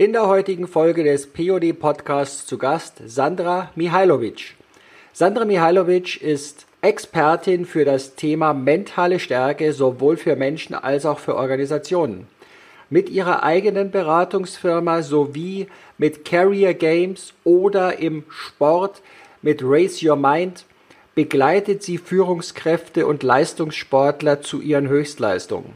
In 0.00 0.14
der 0.14 0.28
heutigen 0.28 0.66
Folge 0.66 1.04
des 1.04 1.26
POD 1.26 1.78
Podcasts 1.78 2.46
zu 2.46 2.56
Gast 2.56 3.02
Sandra 3.04 3.68
Mihailovic. 3.74 4.54
Sandra 5.12 5.44
Mihailovic 5.44 6.22
ist 6.22 6.64
Expertin 6.80 7.66
für 7.66 7.84
das 7.84 8.14
Thema 8.14 8.54
mentale 8.54 9.18
Stärke 9.18 9.74
sowohl 9.74 10.16
für 10.16 10.36
Menschen 10.36 10.74
als 10.74 11.04
auch 11.04 11.18
für 11.18 11.36
Organisationen. 11.36 12.28
Mit 12.88 13.10
ihrer 13.10 13.42
eigenen 13.42 13.90
Beratungsfirma 13.90 15.02
sowie 15.02 15.68
mit 15.98 16.24
Carrier 16.24 16.72
Games 16.72 17.34
oder 17.44 17.98
im 17.98 18.24
Sport 18.30 19.02
mit 19.42 19.60
Raise 19.62 20.08
Your 20.08 20.16
Mind 20.16 20.64
begleitet 21.14 21.82
sie 21.82 21.98
Führungskräfte 21.98 23.06
und 23.06 23.22
Leistungssportler 23.22 24.40
zu 24.40 24.62
ihren 24.62 24.88
Höchstleistungen. 24.88 25.74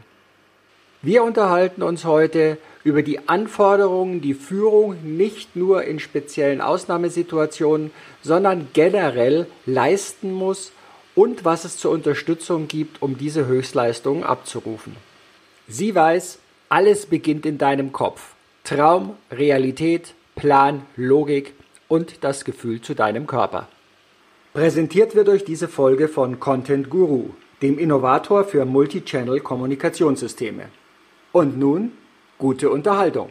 Wir 1.03 1.23
unterhalten 1.23 1.83
uns 1.83 2.05
heute 2.05 2.53
über 2.53 2.74
die 3.01 3.27
Anforderungen, 3.27 4.21
die 4.21 4.35
Führung 4.35 5.17
nicht 5.17 5.55
nur 5.55 5.83
in 5.83 5.99
speziellen 5.99 6.61
Ausnahmesituationen, 6.61 7.89
sondern 8.21 8.67
generell 8.73 9.47
leisten 9.65 10.31
muss 10.31 10.71
und 11.15 11.43
was 11.45 11.65
es 11.65 11.77
zur 11.77 11.91
Unterstützung 11.91 12.67
gibt, 12.67 13.01
um 13.01 13.17
diese 13.17 13.47
Höchstleistungen 13.47 14.23
abzurufen. 14.23 14.95
Sie 15.67 15.95
weiß, 15.95 16.37
alles 16.69 17.07
beginnt 17.07 17.45
in 17.47 17.57
deinem 17.57 17.91
Kopf. 17.91 18.33
Traum, 18.63 19.15
Realität, 19.31 20.13
Plan, 20.35 20.83
Logik 20.95 21.53
und 21.87 22.23
das 22.23 22.45
Gefühl 22.45 22.81
zu 22.81 22.93
deinem 22.93 23.25
Körper. 23.25 23.67
Präsentiert 24.53 25.15
wird 25.15 25.27
euch 25.27 25.43
diese 25.43 25.67
Folge 25.67 26.07
von 26.07 26.39
Content 26.39 26.89
Guru, 26.89 27.31
dem 27.61 27.79
Innovator 27.79 28.43
für 28.43 28.65
Multichannel 28.65 29.39
Kommunikationssysteme. 29.39 30.69
Und 31.31 31.57
nun 31.57 31.91
gute 32.37 32.69
Unterhaltung. 32.69 33.29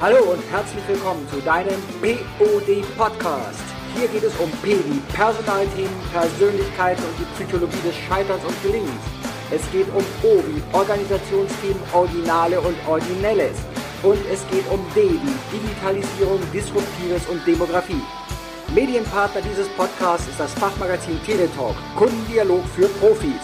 Hallo 0.00 0.18
und 0.32 0.42
herzlich 0.50 0.86
willkommen 0.86 1.26
zu 1.30 1.40
deinem 1.40 1.80
POD 2.02 2.84
Podcast. 2.98 3.62
Hier 3.96 4.08
geht 4.08 4.24
es 4.24 4.36
um 4.38 4.50
P 4.62 4.72
wie 4.72 5.00
Personalthemen, 5.14 5.94
Persönlichkeiten 6.12 7.02
und 7.04 7.18
die 7.18 7.24
Psychologie 7.36 7.80
des 7.86 7.94
Scheiterns 7.94 8.44
und 8.44 8.62
Gelingens. 8.62 8.90
Es 9.50 9.62
geht 9.70 9.86
um 9.94 10.04
O 10.22 10.42
wie 10.48 10.76
Organisationsthemen, 10.76 11.80
Originale 11.92 12.60
und 12.60 12.74
Originelles 12.88 13.56
und 14.04 14.18
es 14.30 14.46
geht 14.50 14.70
um 14.70 14.84
wie 14.94 15.18
Digitalisierung, 15.50 16.38
Disruptives 16.52 17.26
und 17.28 17.44
Demografie. 17.46 18.02
Medienpartner 18.74 19.40
dieses 19.40 19.66
Podcasts 19.70 20.28
ist 20.28 20.38
das 20.38 20.52
Fachmagazin 20.54 21.18
Teletalk, 21.24 21.74
Kundendialog 21.96 22.62
für 22.76 22.86
Profis. 23.00 23.40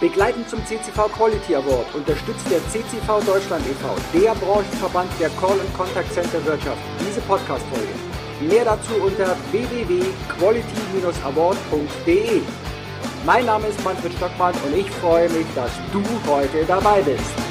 Begleitend 0.00 0.48
zum 0.48 0.64
CCV 0.64 1.08
Quality 1.08 1.56
Award 1.56 1.92
unterstützt 1.94 2.46
der 2.50 2.60
CCV 2.68 3.20
Deutschland 3.26 3.66
e.V., 3.66 3.96
der 4.14 4.34
Branchenverband 4.34 5.10
der 5.20 5.28
Call- 5.30 5.58
und 5.58 5.74
Contact 5.76 6.14
Center 6.14 6.44
Wirtschaft, 6.46 6.78
diese 7.00 7.20
Podcast-Folge. 7.22 7.88
Mehr 8.48 8.64
dazu 8.64 8.94
unter 8.94 9.36
www.quality-award.de. 9.50 12.42
Mein 13.26 13.44
Name 13.44 13.66
ist 13.66 13.84
Manfred 13.84 14.14
Stockmann 14.14 14.54
und 14.66 14.74
ich 14.74 14.90
freue 14.90 15.28
mich, 15.28 15.44
dass 15.54 15.72
du 15.92 16.02
heute 16.26 16.64
dabei 16.66 17.02
bist. 17.02 17.49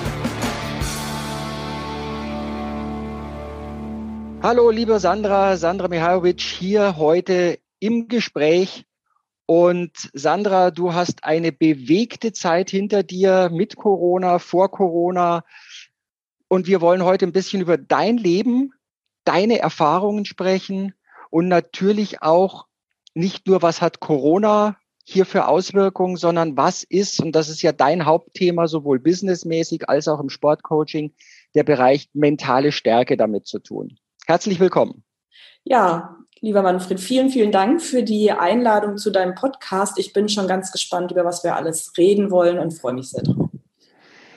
Hallo, 4.42 4.70
liebe 4.70 5.02
Sandra, 5.02 5.58
Sandra 5.58 5.90
Mihajlovic 5.90 6.40
hier 6.40 6.96
heute 6.96 7.60
im 7.80 8.08
Gespräch. 8.08 8.86
Und 9.46 9.92
Sandra, 10.14 10.72
du 10.72 10.94
hast 10.94 11.26
eine 11.26 11.52
bewegte 11.52 12.32
Zeit 12.32 12.70
hinter 12.70 13.04
dir 13.04 13.50
mit 13.52 13.76
Corona, 13.76 14.40
vor 14.40 14.72
Corona. 14.72 15.44
Und 16.48 16.68
wir 16.68 16.80
wollen 16.80 17.04
heute 17.04 17.26
ein 17.26 17.34
bisschen 17.34 17.62
über 17.62 17.78
dein 17.78 18.16
Leben, 18.16 18.72
deine 19.26 19.60
Erfahrungen 19.60 20.24
sprechen 20.24 20.94
und 21.30 21.50
natürlich 21.50 22.22
auch 22.22 22.66
nicht 23.14 23.46
nur, 23.46 23.62
was 23.62 23.82
hat 23.82 24.00
Corona 24.00 24.78
hier 25.04 25.26
für 25.26 25.50
Auswirkungen, 25.50 26.16
sondern 26.16 26.56
was 26.56 26.84
ist, 26.84 27.22
und 27.22 27.34
das 27.34 27.50
ist 27.50 27.62
ja 27.62 27.74
dein 27.74 28.06
Hauptthema, 28.06 28.70
sowohl 28.70 29.00
businessmäßig 29.00 29.90
als 29.90 30.08
auch 30.08 30.22
im 30.22 30.30
Sportcoaching, 30.30 31.14
der 31.56 31.64
Bereich 31.66 32.10
mentale 32.14 32.72
Stärke 32.72 33.18
damit 33.18 33.46
zu 33.46 33.60
tun. 33.60 33.98
Herzlich 34.30 34.60
willkommen. 34.60 35.04
Ja, 35.64 36.16
lieber 36.40 36.62
Manfred, 36.62 37.00
vielen, 37.00 37.32
vielen 37.32 37.52
Dank 37.52 37.82
für 37.82 38.04
die 38.04 38.32
Einladung 38.32 38.98
zu 38.98 39.10
deinem 39.10 39.34
Podcast. 39.34 39.98
Ich 39.98 40.14
bin 40.14 40.30
schon 40.30 40.48
ganz 40.48 40.72
gespannt, 40.72 41.10
über 41.10 41.26
was 41.26 41.44
wir 41.44 41.56
alles 41.56 41.94
reden 41.98 42.30
wollen 42.30 42.60
und 42.60 42.70
freue 42.80 42.94
mich 42.94 43.10
sehr 43.10 43.24
drauf. 43.24 43.50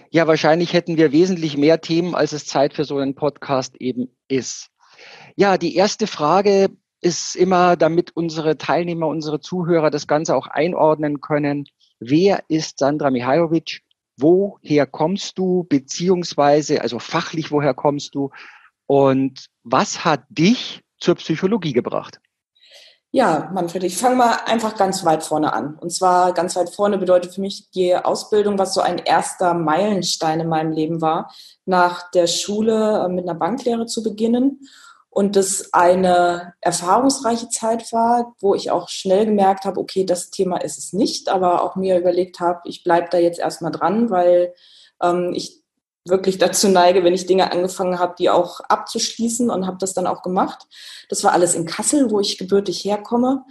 Ja, 0.09 0.27
wahrscheinlich 0.27 0.73
hätten 0.73 0.97
wir 0.97 1.13
wesentlich 1.13 1.59
mehr 1.59 1.83
Themen, 1.83 2.15
als 2.15 2.33
es 2.33 2.47
Zeit 2.47 2.73
für 2.73 2.87
so 2.87 2.97
einen 2.97 3.15
Podcast 3.15 3.77
eben 3.83 4.09
ist. 4.29 4.71
Ja, 5.37 5.59
die 5.59 5.77
erste 5.77 6.07
Frage 6.07 6.71
ist 7.03 7.37
immer, 7.37 7.77
damit 7.77 8.13
unsere 8.17 8.57
Teilnehmer, 8.57 9.09
unsere 9.09 9.41
Zuhörer 9.41 9.91
das 9.91 10.07
Ganze 10.07 10.35
auch 10.37 10.47
einordnen 10.47 11.21
können. 11.21 11.67
Wer 12.01 12.45
ist 12.49 12.79
Sandra 12.79 13.11
Mihajlovic? 13.11 13.83
Woher 14.17 14.87
kommst 14.87 15.37
du? 15.37 15.67
Beziehungsweise, 15.69 16.81
also 16.81 16.99
fachlich, 16.99 17.53
woher 17.53 17.75
kommst 17.75 18.15
du? 18.15 18.31
Und 18.93 19.47
was 19.63 20.05
hat 20.05 20.21
dich 20.29 20.83
zur 21.01 21.15
Psychologie 21.15 21.73
gebracht? 21.73 22.21
Ja, 23.11 23.51
Manfred, 23.55 23.85
ich 23.85 23.97
fange 23.97 24.17
mal 24.17 24.37
einfach 24.45 24.77
ganz 24.77 25.03
weit 25.07 25.23
vorne 25.23 25.55
an. 25.55 25.77
Und 25.77 25.95
zwar 25.95 26.35
ganz 26.35 26.57
weit 26.57 26.69
vorne 26.69 26.99
bedeutet 26.99 27.33
für 27.33 27.41
mich 27.41 27.71
die 27.71 27.97
Ausbildung, 27.97 28.59
was 28.59 28.75
so 28.75 28.83
ein 28.83 28.99
erster 28.99 29.55
Meilenstein 29.55 30.41
in 30.41 30.49
meinem 30.49 30.73
Leben 30.73 31.01
war, 31.01 31.33
nach 31.65 32.11
der 32.11 32.27
Schule 32.27 33.07
äh, 33.07 33.09
mit 33.09 33.27
einer 33.27 33.39
Banklehre 33.39 33.87
zu 33.87 34.03
beginnen. 34.03 34.61
Und 35.09 35.37
das 35.37 35.73
eine 35.73 36.53
erfahrungsreiche 36.61 37.49
Zeit 37.49 37.95
war, 37.95 38.35
wo 38.41 38.55
ich 38.55 38.71
auch 38.71 38.91
schnell 38.91 39.25
gemerkt 39.25 39.65
habe, 39.65 39.81
okay, 39.81 40.05
das 40.05 40.29
Thema 40.29 40.59
ist 40.59 40.77
es 40.77 40.93
nicht, 40.93 41.31
aber 41.31 41.63
auch 41.63 41.77
mir 41.77 41.99
überlegt 41.99 42.41
habe, 42.41 42.61
ich 42.65 42.85
bleibe 42.85 43.09
da 43.11 43.17
jetzt 43.17 43.41
erstmal 43.41 43.73
dran, 43.73 44.11
weil 44.11 44.53
ähm, 45.03 45.33
ich 45.35 45.62
wirklich 46.05 46.39
dazu 46.39 46.69
neige, 46.69 47.05
wenn 47.05 47.15
ich 47.15 47.27
Dinge 47.27 47.53
angefangen 47.53 47.99
habe, 47.99 48.15
die 48.19 48.31
auch 48.31 48.61
abzuschließen 48.61 49.51
und 49.51 49.67
habe 49.67 49.79
das 49.79 49.95
dann 49.95 50.07
auch 50.07 50.23
gemacht. 50.23 50.67
Das 51.09 51.23
war 51.25 51.33
alles 51.33 51.55
in 51.55 51.67
Kassel, 51.67 52.11
wo 52.11 52.21
ich 52.21 52.39
gebürtig 52.39 52.85
herkomme. 52.85 53.45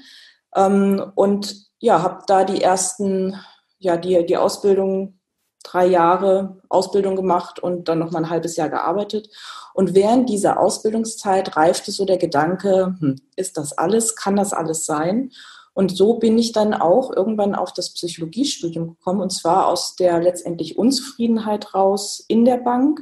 Ähm, 0.56 1.12
und 1.16 1.68
ja, 1.80 2.04
habe 2.04 2.24
da 2.28 2.44
die 2.44 2.62
ersten, 2.62 3.36
ja, 3.80 3.98
die, 3.98 4.26
die 4.26 4.38
Ausbildung, 4.38 5.20
drei 5.64 5.86
Jahre 5.86 6.58
Ausbildung 6.70 7.16
gemacht 7.16 7.60
und 7.60 7.88
dann 7.88 8.00
noch 8.00 8.12
mal 8.12 8.24
ein 8.24 8.30
halbes 8.30 8.56
Jahr 8.56 8.70
gearbeitet. 8.70 9.30
Und 9.74 9.94
während 9.94 10.28
dieser 10.28 10.60
Ausbildungszeit 10.60 11.56
reifte 11.56 11.92
so 11.92 12.04
der 12.04 12.18
Gedanke, 12.18 12.96
hm, 13.00 13.16
ist 13.36 13.58
das 13.58 13.78
alles? 13.78 14.16
Kann 14.16 14.36
das 14.36 14.54
alles 14.54 14.86
sein? 14.86 15.32
Und 15.74 15.96
so 15.96 16.16
bin 16.16 16.38
ich 16.38 16.52
dann 16.52 16.74
auch 16.74 17.16
irgendwann 17.16 17.56
auf 17.56 17.72
das 17.72 17.94
Psychologiestudium 17.94 18.90
gekommen 18.90 19.22
und 19.22 19.32
zwar 19.32 19.68
aus 19.68 19.96
der 19.96 20.20
letztendlich 20.20 20.78
Unzufriedenheit 20.78 21.74
raus 21.74 22.24
in 22.28 22.44
der 22.44 22.58
Bank. 22.58 23.00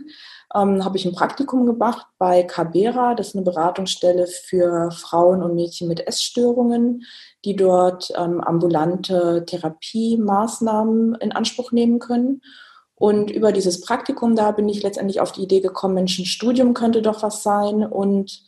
Ähm, 0.54 0.84
habe 0.86 0.98
ich 0.98 1.06
ein 1.06 1.14
Praktikum 1.14 1.66
gemacht 1.66 2.06
bei 2.18 2.44
Cabera, 2.44 3.16
das 3.16 3.30
ist 3.30 3.36
eine 3.36 3.46
Beratungsstelle 3.46 4.28
für 4.28 4.92
Frauen 4.92 5.42
und 5.44 5.56
Mädchen 5.56 5.88
mit 5.88 6.08
Essstörungen, 6.08 7.04
die 7.46 7.56
dort 7.56 8.12
ähm, 8.16 8.42
ambulante 8.42 9.46
Therapiemaßnahmen 9.46 11.16
in 11.16 11.32
Anspruch 11.32 11.72
nehmen 11.72 12.00
können. 12.00 12.42
Und 12.96 13.32
über 13.32 13.52
dieses 13.52 13.82
Praktikum 13.82 14.36
da 14.36 14.52
bin 14.52 14.68
ich 14.70 14.84
letztendlich 14.84 15.22
auf 15.22 15.32
die 15.32 15.44
Idee 15.44 15.62
gekommen, 15.62 15.96
Mensch, 15.96 16.20
ein 16.20 16.26
Studium 16.26 16.74
könnte 16.74 17.02
doch 17.02 17.24
was 17.24 17.42
sein 17.44 17.84
und 17.84 18.44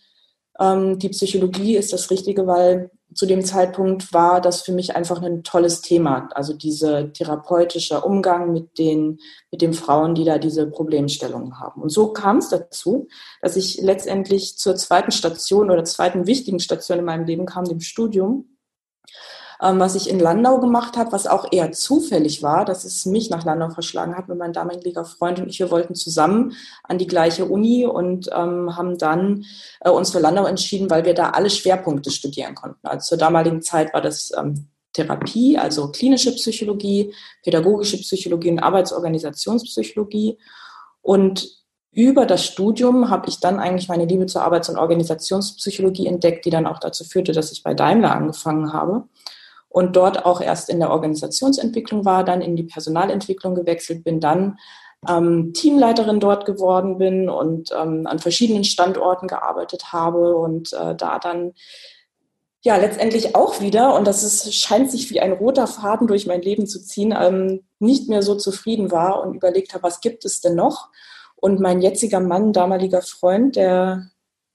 ähm, 0.59 0.99
die 0.99 1.09
Psychologie 1.09 1.77
ist 1.77 1.93
das 1.93 2.11
Richtige, 2.11 2.45
weil 2.47 2.91
zu 3.13 3.25
dem 3.25 3.43
Zeitpunkt 3.43 4.13
war 4.13 4.39
das 4.39 4.61
für 4.61 4.71
mich 4.71 4.95
einfach 4.95 5.21
ein 5.21 5.43
tolles 5.43 5.81
Thema. 5.81 6.29
Also 6.33 6.53
dieser 6.53 7.11
therapeutische 7.11 8.01
Umgang 8.01 8.53
mit 8.53 8.77
den, 8.77 9.19
mit 9.51 9.61
den 9.61 9.73
Frauen, 9.73 10.15
die 10.15 10.23
da 10.23 10.37
diese 10.37 10.67
Problemstellungen 10.67 11.59
haben. 11.59 11.81
Und 11.81 11.89
so 11.89 12.13
kam 12.13 12.37
es 12.37 12.49
dazu, 12.49 13.07
dass 13.41 13.57
ich 13.57 13.81
letztendlich 13.81 14.57
zur 14.57 14.75
zweiten 14.75 15.11
Station 15.11 15.71
oder 15.71 15.83
zweiten 15.83 16.25
wichtigen 16.25 16.59
Station 16.59 16.99
in 16.99 17.05
meinem 17.05 17.25
Leben 17.25 17.45
kam, 17.45 17.65
dem 17.65 17.81
Studium 17.81 18.50
ähm, 19.61 19.79
was 19.79 19.95
ich 19.95 20.09
in 20.09 20.19
Landau 20.19 20.59
gemacht 20.59 20.97
habe, 20.97 21.11
was 21.11 21.27
auch 21.27 21.51
eher 21.51 21.71
zufällig 21.71 22.41
war, 22.41 22.65
dass 22.65 22.83
es 22.83 23.05
mich 23.05 23.29
nach 23.29 23.45
Landau 23.45 23.69
verschlagen 23.69 24.17
hat 24.17 24.27
mit 24.27 24.37
meinem 24.37 24.53
damaligen 24.53 25.05
Freund 25.05 25.39
und 25.39 25.49
ich. 25.49 25.59
Wir 25.59 25.69
wollten 25.69 25.93
zusammen 25.93 26.53
an 26.83 26.97
die 26.97 27.07
gleiche 27.07 27.45
Uni 27.45 27.85
und 27.85 28.29
ähm, 28.33 28.75
haben 28.75 28.97
dann 28.97 29.45
äh, 29.81 29.89
uns 29.89 30.11
für 30.11 30.19
Landau 30.19 30.45
entschieden, 30.45 30.89
weil 30.89 31.05
wir 31.05 31.13
da 31.13 31.29
alle 31.29 31.49
Schwerpunkte 31.49 32.09
studieren 32.09 32.55
konnten. 32.55 32.85
Also 32.87 33.09
zur 33.09 33.17
damaligen 33.19 33.61
Zeit 33.61 33.93
war 33.93 34.01
das 34.01 34.31
ähm, 34.35 34.67
Therapie, 34.93 35.57
also 35.57 35.91
klinische 35.91 36.31
Psychologie, 36.31 37.13
pädagogische 37.43 37.97
Psychologie 37.97 38.49
und 38.49 38.59
Arbeitsorganisationspsychologie. 38.59 40.39
Und 41.01 41.47
über 41.91 42.25
das 42.25 42.45
Studium 42.45 43.09
habe 43.09 43.29
ich 43.29 43.39
dann 43.39 43.59
eigentlich 43.59 43.89
meine 43.89 44.05
Liebe 44.05 44.25
zur 44.25 44.41
Arbeits- 44.41 44.69
und 44.69 44.77
Organisationspsychologie 44.77 46.07
entdeckt, 46.07 46.45
die 46.45 46.49
dann 46.49 46.65
auch 46.65 46.79
dazu 46.79 47.03
führte, 47.03 47.31
dass 47.31 47.51
ich 47.51 47.63
bei 47.63 47.73
Daimler 47.73 48.15
angefangen 48.15 48.73
habe 48.73 49.05
und 49.71 49.95
dort 49.95 50.25
auch 50.25 50.41
erst 50.41 50.69
in 50.69 50.79
der 50.79 50.91
Organisationsentwicklung 50.91 52.05
war, 52.05 52.23
dann 52.23 52.41
in 52.41 52.55
die 52.55 52.63
Personalentwicklung 52.63 53.55
gewechselt 53.55 54.03
bin, 54.03 54.19
dann 54.19 54.57
ähm, 55.07 55.53
Teamleiterin 55.53 56.19
dort 56.19 56.45
geworden 56.45 56.97
bin 56.97 57.29
und 57.29 57.71
ähm, 57.71 58.05
an 58.05 58.19
verschiedenen 58.19 58.63
Standorten 58.63 59.27
gearbeitet 59.27 59.93
habe 59.93 60.35
und 60.35 60.73
äh, 60.73 60.95
da 60.95 61.17
dann 61.19 61.53
ja 62.63 62.75
letztendlich 62.75 63.35
auch 63.35 63.61
wieder, 63.61 63.95
und 63.95 64.05
das 64.05 64.23
ist, 64.23 64.53
scheint 64.53 64.91
sich 64.91 65.09
wie 65.09 65.19
ein 65.19 65.31
roter 65.31 65.65
Faden 65.65 66.05
durch 66.05 66.27
mein 66.27 66.41
Leben 66.41 66.67
zu 66.67 66.79
ziehen, 66.83 67.15
ähm, 67.17 67.63
nicht 67.79 68.09
mehr 68.09 68.21
so 68.21 68.35
zufrieden 68.35 68.91
war 68.91 69.23
und 69.23 69.33
überlegt 69.33 69.73
habe, 69.73 69.83
was 69.83 70.01
gibt 70.01 70.25
es 70.25 70.41
denn 70.41 70.55
noch? 70.55 70.89
Und 71.35 71.59
mein 71.59 71.81
jetziger 71.81 72.19
Mann, 72.19 72.53
damaliger 72.53 73.01
Freund, 73.01 73.55
der 73.55 74.11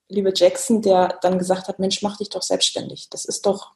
liebe 0.09 0.33
Jackson, 0.35 0.83
der 0.83 1.19
dann 1.23 1.39
gesagt 1.39 1.67
hat, 1.67 1.81
Mensch, 1.81 2.03
mach 2.03 2.19
dich 2.19 2.29
doch 2.29 2.43
selbstständig. 2.43 3.09
Das 3.11 3.25
ist 3.25 3.45
doch, 3.45 3.73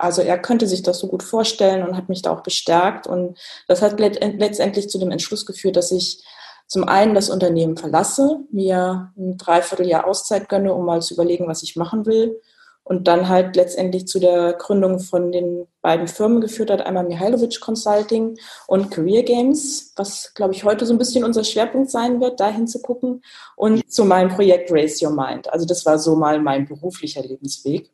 also 0.00 0.22
er 0.22 0.38
könnte 0.38 0.66
sich 0.66 0.82
das 0.82 0.98
so 0.98 1.08
gut 1.08 1.22
vorstellen 1.22 1.86
und 1.86 1.96
hat 1.96 2.08
mich 2.08 2.22
da 2.22 2.30
auch 2.32 2.42
bestärkt. 2.42 3.06
Und 3.06 3.38
das 3.68 3.82
hat 3.82 4.00
letztendlich 4.00 4.88
zu 4.88 4.98
dem 4.98 5.10
Entschluss 5.10 5.46
geführt, 5.46 5.76
dass 5.76 5.92
ich 5.92 6.24
zum 6.66 6.84
einen 6.84 7.14
das 7.14 7.30
Unternehmen 7.30 7.76
verlasse, 7.76 8.40
mir 8.50 9.12
ein 9.16 9.36
Dreivierteljahr 9.36 10.06
Auszeit 10.06 10.48
gönne, 10.48 10.72
um 10.72 10.84
mal 10.86 11.02
zu 11.02 11.14
überlegen, 11.14 11.48
was 11.48 11.62
ich 11.62 11.76
machen 11.76 12.06
will 12.06 12.40
und 12.84 13.06
dann 13.06 13.28
halt 13.28 13.56
letztendlich 13.56 14.06
zu 14.08 14.18
der 14.18 14.54
Gründung 14.54 14.98
von 14.98 15.30
den 15.30 15.66
beiden 15.80 16.08
Firmen 16.08 16.40
geführt 16.40 16.70
hat, 16.70 16.80
einmal 16.80 17.04
Mihailovic 17.04 17.60
Consulting 17.60 18.36
und 18.66 18.90
Career 18.90 19.22
Games, 19.22 19.92
was, 19.96 20.32
glaube 20.34 20.54
ich, 20.54 20.64
heute 20.64 20.86
so 20.86 20.94
ein 20.94 20.98
bisschen 20.98 21.24
unser 21.24 21.44
Schwerpunkt 21.44 21.90
sein 21.90 22.20
wird, 22.20 22.40
dahin 22.40 22.66
zu 22.66 22.80
gucken 22.80 23.22
und 23.56 23.92
zu 23.92 24.04
meinem 24.04 24.30
Projekt 24.30 24.72
Raise 24.72 25.04
Your 25.04 25.12
Mind. 25.12 25.52
Also 25.52 25.66
das 25.66 25.84
war 25.86 25.98
so 25.98 26.16
mal 26.16 26.40
mein 26.40 26.66
beruflicher 26.66 27.22
Lebensweg. 27.22 27.92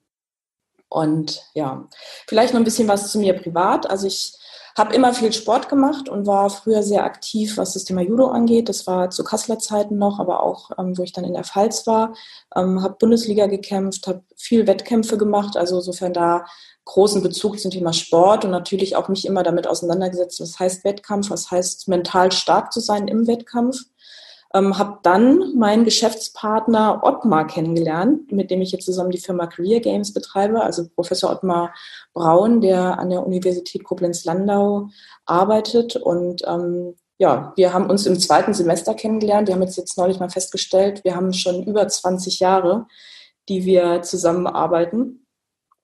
Und 0.88 1.42
ja, 1.54 1.88
vielleicht 2.26 2.54
noch 2.54 2.60
ein 2.60 2.64
bisschen 2.64 2.88
was 2.88 3.10
zu 3.10 3.18
mir 3.18 3.34
privat. 3.34 3.88
Also 3.88 4.06
ich 4.06 4.34
habe 4.76 4.94
immer 4.94 5.14
viel 5.14 5.32
Sport 5.32 5.70
gemacht 5.70 6.08
und 6.08 6.26
war 6.26 6.50
früher 6.50 6.82
sehr 6.82 7.04
aktiv, 7.04 7.56
was 7.56 7.72
das 7.72 7.84
Thema 7.84 8.02
Judo 8.02 8.26
angeht. 8.26 8.68
Das 8.68 8.86
war 8.86 9.08
zu 9.08 9.24
Kasseler 9.24 9.58
Zeiten 9.58 9.96
noch, 9.96 10.20
aber 10.20 10.42
auch, 10.42 10.70
ähm, 10.78 10.96
wo 10.98 11.02
ich 11.02 11.12
dann 11.12 11.24
in 11.24 11.32
der 11.32 11.44
Pfalz 11.44 11.86
war. 11.86 12.14
Ähm, 12.54 12.82
habe 12.82 12.96
Bundesliga 12.98 13.46
gekämpft, 13.46 14.06
habe 14.06 14.22
viel 14.36 14.66
Wettkämpfe 14.66 15.16
gemacht. 15.16 15.56
Also 15.56 15.76
insofern 15.76 16.12
da 16.12 16.44
großen 16.84 17.22
Bezug 17.22 17.58
zum 17.58 17.70
Thema 17.70 17.92
Sport 17.92 18.44
und 18.44 18.50
natürlich 18.50 18.96
auch 18.96 19.08
mich 19.08 19.26
immer 19.26 19.42
damit 19.42 19.66
auseinandergesetzt, 19.66 20.40
was 20.40 20.58
heißt 20.58 20.84
Wettkampf, 20.84 21.30
was 21.30 21.50
heißt 21.50 21.88
mental 21.88 22.30
stark 22.30 22.72
zu 22.72 22.80
sein 22.80 23.08
im 23.08 23.26
Wettkampf. 23.26 23.78
Ähm, 24.56 24.78
habe 24.78 25.00
dann 25.02 25.54
meinen 25.54 25.84
Geschäftspartner 25.84 27.00
Ottmar 27.02 27.46
kennengelernt, 27.46 28.32
mit 28.32 28.50
dem 28.50 28.62
ich 28.62 28.72
jetzt 28.72 28.86
zusammen 28.86 29.10
die 29.10 29.18
Firma 29.18 29.46
Career 29.46 29.80
Games 29.80 30.14
betreibe, 30.14 30.62
also 30.62 30.88
Professor 30.88 31.30
Ottmar 31.30 31.74
Braun, 32.14 32.62
der 32.62 32.98
an 32.98 33.10
der 33.10 33.26
Universität 33.26 33.84
Koblenz-Landau 33.84 34.88
arbeitet. 35.26 35.96
Und 35.96 36.42
ähm, 36.46 36.94
ja, 37.18 37.52
wir 37.56 37.74
haben 37.74 37.90
uns 37.90 38.06
im 38.06 38.18
zweiten 38.18 38.54
Semester 38.54 38.94
kennengelernt. 38.94 39.48
Wir 39.48 39.54
haben 39.54 39.62
jetzt, 39.62 39.76
jetzt 39.76 39.98
neulich 39.98 40.20
mal 40.20 40.30
festgestellt, 40.30 41.04
wir 41.04 41.14
haben 41.16 41.34
schon 41.34 41.62
über 41.64 41.86
20 41.86 42.40
Jahre, 42.40 42.86
die 43.50 43.66
wir 43.66 44.00
zusammenarbeiten 44.02 45.26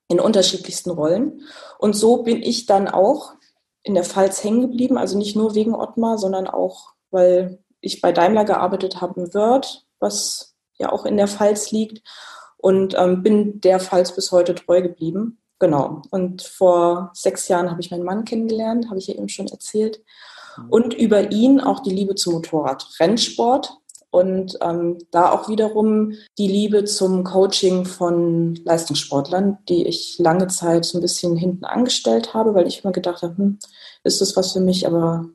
in 0.08 0.18
unterschiedlichsten 0.18 0.90
Rollen. 0.90 1.42
Und 1.78 1.94
so 1.94 2.22
bin 2.22 2.42
ich 2.42 2.64
dann 2.64 2.88
auch 2.88 3.34
in 3.82 3.94
der 3.94 4.04
Pfalz 4.04 4.42
hängen 4.42 4.62
geblieben, 4.62 4.96
also 4.96 5.18
nicht 5.18 5.36
nur 5.36 5.54
wegen 5.54 5.74
Ottmar, 5.74 6.16
sondern 6.16 6.46
auch, 6.46 6.94
weil 7.10 7.61
ich 7.82 8.00
bei 8.00 8.12
Daimler 8.12 8.46
gearbeitet 8.46 9.00
habe 9.02 9.20
in 9.20 9.34
Wörth, 9.34 9.84
was 9.98 10.54
ja 10.78 10.90
auch 10.90 11.04
in 11.04 11.18
der 11.18 11.28
Pfalz 11.28 11.70
liegt 11.70 12.02
und 12.56 12.94
ähm, 12.96 13.22
bin 13.22 13.60
der 13.60 13.80
Pfalz 13.80 14.14
bis 14.14 14.32
heute 14.32 14.54
treu 14.54 14.80
geblieben. 14.80 15.38
Genau. 15.58 16.02
Und 16.10 16.42
vor 16.42 17.10
sechs 17.12 17.46
Jahren 17.48 17.70
habe 17.70 17.80
ich 17.80 17.90
meinen 17.90 18.04
Mann 18.04 18.24
kennengelernt, 18.24 18.88
habe 18.88 18.98
ich 18.98 19.08
ja 19.08 19.14
eben 19.14 19.28
schon 19.28 19.48
erzählt. 19.48 20.02
Mhm. 20.56 20.68
Und 20.70 20.94
über 20.94 21.30
ihn 21.30 21.60
auch 21.60 21.80
die 21.80 21.94
Liebe 21.94 22.14
zum 22.14 22.34
Motorrad 22.34 22.88
Rennsport 22.98 23.76
und 24.10 24.58
ähm, 24.60 24.98
da 25.10 25.32
auch 25.32 25.48
wiederum 25.48 26.12
die 26.36 26.48
Liebe 26.48 26.84
zum 26.84 27.24
Coaching 27.24 27.84
von 27.84 28.56
Leistungssportlern, 28.56 29.58
die 29.68 29.86
ich 29.86 30.18
lange 30.18 30.48
Zeit 30.48 30.84
so 30.84 30.98
ein 30.98 31.00
bisschen 31.00 31.36
hinten 31.36 31.64
angestellt 31.64 32.34
habe, 32.34 32.54
weil 32.54 32.66
ich 32.66 32.84
immer 32.84 32.92
gedacht 32.92 33.22
habe, 33.22 33.36
hm, 33.36 33.58
ist 34.04 34.20
das 34.20 34.36
was 34.36 34.52
für 34.52 34.60
mich, 34.60 34.86
aber 34.86 35.30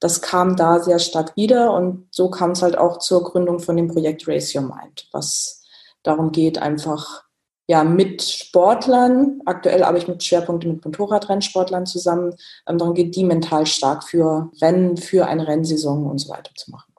das 0.00 0.22
kam 0.22 0.56
da 0.56 0.80
sehr 0.80 0.98
stark 0.98 1.36
wieder 1.36 1.72
und 1.72 2.06
so 2.10 2.30
kam 2.30 2.52
es 2.52 2.62
halt 2.62 2.78
auch 2.78 2.98
zur 2.98 3.24
Gründung 3.24 3.58
von 3.58 3.76
dem 3.76 3.88
Projekt 3.88 4.28
Race 4.28 4.54
Your 4.54 4.62
Mind, 4.62 5.08
was 5.12 5.64
darum 6.02 6.32
geht, 6.32 6.58
einfach 6.58 7.24
ja 7.66 7.84
mit 7.84 8.22
Sportlern, 8.22 9.40
aktuell 9.44 9.82
arbeite 9.82 10.04
ich 10.04 10.08
mit 10.08 10.24
Schwerpunkten 10.24 10.72
mit 10.72 10.84
Motorradrennsportlern 10.84 11.86
zusammen, 11.86 12.34
ähm, 12.66 12.78
darum 12.78 12.94
geht, 12.94 13.14
die 13.14 13.24
mental 13.24 13.66
stark 13.66 14.04
für 14.04 14.50
Rennen, 14.60 14.96
für 14.96 15.26
eine 15.26 15.46
Rennsaison 15.46 16.06
und 16.06 16.18
so 16.18 16.30
weiter 16.30 16.50
zu 16.54 16.70
machen. 16.70 16.94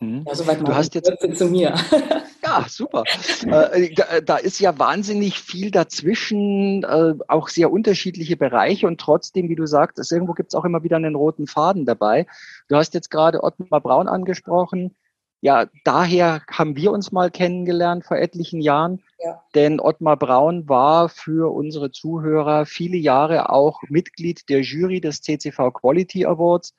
Mhm. 0.00 0.24
Ja, 0.26 0.34
soweit 0.34 0.66
du 0.66 0.74
hast 0.74 0.94
jetzt 0.94 1.10
zu 1.36 1.46
mir. 1.46 1.74
Ja, 2.46 2.64
super. 2.68 3.02
äh, 3.46 3.92
da, 3.94 4.20
da, 4.20 4.36
ist 4.36 4.60
ja 4.60 4.78
wahnsinnig 4.78 5.40
viel 5.40 5.70
dazwischen, 5.70 6.84
äh, 6.84 7.14
auch 7.26 7.48
sehr 7.48 7.72
unterschiedliche 7.72 8.36
Bereiche 8.36 8.86
und 8.86 9.00
trotzdem, 9.00 9.48
wie 9.48 9.56
du 9.56 9.66
sagst, 9.66 9.98
irgendwo 10.12 10.32
gibt 10.32 10.52
es 10.52 10.54
auch 10.54 10.64
immer 10.64 10.82
wieder 10.84 10.96
einen 10.96 11.16
roten 11.16 11.46
Faden 11.46 11.86
dabei. 11.86 12.26
Du 12.68 12.76
hast 12.76 12.94
jetzt 12.94 13.10
gerade 13.10 13.42
Ottmar 13.42 13.80
Braun 13.80 14.08
angesprochen. 14.08 14.94
Ja, 15.40 15.66
daher 15.84 16.42
haben 16.50 16.76
wir 16.76 16.92
uns 16.92 17.12
mal 17.12 17.30
kennengelernt 17.30 18.04
vor 18.04 18.16
etlichen 18.16 18.60
Jahren, 18.60 19.02
ja. 19.18 19.42
denn 19.54 19.80
Ottmar 19.80 20.16
Braun 20.16 20.68
war 20.68 21.08
für 21.08 21.52
unsere 21.52 21.90
Zuhörer 21.90 22.64
viele 22.64 22.96
Jahre 22.96 23.50
auch 23.50 23.82
Mitglied 23.88 24.48
der 24.48 24.62
Jury 24.62 25.00
des 25.00 25.20
CCV 25.20 25.72
Quality 25.72 26.24
Awards 26.24 26.74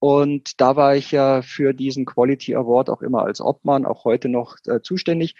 und 0.00 0.60
da 0.60 0.76
war 0.76 0.94
ich 0.94 1.10
ja 1.10 1.42
für 1.42 1.72
diesen 1.72 2.04
Quality 2.04 2.54
Award 2.54 2.90
auch 2.90 3.02
immer 3.02 3.24
als 3.24 3.40
Obmann, 3.40 3.84
auch 3.84 4.04
heute 4.04 4.28
noch 4.28 4.56
äh, 4.66 4.80
zuständig. 4.80 5.34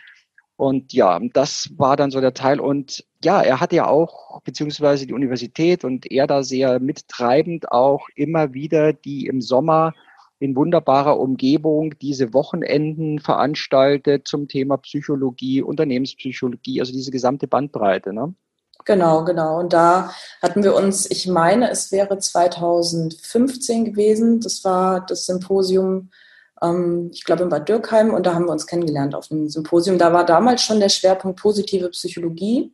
Und 0.57 0.93
ja, 0.93 1.21
das 1.33 1.71
war 1.77 1.97
dann 1.97 2.11
so 2.11 2.21
der 2.21 2.35
Teil. 2.35 2.59
Und 2.59 3.05
ja, 3.23 3.41
er 3.41 3.61
hat 3.61 3.73
ja 3.73 3.87
auch, 3.87 4.43
beziehungsweise 4.43 5.07
die 5.07 5.13
Universität 5.13 5.85
und 5.85 6.11
er 6.11 6.27
da 6.27 6.43
sehr 6.43 6.81
mittreibend 6.81 7.71
auch 7.71 8.09
immer 8.17 8.55
wieder 8.55 8.93
die 8.93 9.27
im 9.27 9.41
Sommer 9.41 9.95
in 10.41 10.57
wunderbarer 10.57 11.19
Umgebung 11.19 11.97
diese 12.01 12.33
Wochenenden 12.33 13.21
veranstaltet 13.21 14.27
zum 14.27 14.49
Thema 14.49 14.77
Psychologie, 14.79 15.63
Unternehmenspsychologie, 15.63 16.81
also 16.81 16.93
diese 16.93 17.11
gesamte 17.13 17.47
Bandbreite. 17.47 18.13
Ne? 18.13 18.35
Genau, 18.89 19.23
genau. 19.23 19.59
Und 19.59 19.75
da 19.75 20.15
hatten 20.41 20.65
wir 20.65 20.75
uns, 20.75 21.11
ich 21.11 21.27
meine, 21.27 21.71
es 21.71 21.93
wäre 21.93 22.19
2015 22.19 23.85
gewesen. 23.85 24.41
Das 24.41 24.65
war 24.65 25.05
das 25.05 25.27
Symposium, 25.27 26.11
ähm, 26.63 27.11
ich 27.13 27.25
glaube 27.25 27.43
in 27.43 27.51
Bad 27.51 27.69
Dürkheim, 27.69 28.15
und 28.15 28.25
da 28.25 28.33
haben 28.33 28.47
wir 28.47 28.53
uns 28.53 28.67
kennengelernt 28.67 29.15
auf 29.15 29.29
dem 29.29 29.51
Symposium. 29.51 29.99
Da 29.99 30.15
war 30.15 30.25
damals 30.25 30.63
schon 30.63 30.81
der 30.81 30.89
Schwerpunkt 30.89 31.39
positive 31.39 31.91
Psychologie. 31.91 32.73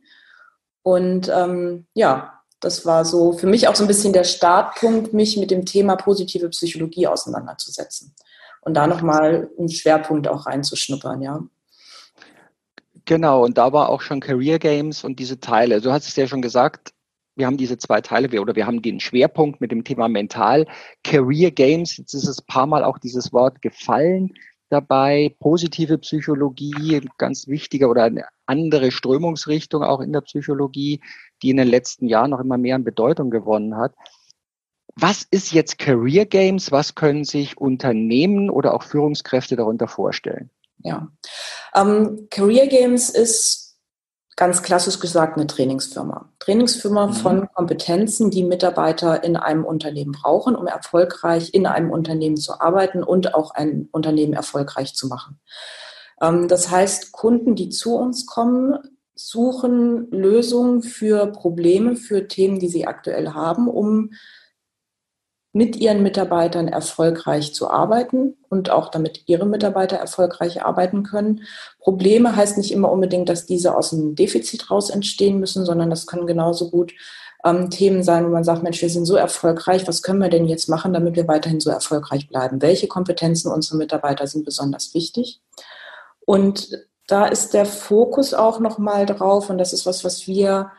Und 0.83 1.27
ähm, 1.27 1.85
ja, 1.95 2.39
das 2.61 2.85
war 2.85 3.03
so 3.03 3.33
für 3.33 3.47
mich 3.47 3.67
auch 3.67 3.75
so 3.75 3.83
ein 3.83 3.87
bisschen 3.87 4.13
der 4.13 4.23
Startpunkt, 4.23 5.11
mich 5.13 5.35
mit 5.35 5.51
dem 5.51 5.65
Thema 5.65 5.97
positive 5.97 6.47
Psychologie 6.47 7.07
auseinanderzusetzen. 7.07 8.15
Und 8.61 8.75
da 8.75 8.87
nochmal 8.87 9.49
einen 9.59 9.67
Schwerpunkt 9.67 10.29
auch 10.29 10.45
reinzuschnuppern, 10.45 11.21
ja. 11.21 11.43
Genau, 13.05 13.43
und 13.43 13.57
da 13.57 13.71
war 13.71 13.89
auch 13.89 14.01
schon 14.01 14.19
Career 14.19 14.57
Games 14.57 15.03
und 15.03 15.19
diese 15.19 15.39
Teile. 15.39 15.79
Du 15.79 15.91
hast 15.91 16.07
es 16.07 16.15
ja 16.15 16.27
schon 16.27 16.41
gesagt, 16.41 16.93
wir 17.35 17.45
haben 17.45 17.57
diese 17.57 17.77
zwei 17.77 18.01
Teile 18.01 18.41
oder 18.41 18.55
wir 18.55 18.65
haben 18.65 18.81
den 18.81 18.99
Schwerpunkt 18.99 19.61
mit 19.61 19.71
dem 19.71 19.83
Thema 19.83 20.07
Mental. 20.07 20.65
Career 21.03 21.51
Games, 21.51 21.97
jetzt 21.97 22.13
ist 22.13 22.27
es 22.27 22.41
paar 22.41 22.65
Mal 22.65 22.83
auch 22.83 22.97
dieses 22.97 23.31
Wort 23.31 23.61
gefallen 23.61 24.33
dabei. 24.69 25.35
Positive 25.39 25.97
Psychologie, 25.99 27.01
ganz 27.17 27.47
wichtiger 27.47 27.89
oder 27.89 28.05
eine 28.05 28.25
andere 28.47 28.91
Strömungsrichtung 28.91 29.83
auch 29.83 29.99
in 29.99 30.13
der 30.13 30.21
Psychologie, 30.21 31.01
die 31.41 31.49
in 31.49 31.57
den 31.57 31.67
letzten 31.67 32.07
Jahren 32.07 32.31
noch 32.31 32.39
immer 32.39 32.57
mehr 32.57 32.75
an 32.75 32.83
Bedeutung 32.83 33.29
gewonnen 33.29 33.77
hat. 33.77 33.93
Was 34.95 35.27
ist 35.29 35.51
jetzt 35.51 35.77
Career 35.77 36.25
Games? 36.25 36.71
Was 36.71 36.95
können 36.95 37.25
sich 37.25 37.57
Unternehmen 37.57 38.49
oder 38.49 38.73
auch 38.73 38.83
Führungskräfte 38.83 39.57
darunter 39.57 39.89
vorstellen? 39.89 40.49
Ja. 40.85 41.07
Ähm, 41.73 42.27
Career 42.29 42.67
Games 42.67 43.09
ist 43.09 43.75
ganz 44.35 44.61
klassisch 44.61 44.99
gesagt 44.99 45.37
eine 45.37 45.47
Trainingsfirma. 45.47 46.29
Trainingsfirma 46.39 47.07
mhm. 47.07 47.13
von 47.13 47.47
Kompetenzen, 47.53 48.29
die 48.29 48.43
Mitarbeiter 48.43 49.23
in 49.23 49.35
einem 49.35 49.65
Unternehmen 49.65 50.11
brauchen, 50.11 50.55
um 50.55 50.67
erfolgreich 50.67 51.53
in 51.53 51.65
einem 51.65 51.89
Unternehmen 51.89 52.37
zu 52.37 52.59
arbeiten 52.59 53.03
und 53.03 53.33
auch 53.33 53.51
ein 53.51 53.89
Unternehmen 53.91 54.33
erfolgreich 54.33 54.93
zu 54.93 55.07
machen. 55.07 55.39
Ähm, 56.21 56.47
das 56.47 56.69
heißt, 56.69 57.11
Kunden, 57.13 57.55
die 57.55 57.69
zu 57.69 57.95
uns 57.95 58.25
kommen, 58.25 58.77
suchen 59.15 60.11
Lösungen 60.11 60.83
für 60.83 61.27
Probleme, 61.27 61.95
für 61.95 62.27
Themen, 62.27 62.59
die 62.59 62.67
sie 62.67 62.85
aktuell 62.85 63.29
haben, 63.29 63.69
um 63.69 64.11
mit 65.55 65.77
ihren 65.77 66.03
Mitarbeitern 66.03 66.67
erfolgreich 66.67 67.53
zu 67.53 67.69
arbeiten 67.69 68.35
und 68.49 68.69
auch 68.71 68.89
damit 68.89 69.23
ihre 69.25 69.45
Mitarbeiter 69.45 69.95
erfolgreich 69.95 70.65
arbeiten 70.65 71.03
können. 71.03 71.43
Probleme 71.79 72.35
heißt 72.35 72.57
nicht 72.57 72.73
immer 72.73 72.91
unbedingt, 72.91 73.29
dass 73.29 73.45
diese 73.45 73.77
aus 73.77 73.93
einem 73.93 74.15
Defizit 74.15 74.69
raus 74.69 74.89
entstehen 74.89 75.39
müssen, 75.39 75.63
sondern 75.63 75.89
das 75.89 76.07
können 76.07 76.27
genauso 76.27 76.69
gut 76.69 76.91
ähm, 77.45 77.69
Themen 77.69 78.03
sein, 78.03 78.25
wo 78.25 78.31
man 78.31 78.43
sagt, 78.43 78.63
Mensch, 78.63 78.81
wir 78.81 78.89
sind 78.89 79.05
so 79.05 79.15
erfolgreich, 79.15 79.87
was 79.87 80.01
können 80.01 80.19
wir 80.19 80.27
denn 80.27 80.45
jetzt 80.45 80.67
machen, 80.67 80.91
damit 80.91 81.15
wir 81.15 81.29
weiterhin 81.29 81.61
so 81.61 81.69
erfolgreich 81.69 82.27
bleiben? 82.27 82.61
Welche 82.61 82.89
Kompetenzen 82.89 83.49
unserer 83.49 83.77
Mitarbeiter 83.77 84.27
sind 84.27 84.43
besonders 84.43 84.93
wichtig? 84.93 85.39
Und 86.25 86.85
da 87.07 87.27
ist 87.27 87.53
der 87.53 87.65
Fokus 87.65 88.33
auch 88.33 88.59
nochmal 88.59 89.05
drauf 89.05 89.49
und 89.49 89.57
das 89.57 89.71
ist 89.71 89.85
was, 89.85 90.03
was 90.03 90.27
wir 90.27 90.71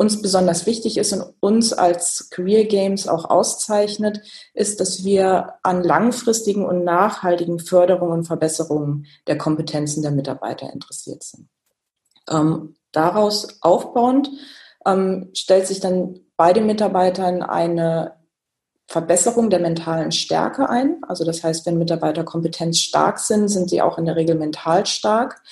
uns 0.00 0.22
besonders 0.22 0.64
wichtig 0.64 0.96
ist 0.96 1.12
und 1.12 1.34
uns 1.40 1.74
als 1.74 2.30
Career 2.30 2.64
Games 2.64 3.06
auch 3.06 3.26
auszeichnet, 3.26 4.22
ist, 4.54 4.80
dass 4.80 5.04
wir 5.04 5.56
an 5.62 5.84
langfristigen 5.84 6.64
und 6.64 6.84
nachhaltigen 6.84 7.58
Förderungen 7.58 8.20
und 8.20 8.24
Verbesserungen 8.24 9.04
der 9.26 9.36
Kompetenzen 9.36 10.00
der 10.00 10.12
Mitarbeiter 10.12 10.72
interessiert 10.72 11.22
sind. 11.22 11.50
Ähm, 12.30 12.76
daraus 12.92 13.58
aufbauend 13.60 14.30
ähm, 14.86 15.32
stellt 15.34 15.66
sich 15.66 15.80
dann 15.80 16.20
bei 16.34 16.54
den 16.54 16.64
Mitarbeitern 16.64 17.42
eine 17.42 18.14
Verbesserung 18.86 19.50
der 19.50 19.60
mentalen 19.60 20.12
Stärke 20.12 20.70
ein. 20.70 21.02
Also 21.08 21.26
das 21.26 21.44
heißt, 21.44 21.66
wenn 21.66 21.76
Mitarbeiter 21.76 22.24
kompetenzstark 22.24 23.18
sind, 23.18 23.48
sind 23.48 23.68
sie 23.68 23.82
auch 23.82 23.98
in 23.98 24.06
der 24.06 24.16
Regel 24.16 24.36
mental 24.36 24.86
stark. 24.86 25.42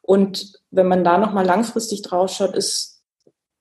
Und 0.00 0.60
wenn 0.70 0.86
man 0.86 1.02
da 1.02 1.18
nochmal 1.18 1.44
langfristig 1.44 2.02
drauf 2.02 2.30
schaut, 2.30 2.54
ist 2.54 2.95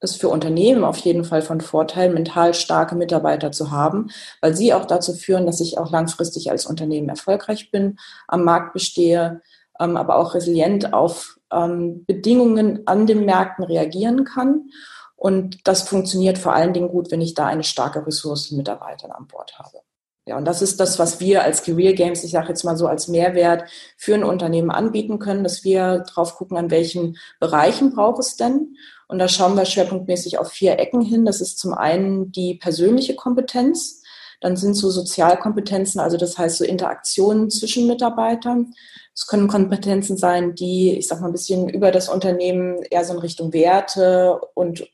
ist 0.05 0.21
für 0.21 0.29
Unternehmen 0.29 0.85
auf 0.85 0.97
jeden 0.99 1.25
Fall 1.25 1.41
von 1.41 1.59
Vorteil, 1.59 2.13
mental 2.13 2.53
starke 2.53 2.95
Mitarbeiter 2.95 3.51
zu 3.51 3.71
haben, 3.71 4.09
weil 4.39 4.55
sie 4.55 4.73
auch 4.73 4.85
dazu 4.85 5.13
führen, 5.13 5.45
dass 5.45 5.59
ich 5.59 5.77
auch 5.77 5.91
langfristig 5.91 6.49
als 6.49 6.65
Unternehmen 6.65 7.09
erfolgreich 7.09 7.71
bin, 7.71 7.97
am 8.27 8.43
Markt 8.43 8.73
bestehe, 8.73 9.41
ähm, 9.79 9.97
aber 9.97 10.15
auch 10.15 10.33
resilient 10.33 10.93
auf 10.93 11.37
ähm, 11.51 12.05
Bedingungen 12.05 12.87
an 12.87 13.05
den 13.07 13.25
Märkten 13.25 13.65
reagieren 13.65 14.23
kann. 14.23 14.69
Und 15.15 15.67
das 15.67 15.81
funktioniert 15.83 16.37
vor 16.37 16.53
allen 16.53 16.73
Dingen 16.73 16.89
gut, 16.89 17.11
wenn 17.11 17.21
ich 17.21 17.33
da 17.33 17.47
eine 17.47 17.63
starke 17.63 18.05
Ressource 18.05 18.51
Mitarbeiter 18.51 19.15
an 19.15 19.27
Bord 19.27 19.57
habe. 19.57 19.84
Ja, 20.27 20.37
und 20.37 20.45
das 20.45 20.63
ist 20.63 20.79
das, 20.79 20.97
was 20.97 21.19
wir 21.19 21.43
als 21.43 21.61
Career 21.63 21.93
Games, 21.93 22.23
ich 22.23 22.31
sage 22.31 22.47
jetzt 22.49 22.63
mal 22.63 22.75
so 22.75 22.87
als 22.87 23.07
Mehrwert 23.07 23.69
für 23.95 24.15
ein 24.15 24.23
Unternehmen 24.23 24.71
anbieten 24.71 25.19
können, 25.19 25.43
dass 25.43 25.63
wir 25.63 25.99
drauf 25.99 26.35
gucken, 26.35 26.57
an 26.57 26.71
welchen 26.71 27.17
Bereichen 27.39 27.93
braucht 27.93 28.19
es 28.19 28.35
denn. 28.35 28.75
Und 29.07 29.19
da 29.19 29.27
schauen 29.27 29.55
wir 29.55 29.65
schwerpunktmäßig 29.65 30.39
auf 30.39 30.51
vier 30.51 30.79
Ecken 30.79 31.01
hin. 31.01 31.25
Das 31.25 31.41
ist 31.41 31.59
zum 31.59 31.75
einen 31.75 32.31
die 32.31 32.55
persönliche 32.55 33.15
Kompetenz. 33.15 34.01
Dann 34.41 34.57
sind 34.57 34.73
so 34.73 34.89
Sozialkompetenzen, 34.89 36.01
also 36.01 36.17
das 36.17 36.37
heißt 36.37 36.57
so 36.57 36.65
Interaktionen 36.65 37.51
zwischen 37.51 37.85
Mitarbeitern. 37.85 38.73
Es 39.13 39.27
können 39.27 39.47
Kompetenzen 39.47 40.17
sein, 40.17 40.55
die, 40.55 40.97
ich 40.97 41.07
sag 41.07 41.21
mal, 41.21 41.27
ein 41.27 41.33
bisschen 41.33 41.69
über 41.69 41.91
das 41.91 42.09
Unternehmen 42.09 42.81
eher 42.89 43.05
so 43.05 43.13
in 43.13 43.19
Richtung 43.19 43.53
Werte 43.53 44.41
und 44.55 44.85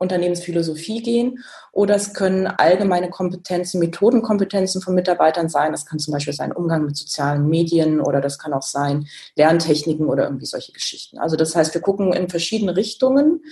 Unternehmensphilosophie 0.00 1.02
gehen 1.02 1.44
oder 1.72 1.94
es 1.94 2.14
können 2.14 2.46
allgemeine 2.46 3.10
Kompetenzen, 3.10 3.78
Methodenkompetenzen 3.80 4.80
von 4.80 4.94
Mitarbeitern 4.94 5.48
sein. 5.48 5.72
Das 5.72 5.84
kann 5.84 5.98
zum 5.98 6.12
Beispiel 6.12 6.32
sein 6.32 6.52
Umgang 6.52 6.86
mit 6.86 6.96
sozialen 6.96 7.48
Medien 7.48 8.00
oder 8.00 8.20
das 8.20 8.38
kann 8.38 8.54
auch 8.54 8.62
sein 8.62 9.06
Lerntechniken 9.36 10.06
oder 10.06 10.24
irgendwie 10.24 10.46
solche 10.46 10.72
Geschichten. 10.72 11.18
Also 11.18 11.36
das 11.36 11.54
heißt, 11.54 11.74
wir 11.74 11.82
gucken 11.82 12.14
in 12.14 12.30
verschiedene 12.30 12.74
Richtungen, 12.76 13.44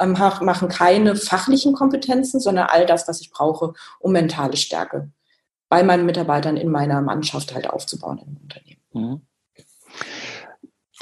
ähm, 0.00 0.12
machen 0.12 0.68
keine 0.68 1.16
fachlichen 1.16 1.74
Kompetenzen, 1.74 2.40
sondern 2.40 2.68
all 2.68 2.86
das, 2.86 3.06
was 3.06 3.20
ich 3.20 3.30
brauche, 3.30 3.74
um 3.98 4.12
mentale 4.12 4.56
Stärke 4.56 5.10
bei 5.68 5.82
meinen 5.82 6.06
Mitarbeitern 6.06 6.56
in 6.56 6.70
meiner 6.70 7.00
Mannschaft 7.02 7.54
halt 7.54 7.68
aufzubauen 7.68 8.18
im 8.26 8.36
Unternehmen. 8.38 8.80
Mhm. 8.92 9.20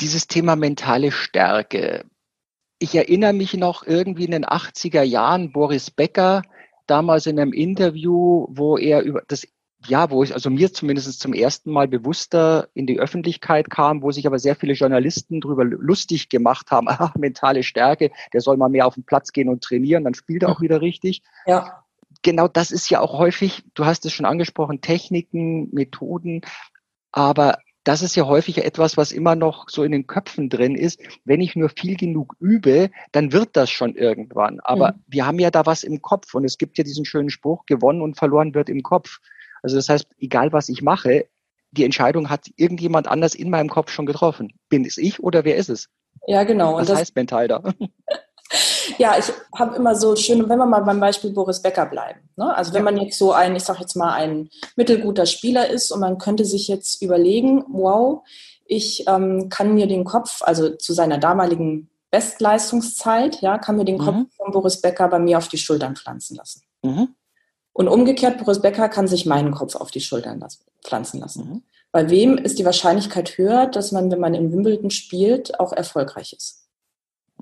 Dieses 0.00 0.26
Thema 0.26 0.56
mentale 0.56 1.10
Stärke, 1.10 2.04
ich 2.78 2.94
erinnere 2.94 3.32
mich 3.32 3.54
noch 3.54 3.86
irgendwie 3.86 4.24
in 4.24 4.30
den 4.30 4.44
80er 4.44 5.02
Jahren, 5.02 5.52
Boris 5.52 5.90
Becker, 5.90 6.42
damals 6.86 7.26
in 7.26 7.38
einem 7.38 7.52
Interview, 7.52 8.46
wo 8.50 8.78
er 8.78 9.02
über 9.02 9.22
das 9.26 9.46
ja, 9.86 10.10
wo 10.10 10.24
ich 10.24 10.34
also 10.34 10.50
mir 10.50 10.72
zumindest 10.72 11.20
zum 11.20 11.32
ersten 11.32 11.70
Mal 11.70 11.86
bewusster 11.86 12.68
in 12.74 12.86
die 12.86 12.98
Öffentlichkeit 12.98 13.70
kam, 13.70 14.02
wo 14.02 14.10
sich 14.10 14.26
aber 14.26 14.38
sehr 14.38 14.56
viele 14.56 14.72
Journalisten 14.72 15.40
darüber 15.40 15.64
lustig 15.64 16.28
gemacht 16.28 16.70
haben, 16.70 16.88
ach, 16.88 17.14
mentale 17.14 17.62
Stärke, 17.62 18.10
der 18.32 18.40
soll 18.40 18.56
mal 18.56 18.68
mehr 18.68 18.86
auf 18.86 18.94
den 18.94 19.04
Platz 19.04 19.32
gehen 19.32 19.48
und 19.48 19.62
trainieren, 19.62 20.04
dann 20.04 20.14
spielt 20.14 20.42
er 20.42 20.50
auch 20.50 20.60
wieder 20.60 20.80
richtig. 20.80 21.22
Ja. 21.46 21.84
Genau 22.22 22.48
das 22.48 22.72
ist 22.72 22.90
ja 22.90 23.00
auch 23.00 23.16
häufig, 23.18 23.64
du 23.74 23.84
hast 23.84 24.04
es 24.04 24.12
schon 24.12 24.26
angesprochen, 24.26 24.80
Techniken, 24.80 25.68
Methoden, 25.72 26.40
aber 27.12 27.58
das 27.88 28.02
ist 28.02 28.16
ja 28.16 28.26
häufig 28.26 28.58
etwas, 28.58 28.98
was 28.98 29.12
immer 29.12 29.34
noch 29.34 29.70
so 29.70 29.82
in 29.82 29.92
den 29.92 30.06
Köpfen 30.06 30.50
drin 30.50 30.74
ist. 30.74 31.00
Wenn 31.24 31.40
ich 31.40 31.56
nur 31.56 31.70
viel 31.70 31.96
genug 31.96 32.36
übe, 32.38 32.90
dann 33.12 33.32
wird 33.32 33.56
das 33.56 33.70
schon 33.70 33.94
irgendwann. 33.94 34.60
Aber 34.60 34.92
mhm. 34.92 35.04
wir 35.06 35.26
haben 35.26 35.38
ja 35.38 35.50
da 35.50 35.64
was 35.64 35.84
im 35.84 36.02
Kopf 36.02 36.34
und 36.34 36.44
es 36.44 36.58
gibt 36.58 36.76
ja 36.76 36.84
diesen 36.84 37.06
schönen 37.06 37.30
Spruch, 37.30 37.64
gewonnen 37.64 38.02
und 38.02 38.18
verloren 38.18 38.52
wird 38.52 38.68
im 38.68 38.82
Kopf. 38.82 39.20
Also 39.62 39.76
das 39.76 39.88
heißt, 39.88 40.06
egal 40.18 40.52
was 40.52 40.68
ich 40.68 40.82
mache, 40.82 41.28
die 41.70 41.84
Entscheidung 41.84 42.28
hat 42.28 42.50
irgendjemand 42.56 43.08
anders 43.08 43.34
in 43.34 43.48
meinem 43.48 43.70
Kopf 43.70 43.90
schon 43.90 44.04
getroffen. 44.04 44.52
Bin 44.68 44.84
es 44.84 44.98
ich 44.98 45.20
oder 45.20 45.46
wer 45.46 45.56
ist 45.56 45.70
es? 45.70 45.88
Ja, 46.26 46.44
genau. 46.44 46.74
Was 46.74 46.94
heißt 46.94 47.16
mental 47.16 47.48
da? 47.48 47.62
Ja, 48.96 49.18
ich 49.18 49.32
habe 49.54 49.76
immer 49.76 49.94
so 49.94 50.16
schön, 50.16 50.48
wenn 50.48 50.58
wir 50.58 50.66
mal 50.66 50.80
beim 50.80 51.00
Beispiel 51.00 51.30
Boris 51.30 51.60
Becker 51.60 51.86
bleiben. 51.86 52.20
Ne? 52.36 52.54
Also 52.56 52.72
wenn 52.72 52.84
ja. 52.84 52.90
man 52.90 53.00
jetzt 53.00 53.18
so 53.18 53.32
ein, 53.32 53.56
ich 53.56 53.64
sage 53.64 53.80
jetzt 53.80 53.96
mal, 53.96 54.12
ein 54.12 54.48
mittelguter 54.76 55.26
Spieler 55.26 55.68
ist 55.68 55.90
und 55.90 56.00
man 56.00 56.18
könnte 56.18 56.44
sich 56.44 56.68
jetzt 56.68 57.02
überlegen, 57.02 57.64
wow, 57.68 58.22
ich 58.64 59.06
ähm, 59.06 59.48
kann 59.48 59.74
mir 59.74 59.86
den 59.86 60.04
Kopf, 60.04 60.42
also 60.42 60.70
zu 60.70 60.92
seiner 60.92 61.18
damaligen 61.18 61.90
Bestleistungszeit, 62.10 63.40
ja, 63.40 63.58
kann 63.58 63.76
mir 63.76 63.84
den 63.84 63.96
mhm. 63.96 64.04
Kopf 64.04 64.34
von 64.36 64.52
Boris 64.52 64.80
Becker 64.80 65.08
bei 65.08 65.18
mir 65.18 65.38
auf 65.38 65.48
die 65.48 65.58
Schultern 65.58 65.96
pflanzen 65.96 66.36
lassen. 66.36 66.62
Mhm. 66.82 67.08
Und 67.72 67.88
umgekehrt, 67.88 68.38
Boris 68.38 68.60
Becker 68.60 68.88
kann 68.88 69.06
sich 69.06 69.26
meinen 69.26 69.52
Kopf 69.52 69.76
auf 69.76 69.90
die 69.90 70.00
Schultern 70.00 70.40
lassen, 70.40 70.64
pflanzen 70.82 71.20
lassen. 71.20 71.48
Mhm. 71.48 71.62
Bei 71.92 72.10
wem 72.10 72.36
ist 72.36 72.58
die 72.58 72.64
Wahrscheinlichkeit 72.64 73.38
höher, 73.38 73.66
dass 73.66 73.92
man, 73.92 74.10
wenn 74.10 74.20
man 74.20 74.34
im 74.34 74.52
Wimbledon 74.52 74.90
spielt, 74.90 75.58
auch 75.58 75.72
erfolgreich 75.72 76.32
ist? 76.32 76.66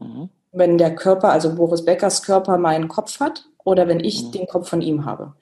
Mhm 0.00 0.30
wenn 0.52 0.78
der 0.78 0.94
Körper, 0.94 1.30
also 1.30 1.54
Boris 1.54 1.84
Beckers 1.84 2.22
Körper 2.22 2.58
meinen 2.58 2.88
Kopf 2.88 3.20
hat 3.20 3.48
oder 3.64 3.88
wenn 3.88 4.00
ich 4.00 4.24
mhm. 4.24 4.32
den 4.32 4.46
Kopf 4.46 4.68
von 4.68 4.80
ihm 4.80 5.04
habe. 5.04 5.34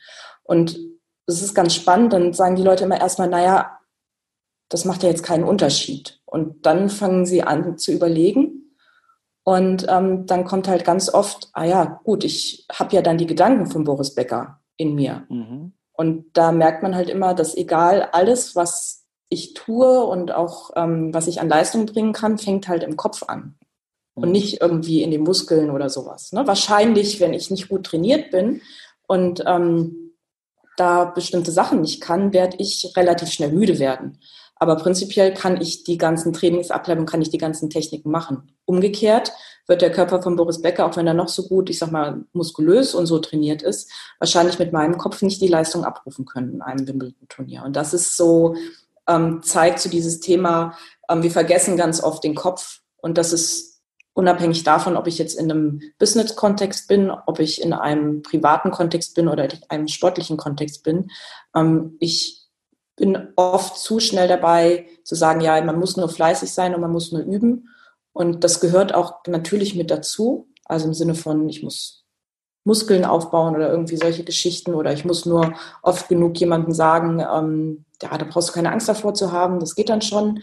Und 0.43 0.79
das 1.27 1.43
ist 1.43 1.55
ganz 1.55 1.75
spannend, 1.75 2.13
dann 2.13 2.33
sagen 2.33 2.57
die 2.57 2.63
Leute 2.63 2.85
immer 2.85 3.01
erstmal, 3.01 3.29
naja, 3.29 3.79
das 4.69 4.85
macht 4.85 5.03
ja 5.03 5.09
jetzt 5.09 5.23
keinen 5.23 5.45
Unterschied. 5.45 6.21
Und 6.25 6.67
dann 6.67 6.89
fangen 6.89 7.27
sie 7.27 7.43
an 7.43 7.79
zu 7.79 7.93
überlegen. 7.93 8.77
Und 9.45 9.87
ähm, 9.89 10.27
dann 10.27 10.45
kommt 10.45 10.69
halt 10.69 10.85
ganz 10.85 11.13
oft, 11.13 11.51
ah 11.53 11.65
ja, 11.65 12.01
gut, 12.05 12.25
ich 12.25 12.67
habe 12.73 12.95
ja 12.97 13.03
dann 13.03 13.19
die 13.19 13.27
Gedanken 13.27 13.67
von 13.67 13.85
Boris 13.85 14.15
Becker 14.15 14.61
in 14.77 14.95
mir. 14.95 15.25
Mhm. 15.29 15.75
Und 15.93 16.27
da 16.33 16.51
merkt 16.51 16.83
man 16.83 16.95
halt 16.95 17.09
immer, 17.09 17.35
dass 17.35 17.57
egal 17.57 18.09
alles, 18.13 18.57
was 18.57 19.05
ich 19.29 19.55
tue 19.55 20.05
und 20.05 20.33
auch 20.33 20.71
ähm, 20.77 21.13
was 21.15 21.27
ich 21.27 21.41
an 21.41 21.49
Leistung 21.49 21.87
bringen 21.87 22.13
kann, 22.13 22.39
fängt 22.39 22.69
halt 22.69 22.83
im 22.83 22.97
Kopf 22.97 23.23
an 23.27 23.57
und 24.15 24.31
nicht 24.31 24.61
irgendwie 24.61 25.03
in 25.03 25.11
den 25.11 25.23
Muskeln 25.23 25.71
oder 25.71 25.91
sowas. 25.91 26.33
Ne? 26.33 26.47
Wahrscheinlich, 26.47 27.21
wenn 27.21 27.35
ich 27.35 27.51
nicht 27.51 27.69
gut 27.69 27.85
trainiert 27.85 28.31
bin 28.31 28.63
und 29.07 29.43
ähm, 29.47 30.13
da 30.77 31.05
bestimmte 31.05 31.53
Sachen 31.53 31.81
nicht 31.81 32.01
kann, 32.01 32.33
werde 32.33 32.57
ich 32.59 32.93
relativ 32.97 33.31
schnell 33.31 33.53
müde 33.53 33.79
werden. 33.79 34.19
Aber 34.57 34.77
prinzipiell 34.77 35.35
kann 35.35 35.61
ich 35.61 35.85
die 35.85 35.99
ganzen 35.99 36.33
Trainingsabläufe, 36.33 37.05
kann 37.05 37.23
ich 37.23 37.31
die 37.31 37.39
ganzen 37.39 37.71
Techniken 37.71 38.11
machen. 38.11 38.53
Umgekehrt 38.65 39.33
wird 39.67 39.83
der 39.83 39.91
Körper 39.91 40.23
von 40.23 40.37
Boris 40.37 40.63
Becker, 40.63 40.87
auch 40.87 40.97
wenn 40.97 41.07
er 41.07 41.15
noch 41.15 41.29
so 41.29 41.49
gut, 41.49 41.71
ich 41.71 41.79
sag 41.79 41.91
mal, 41.91 42.25
muskulös 42.33 42.95
und 42.95 43.07
so 43.07 43.19
trainiert 43.19 43.63
ist, 43.63 43.91
wahrscheinlich 44.19 44.59
mit 44.59 44.73
meinem 44.73 44.97
Kopf 44.97 45.23
nicht 45.23 45.41
die 45.41 45.49
Leistung 45.49 45.85
abrufen 45.85 46.25
können 46.25 46.55
in 46.55 46.63
einem 46.63 46.87
Wimbledon-Turnier. 46.87 47.65
Und 47.65 47.75
das 47.75 47.95
ist 47.95 48.17
so, 48.17 48.55
ähm, 49.09 49.43
zeigt 49.43 49.81
so 49.81 49.89
dieses 49.89 50.21
Thema, 50.21 50.77
ähm, 51.09 51.23
wir 51.23 51.31
vergessen 51.31 51.77
ganz 51.77 52.03
oft 52.03 52.23
den 52.23 52.35
Kopf. 52.35 52.81
Und 52.99 53.19
das 53.19 53.33
ist 53.33 53.74
unabhängig 54.15 54.63
davon, 54.63 54.97
ob 54.97 55.07
ich 55.07 55.19
jetzt 55.19 55.39
in 55.39 55.51
einem 55.51 55.83
Business-Kontext 55.99 56.89
bin, 56.89 57.11
ob 57.11 57.41
ich 57.41 57.61
in 57.61 57.73
einem 57.73 58.23
privaten 58.23 58.71
Kontext 58.71 59.15
bin 59.15 59.29
oder 59.29 59.45
in 59.45 59.59
einem 59.69 59.89
sportlichen 59.89 60.37
Kontext 60.37 60.85
bin. 60.85 61.11
Ähm, 61.55 61.97
ich 62.01 62.45
bin 62.97 63.29
oft 63.37 63.77
zu 63.77 63.99
schnell 63.99 64.29
dabei 64.29 64.87
zu 65.03 65.17
sagen, 65.17 65.41
ja, 65.41 65.61
man 65.63 65.79
muss 65.79 65.97
nur 65.97 66.09
fleißig 66.09 66.53
sein 66.53 66.75
und 66.75 66.81
man 66.81 66.93
muss 66.93 67.11
nur 67.11 67.23
üben. 67.23 67.69
Und 68.13 68.45
das 68.45 68.61
gehört 68.61 68.95
auch 68.95 69.27
natürlich 69.27 69.75
mit 69.75 69.91
dazu. 69.91 70.49
Also 70.65 70.87
im 70.87 70.95
Sinne 70.95 71.17
von, 71.17 71.49
ich 71.49 71.65
muss 71.65 72.05
Muskeln 72.65 73.05
aufbauen 73.05 73.57
oder 73.57 73.69
irgendwie 73.69 73.97
solche 73.97 74.25
Geschichten 74.25 74.75
oder 74.75 74.93
ich 74.93 75.05
muss 75.05 75.27
nur 75.27 75.53
oft 75.83 76.09
genug 76.09 76.39
jemandem 76.39 76.73
sagen, 76.73 77.21
ähm, 77.21 77.85
ja, 78.01 78.17
da 78.17 78.25
brauchst 78.25 78.51
du 78.51 78.53
keine 78.53 78.73
Angst 78.73 78.89
davor 78.89 79.13
zu 79.15 79.33
haben, 79.33 79.61
das 79.61 79.75
geht 79.75 79.89
dann 79.89 80.03
schon. 80.03 80.43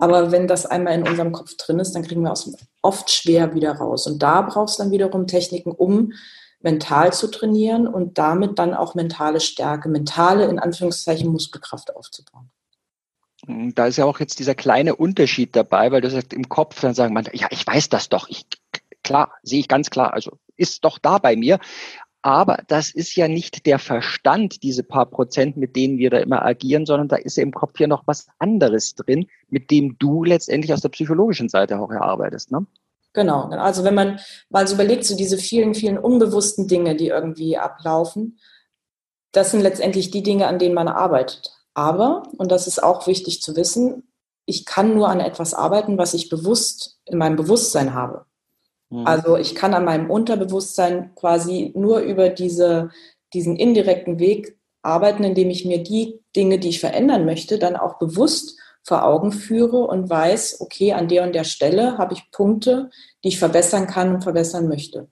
Aber 0.00 0.32
wenn 0.32 0.48
das 0.48 0.66
einmal 0.66 0.94
in 0.94 1.06
unserem 1.06 1.32
Kopf 1.32 1.56
drin 1.56 1.78
ist, 1.78 1.92
dann 1.92 2.02
kriegen 2.02 2.22
wir 2.22 2.32
es 2.32 2.50
oft 2.82 3.10
schwer 3.10 3.54
wieder 3.54 3.72
raus. 3.72 4.06
Und 4.06 4.22
da 4.22 4.42
brauchst 4.42 4.78
du 4.78 4.82
dann 4.82 4.92
wiederum 4.92 5.26
Techniken, 5.26 5.72
um 5.72 6.12
mental 6.60 7.12
zu 7.12 7.30
trainieren 7.30 7.86
und 7.86 8.18
damit 8.18 8.58
dann 8.58 8.74
auch 8.74 8.94
mentale 8.94 9.40
Stärke, 9.40 9.88
mentale 9.88 10.44
in 10.46 10.58
Anführungszeichen 10.58 11.30
Muskelkraft 11.30 11.94
aufzubauen. 11.94 12.50
Da 13.74 13.86
ist 13.86 13.96
ja 13.96 14.04
auch 14.04 14.20
jetzt 14.20 14.38
dieser 14.38 14.54
kleine 14.54 14.96
Unterschied 14.96 15.56
dabei, 15.56 15.92
weil 15.92 16.02
du 16.02 16.10
sagst, 16.10 16.34
im 16.34 16.48
Kopf 16.48 16.80
dann 16.80 16.94
sagen 16.94 17.14
man, 17.14 17.26
ja, 17.32 17.48
ich 17.50 17.66
weiß 17.66 17.88
das 17.88 18.10
doch, 18.10 18.28
ich, 18.28 18.46
klar, 19.02 19.32
sehe 19.42 19.60
ich 19.60 19.68
ganz 19.68 19.88
klar, 19.88 20.12
also 20.12 20.38
ist 20.56 20.84
doch 20.84 20.98
da 20.98 21.18
bei 21.18 21.36
mir. 21.36 21.58
Aber 22.22 22.62
das 22.68 22.90
ist 22.90 23.16
ja 23.16 23.28
nicht 23.28 23.64
der 23.64 23.78
Verstand, 23.78 24.62
diese 24.62 24.82
paar 24.82 25.06
Prozent, 25.06 25.56
mit 25.56 25.74
denen 25.74 25.96
wir 25.96 26.10
da 26.10 26.18
immer 26.18 26.44
agieren, 26.44 26.84
sondern 26.84 27.08
da 27.08 27.16
ist 27.16 27.36
ja 27.36 27.42
im 27.42 27.52
Kopf 27.52 27.78
hier 27.78 27.88
noch 27.88 28.06
was 28.06 28.26
anderes 28.38 28.94
drin, 28.94 29.26
mit 29.48 29.70
dem 29.70 29.96
du 29.98 30.24
letztendlich 30.24 30.72
aus 30.72 30.82
der 30.82 30.90
psychologischen 30.90 31.48
Seite 31.48 31.78
auch 31.78 31.90
erarbeitest. 31.90 32.52
Ne? 32.52 32.66
Genau, 33.14 33.48
also 33.48 33.84
wenn 33.84 33.94
man 33.94 34.20
mal 34.50 34.66
so 34.66 34.74
überlegt, 34.74 35.04
so 35.04 35.16
diese 35.16 35.38
vielen, 35.38 35.74
vielen 35.74 35.98
unbewussten 35.98 36.68
Dinge, 36.68 36.94
die 36.94 37.08
irgendwie 37.08 37.56
ablaufen, 37.56 38.38
das 39.32 39.50
sind 39.50 39.60
letztendlich 39.60 40.10
die 40.10 40.22
Dinge, 40.22 40.46
an 40.46 40.58
denen 40.58 40.74
man 40.74 40.88
arbeitet. 40.88 41.52
Aber, 41.74 42.24
und 42.36 42.50
das 42.50 42.66
ist 42.66 42.82
auch 42.82 43.06
wichtig 43.06 43.40
zu 43.40 43.56
wissen, 43.56 44.04
ich 44.44 44.66
kann 44.66 44.94
nur 44.94 45.08
an 45.08 45.20
etwas 45.20 45.54
arbeiten, 45.54 45.96
was 45.96 46.14
ich 46.14 46.28
bewusst 46.28 46.98
in 47.04 47.18
meinem 47.18 47.36
Bewusstsein 47.36 47.94
habe. 47.94 48.26
Mhm. 48.90 49.06
Also 49.06 49.36
ich 49.36 49.54
kann 49.54 49.74
an 49.74 49.84
meinem 49.84 50.10
Unterbewusstsein 50.10 51.14
quasi 51.14 51.72
nur 51.74 52.00
über 52.00 52.28
diese, 52.28 52.90
diesen 53.32 53.56
indirekten 53.56 54.18
Weg 54.18 54.56
arbeiten, 54.82 55.24
indem 55.24 55.50
ich 55.50 55.64
mir 55.64 55.82
die 55.82 56.20
Dinge, 56.36 56.58
die 56.58 56.68
ich 56.68 56.80
verändern 56.80 57.24
möchte, 57.24 57.58
dann 57.58 57.76
auch 57.76 57.98
bewusst 57.98 58.58
vor 58.82 59.04
Augen 59.04 59.32
führe 59.32 59.78
und 59.78 60.08
weiß, 60.08 60.60
okay, 60.60 60.92
an 60.92 61.08
der 61.08 61.24
und 61.24 61.34
der 61.34 61.44
Stelle 61.44 61.98
habe 61.98 62.14
ich 62.14 62.30
Punkte, 62.30 62.90
die 63.22 63.28
ich 63.28 63.38
verbessern 63.38 63.86
kann 63.86 64.14
und 64.14 64.22
verbessern 64.22 64.68
möchte. 64.68 65.08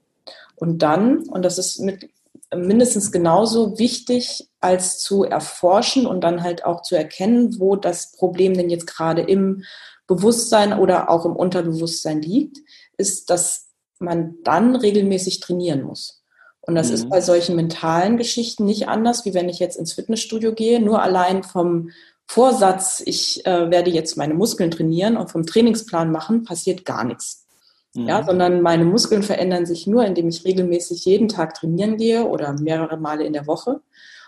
Und 0.56 0.78
dann, 0.82 1.28
und 1.28 1.44
das 1.44 1.58
ist 1.58 1.80
mit 1.80 2.08
mindestens 2.54 3.12
genauso 3.12 3.78
wichtig 3.78 4.48
als 4.60 5.00
zu 5.00 5.24
erforschen 5.24 6.06
und 6.06 6.22
dann 6.22 6.42
halt 6.42 6.64
auch 6.64 6.80
zu 6.80 6.96
erkennen, 6.96 7.60
wo 7.60 7.76
das 7.76 8.12
Problem 8.12 8.54
denn 8.54 8.70
jetzt 8.70 8.86
gerade 8.86 9.20
im 9.22 9.64
Bewusstsein 10.06 10.78
oder 10.78 11.10
auch 11.10 11.26
im 11.26 11.36
Unterbewusstsein 11.36 12.22
liegt, 12.22 12.58
ist, 12.96 13.28
dass 13.28 13.67
man 14.00 14.36
dann 14.44 14.76
regelmäßig 14.76 15.40
trainieren 15.40 15.82
muss. 15.82 16.22
Und 16.60 16.74
das 16.74 16.88
mhm. 16.88 16.94
ist 16.94 17.08
bei 17.08 17.20
solchen 17.20 17.56
mentalen 17.56 18.16
Geschichten 18.16 18.64
nicht 18.64 18.88
anders, 18.88 19.24
wie 19.24 19.34
wenn 19.34 19.48
ich 19.48 19.58
jetzt 19.58 19.76
ins 19.76 19.94
Fitnessstudio 19.94 20.52
gehe. 20.52 20.80
Nur 20.80 21.02
allein 21.02 21.42
vom 21.42 21.90
Vorsatz, 22.26 23.02
ich 23.04 23.46
äh, 23.46 23.70
werde 23.70 23.90
jetzt 23.90 24.16
meine 24.16 24.34
Muskeln 24.34 24.70
trainieren 24.70 25.16
und 25.16 25.30
vom 25.30 25.46
Trainingsplan 25.46 26.12
machen, 26.12 26.44
passiert 26.44 26.84
gar 26.84 27.04
nichts. 27.04 27.46
Mhm. 27.94 28.06
Ja, 28.06 28.22
sondern 28.22 28.60
meine 28.60 28.84
Muskeln 28.84 29.22
verändern 29.22 29.64
sich 29.64 29.86
nur, 29.86 30.04
indem 30.04 30.28
ich 30.28 30.44
regelmäßig 30.44 31.04
jeden 31.06 31.28
Tag 31.28 31.54
trainieren 31.54 31.96
gehe 31.96 32.26
oder 32.26 32.52
mehrere 32.52 32.98
Male 32.98 33.24
in 33.24 33.32
der 33.32 33.46
Woche. 33.46 33.80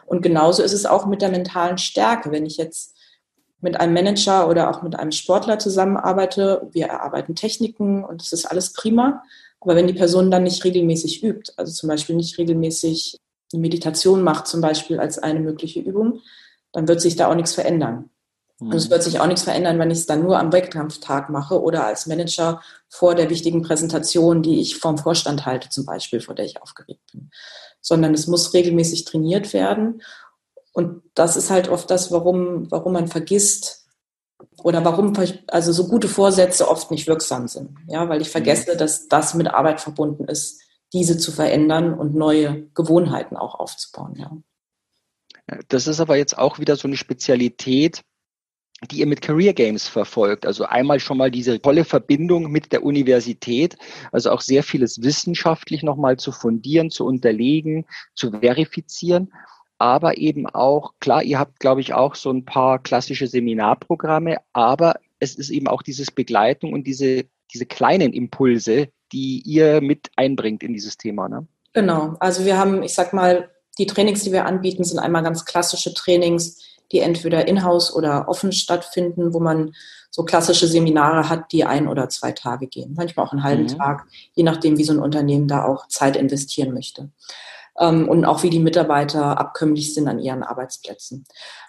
Und 0.07 0.23
genauso 0.23 0.63
ist 0.63 0.73
es 0.73 0.87
auch 0.87 1.07
mit 1.07 1.23
der 1.23 1.31
mentalen 1.31 1.79
Stärke. 1.79 2.33
Wenn 2.33 2.47
ich 2.47 2.57
jetzt 2.57 2.97
mit 3.61 3.79
einem 3.79 3.93
Manager 3.93 4.49
oder 4.49 4.71
auch 4.71 4.83
mit 4.83 4.99
einem 4.99 5.13
Sportler 5.13 5.59
zusammenarbeite, 5.59 6.69
wir 6.73 6.87
erarbeiten 6.87 7.35
Techniken 7.35 8.03
und 8.03 8.23
das 8.23 8.33
ist 8.33 8.47
alles 8.47 8.73
prima. 8.73 9.23
Aber 9.61 9.77
wenn 9.77 9.87
die 9.87 9.93
Person 9.93 10.31
dann 10.31 10.45
nicht 10.45 10.65
regelmäßig 10.65 11.23
übt, 11.23 11.53
also 11.57 11.73
zum 11.73 11.89
Beispiel 11.89 12.17
nicht 12.17 12.39
regelmäßig 12.39 13.19
eine 13.53 13.61
Meditation 13.61 14.23
macht, 14.23 14.47
zum 14.47 14.61
Beispiel 14.61 14.99
als 14.99 15.19
eine 15.19 15.41
mögliche 15.41 15.81
Übung, 15.81 16.21
dann 16.73 16.89
wird 16.89 17.01
sich 17.01 17.17
da 17.17 17.29
auch 17.29 17.35
nichts 17.35 17.55
verändern. 17.55 18.11
Und 18.61 18.75
es 18.75 18.87
mhm. 18.87 18.91
wird 18.91 19.03
sich 19.03 19.21
auch 19.21 19.27
nichts 19.27 19.43
verändern, 19.43 19.79
wenn 19.79 19.91
ich 19.91 20.01
es 20.01 20.07
dann 20.07 20.23
nur 20.23 20.39
am 20.39 20.53
Wettkampftag 20.53 21.31
mache 21.31 21.61
oder 21.61 21.87
als 21.87 22.07
Manager 22.07 22.63
vor 22.89 23.15
der 23.15 23.31
wichtigen 23.31 23.63
Präsentation, 23.63 24.43
die 24.43 24.61
ich 24.61 24.77
vom 24.77 24.99
Vorstand 24.99 25.47
halte, 25.47 25.71
zum 25.71 25.87
Beispiel, 25.87 26.21
vor 26.21 26.35
der 26.35 26.45
ich 26.45 26.61
aufgeregt 26.61 27.01
bin. 27.13 27.31
Sondern 27.81 28.13
es 28.13 28.27
muss 28.27 28.53
regelmäßig 28.53 29.07
trainiert 29.07 29.55
werden. 29.55 30.03
Und 30.73 31.03
das 31.15 31.37
ist 31.37 31.51
halt 31.51 31.69
oft 31.69 31.91
das, 31.91 32.13
warum, 32.13 32.71
warum 32.71 32.93
man 32.93 33.09
vergisst, 33.09 33.80
oder 34.63 34.85
warum 34.85 35.15
also 35.49 35.73
so 35.73 35.89
gute 35.89 36.09
Vorsätze 36.09 36.69
oft 36.69 36.91
nicht 36.91 37.07
wirksam 37.07 37.49
sind. 37.49 37.77
Ja, 37.89 38.09
weil 38.09 38.21
ich 38.21 38.29
mhm. 38.29 38.33
vergesse, 38.33 38.77
dass 38.77 39.09
das 39.09 39.35
mit 39.35 39.49
Arbeit 39.49 39.81
verbunden 39.81 40.25
ist, 40.25 40.61
diese 40.93 41.19
zu 41.19 41.33
verändern 41.33 41.95
und 41.95 42.15
neue 42.15 42.69
Gewohnheiten 42.75 43.37
auch 43.37 43.55
aufzubauen. 43.55 44.15
Ja. 44.17 45.59
Das 45.69 45.87
ist 45.87 46.01
aber 46.01 46.17
jetzt 46.17 46.39
auch 46.39 46.59
wieder 46.59 46.77
so 46.77 46.87
eine 46.87 46.97
Spezialität, 46.97 48.03
die 48.91 49.01
ihr 49.01 49.07
mit 49.07 49.21
Career 49.21 49.53
Games 49.53 49.89
verfolgt. 49.89 50.47
Also 50.47 50.65
einmal 50.65 51.01
schon 51.01 51.19
mal 51.19 51.31
diese 51.31 51.61
tolle 51.61 51.85
Verbindung 51.85 52.51
mit 52.51 52.73
der 52.73 52.83
Universität, 52.83 53.77
also 54.13 54.31
auch 54.31 54.41
sehr 54.41 54.63
vieles 54.63 55.03
wissenschaftlich 55.03 55.83
nochmal 55.83 56.17
zu 56.19 56.33
fundieren, 56.33 56.91
zu 56.91 57.05
unterlegen, 57.05 57.87
zu 58.15 58.31
verifizieren 58.31 59.33
aber 59.81 60.19
eben 60.19 60.47
auch, 60.47 60.93
klar, 61.01 61.23
ihr 61.23 61.39
habt, 61.39 61.59
glaube 61.59 61.81
ich, 61.81 61.95
auch 61.95 62.15
so 62.15 62.31
ein 62.31 62.45
paar 62.45 62.79
klassische 62.79 63.27
Seminarprogramme, 63.27 64.37
aber 64.53 64.97
es 65.21 65.35
ist 65.37 65.49
eben 65.49 65.69
auch 65.69 65.83
dieses 65.83 66.11
Begleitung 66.11 66.75
und 66.75 66.87
diese, 66.87 67.25
diese 67.53 67.65
kleinen 67.65 68.13
Impulse, 68.13 68.89
die 69.11 69.43
ihr 69.47 69.81
mit 69.81 70.11
einbringt 70.17 70.63
in 70.63 70.75
dieses 70.75 70.99
Thema. 70.99 71.31
Ne? 71.31 71.47
Genau, 71.73 72.15
also 72.21 72.45
wir 72.45 72.59
haben, 72.59 72.83
ich 72.83 72.93
sag 72.93 73.15
mal, 73.15 73.49
die 73.79 73.87
Trainings, 73.87 74.23
die 74.23 74.33
wir 74.33 74.45
anbieten, 74.45 74.85
sind 74.85 74.99
einmal 74.99 75.23
ganz 75.23 75.47
klassische 75.47 75.95
Trainings, 75.95 76.63
die 76.93 76.99
entweder 76.99 77.49
in-house 77.49 77.95
oder 77.95 78.29
offen 78.29 78.53
stattfinden, 78.53 79.33
wo 79.33 79.41
man 79.41 79.73
so 80.11 80.25
klassische 80.25 80.67
Seminare 80.67 81.31
hat, 81.31 81.53
die 81.53 81.65
ein 81.65 81.89
oder 81.89 82.11
zwei 82.11 82.33
Tage 82.33 82.67
gehen, 82.67 82.93
manchmal 82.97 83.25
auch 83.25 83.33
einen 83.33 83.45
halben 83.45 83.63
mhm. 83.63 83.79
Tag, 83.79 84.07
je 84.35 84.43
nachdem, 84.43 84.77
wie 84.77 84.85
so 84.85 84.93
ein 84.93 84.99
Unternehmen 84.99 85.49
da 85.49 85.65
auch 85.65 85.89
Zeit 85.89 86.17
investieren 86.17 86.75
möchte 86.75 87.11
und 87.75 88.25
auch 88.25 88.43
wie 88.43 88.51
die 88.51 88.59
Mitarbeiter 88.59 89.39
abkömmlich 89.39 89.95
sind 89.95 90.09
an 90.09 90.19
ihren 90.19 90.43
Arbeitsplätzen. 90.43 91.25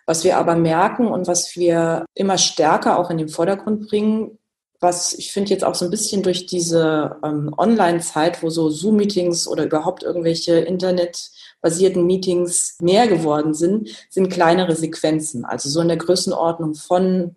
Was 0.05 0.23
wir 0.23 0.37
aber 0.37 0.55
merken 0.55 1.07
und 1.07 1.27
was 1.27 1.55
wir 1.55 2.05
immer 2.15 2.37
stärker 2.37 2.99
auch 2.99 3.09
in 3.09 3.17
den 3.17 3.29
Vordergrund 3.29 3.87
bringen, 3.87 4.37
was 4.81 5.13
ich 5.13 5.31
finde 5.31 5.51
jetzt 5.51 5.63
auch 5.63 5.75
so 5.75 5.85
ein 5.85 5.91
bisschen 5.91 6.23
durch 6.23 6.47
diese 6.47 7.17
ähm, 7.23 7.53
Online-Zeit, 7.55 8.41
wo 8.41 8.49
so 8.49 8.69
Zoom-Meetings 8.69 9.47
oder 9.47 9.65
überhaupt 9.65 10.01
irgendwelche 10.01 10.55
internetbasierten 10.55 12.05
Meetings 12.05 12.77
mehr 12.81 13.07
geworden 13.07 13.53
sind, 13.53 13.89
sind 14.09 14.31
kleinere 14.31 14.75
Sequenzen, 14.75 15.45
also 15.45 15.69
so 15.69 15.81
in 15.81 15.87
der 15.87 15.97
Größenordnung 15.97 16.73
von 16.73 17.35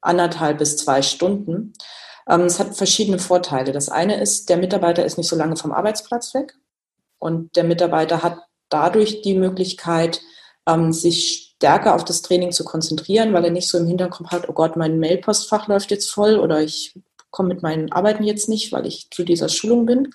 anderthalb 0.00 0.58
bis 0.58 0.78
zwei 0.78 1.02
Stunden. 1.02 1.74
Ähm, 2.26 2.42
es 2.42 2.58
hat 2.58 2.74
verschiedene 2.74 3.18
Vorteile. 3.18 3.72
Das 3.72 3.90
eine 3.90 4.18
ist, 4.20 4.48
der 4.48 4.56
Mitarbeiter 4.56 5.04
ist 5.04 5.18
nicht 5.18 5.28
so 5.28 5.36
lange 5.36 5.56
vom 5.56 5.72
Arbeitsplatz 5.72 6.32
weg. 6.32 6.54
Und 7.18 7.56
der 7.56 7.64
Mitarbeiter 7.64 8.22
hat 8.22 8.38
dadurch 8.68 9.22
die 9.22 9.34
Möglichkeit, 9.34 10.20
ähm, 10.66 10.92
sich 10.92 11.54
stärker 11.56 11.94
auf 11.94 12.04
das 12.04 12.22
Training 12.22 12.52
zu 12.52 12.64
konzentrieren, 12.64 13.32
weil 13.32 13.44
er 13.44 13.50
nicht 13.50 13.68
so 13.68 13.78
im 13.78 13.86
Hinterkopf 13.86 14.30
hat, 14.30 14.48
oh 14.48 14.52
Gott, 14.52 14.76
mein 14.76 15.00
Mailpostfach 15.00 15.66
läuft 15.66 15.90
jetzt 15.90 16.10
voll 16.10 16.38
oder 16.38 16.60
ich 16.60 16.94
komme 17.30 17.48
mit 17.48 17.62
meinen 17.62 17.90
Arbeiten 17.92 18.22
jetzt 18.22 18.48
nicht, 18.48 18.72
weil 18.72 18.86
ich 18.86 19.10
zu 19.10 19.24
dieser 19.24 19.48
Schulung 19.48 19.86
bin. 19.86 20.10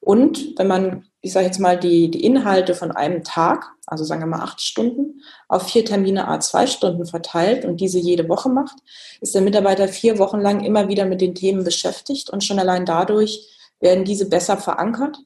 Und 0.00 0.58
wenn 0.58 0.66
man, 0.66 1.06
ich 1.20 1.32
sage 1.32 1.46
jetzt 1.46 1.58
mal, 1.58 1.78
die, 1.78 2.10
die 2.10 2.24
Inhalte 2.24 2.74
von 2.74 2.92
einem 2.92 3.24
Tag, 3.24 3.72
also 3.86 4.04
sagen 4.04 4.20
wir 4.20 4.26
mal 4.26 4.42
acht 4.42 4.60
Stunden, 4.60 5.22
auf 5.48 5.68
vier 5.68 5.84
Termine 5.84 6.28
a 6.28 6.38
zwei 6.40 6.66
Stunden 6.66 7.06
verteilt 7.06 7.64
und 7.64 7.80
diese 7.80 7.98
jede 7.98 8.28
Woche 8.28 8.48
macht, 8.48 8.76
ist 9.20 9.34
der 9.34 9.42
Mitarbeiter 9.42 9.88
vier 9.88 10.18
Wochen 10.18 10.40
lang 10.40 10.62
immer 10.62 10.88
wieder 10.88 11.06
mit 11.06 11.20
den 11.20 11.34
Themen 11.34 11.64
beschäftigt 11.64 12.30
und 12.30 12.44
schon 12.44 12.58
allein 12.58 12.84
dadurch 12.84 13.48
werden 13.80 14.04
diese 14.04 14.28
besser 14.28 14.58
verankert 14.58 15.18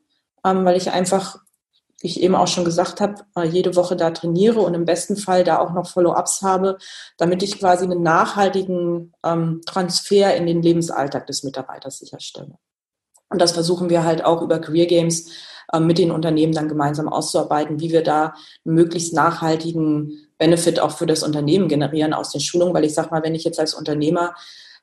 ähm, 0.44 0.64
weil 0.64 0.76
ich 0.76 0.90
einfach, 0.90 1.38
wie 2.00 2.08
ich 2.08 2.22
eben 2.22 2.34
auch 2.34 2.48
schon 2.48 2.64
gesagt 2.64 3.00
habe, 3.00 3.16
äh, 3.36 3.44
jede 3.44 3.76
Woche 3.76 3.96
da 3.96 4.10
trainiere 4.10 4.60
und 4.60 4.74
im 4.74 4.84
besten 4.84 5.16
Fall 5.16 5.44
da 5.44 5.58
auch 5.58 5.72
noch 5.72 5.88
Follow-ups 5.88 6.42
habe, 6.42 6.78
damit 7.18 7.42
ich 7.42 7.58
quasi 7.58 7.84
einen 7.84 8.02
nachhaltigen 8.02 9.12
ähm, 9.24 9.60
Transfer 9.66 10.34
in 10.36 10.46
den 10.46 10.62
Lebensalltag 10.62 11.26
des 11.26 11.42
Mitarbeiters 11.42 11.98
sicherstelle. 11.98 12.58
Und 13.28 13.40
das 13.40 13.52
versuchen 13.52 13.90
wir 13.90 14.04
halt 14.04 14.24
auch 14.24 14.42
über 14.42 14.58
Career 14.58 14.86
Games 14.86 15.30
äh, 15.72 15.80
mit 15.80 15.98
den 15.98 16.10
Unternehmen 16.10 16.52
dann 16.52 16.68
gemeinsam 16.68 17.08
auszuarbeiten, 17.08 17.80
wie 17.80 17.90
wir 17.90 18.02
da 18.02 18.34
einen 18.64 18.74
möglichst 18.74 19.14
nachhaltigen 19.14 20.28
Benefit 20.38 20.80
auch 20.80 20.92
für 20.92 21.06
das 21.06 21.22
Unternehmen 21.22 21.68
generieren 21.68 22.12
aus 22.12 22.30
den 22.30 22.40
Schulungen, 22.40 22.74
weil 22.74 22.84
ich 22.84 22.94
sage 22.94 23.10
mal, 23.10 23.22
wenn 23.22 23.34
ich 23.34 23.44
jetzt 23.44 23.60
als 23.60 23.74
Unternehmer 23.74 24.34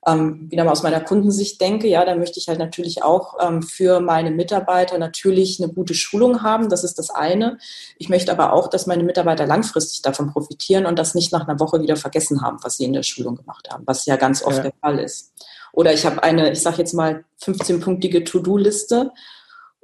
ähm, 0.08 0.50
wieder 0.50 0.64
mal 0.64 0.72
aus 0.72 0.84
meiner 0.84 1.02
Kundensicht 1.02 1.60
denke, 1.60 1.88
ja, 1.88 2.06
da 2.06 2.16
möchte 2.16 2.40
ich 2.40 2.48
halt 2.48 2.60
natürlich 2.60 3.04
auch 3.04 3.36
ähm, 3.42 3.62
für 3.62 4.00
meine 4.00 4.32
Mitarbeiter 4.32 4.98
natürlich 4.98 5.62
eine 5.62 5.72
gute 5.72 5.94
Schulung 5.94 6.44
haben. 6.44 6.70
Das 6.70 6.86
ist 6.86 6.98
das 6.98 7.10
eine. 7.10 7.58
Ich 7.98 8.08
möchte 8.08 8.32
aber 8.32 8.54
auch, 8.54 8.70
dass 8.70 8.88
meine 8.88 9.04
Mitarbeiter 9.04 9.46
langfristig 9.46 10.02
davon 10.02 10.32
profitieren 10.32 10.86
und 10.86 10.98
das 10.98 11.14
nicht 11.14 11.34
nach 11.34 11.48
einer 11.48 11.60
Woche 11.60 11.82
wieder 11.82 11.98
vergessen 11.98 12.42
haben, 12.42 12.58
was 12.62 12.78
sie 12.78 12.86
in 12.86 12.94
der 12.94 13.04
Schulung 13.04 13.36
gemacht 13.36 13.68
haben, 13.70 13.84
was 13.86 14.06
ja 14.06 14.16
ganz 14.16 14.44
oft 14.44 14.58
ja. 14.58 14.64
der 14.64 14.74
Fall 14.82 15.00
ist. 15.00 15.34
Oder 15.74 15.94
ich 15.94 16.06
habe 16.06 16.24
eine, 16.24 16.52
ich 16.52 16.62
sage 16.62 16.78
jetzt 16.78 16.94
mal, 16.94 17.26
15-punktige 17.42 18.24
To-Do-Liste. 18.24 19.12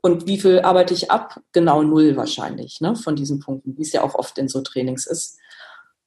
Und 0.02 0.26
wie 0.26 0.40
viel 0.40 0.62
arbeite 0.62 0.94
ich 0.94 1.12
ab? 1.12 1.42
Genau 1.52 1.84
null 1.84 2.16
wahrscheinlich 2.16 2.82
ne, 2.82 2.96
von 2.96 3.16
diesen 3.16 3.40
Punkten, 3.40 3.78
wie 3.78 3.84
es 3.84 3.94
ja 3.94 4.04
auch 4.04 4.16
oft 4.16 4.38
in 4.38 4.48
so 4.48 4.62
Trainings 4.62 5.06
ist. 5.06 5.38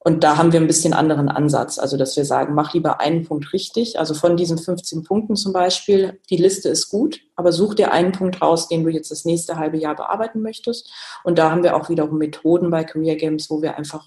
Und 0.07 0.23
da 0.23 0.37
haben 0.37 0.53
wir 0.53 0.61
ein 0.61 0.69
bisschen 0.69 0.93
anderen 0.93 1.29
Ansatz. 1.29 1.81
Also, 1.81 1.97
dass 1.97 2.17
wir 2.17 2.25
sagen, 2.25 2.55
mach 2.55 2.73
lieber 2.75 3.01
einen 3.01 3.25
Punkt 3.25 3.53
richtig. 3.53 3.99
Also 3.99 4.15
von 4.15 4.37
diesen 4.37 4.57
15 4.57 5.03
Punkten 5.03 5.35
zum 5.35 5.53
Beispiel, 5.53 6.21
die 6.31 6.37
Liste 6.37 6.69
ist 6.69 6.91
gut, 6.91 7.19
aber 7.35 7.51
such 7.51 7.75
dir 7.75 7.91
einen 7.91 8.13
Punkt 8.13 8.41
raus, 8.41 8.69
den 8.69 8.85
du 8.85 8.91
jetzt 8.91 9.11
das 9.11 9.25
nächste 9.25 9.57
halbe 9.57 9.79
Jahr 9.79 9.97
bearbeiten 9.97 10.43
möchtest. 10.43 10.93
Und 11.25 11.39
da 11.39 11.51
haben 11.51 11.65
wir 11.65 11.75
auch 11.75 11.89
wiederum 11.89 12.19
Methoden 12.19 12.71
bei 12.71 12.85
Career 12.85 13.17
Games, 13.17 13.51
wo 13.51 13.63
wir 13.63 13.77
einfach 13.77 14.07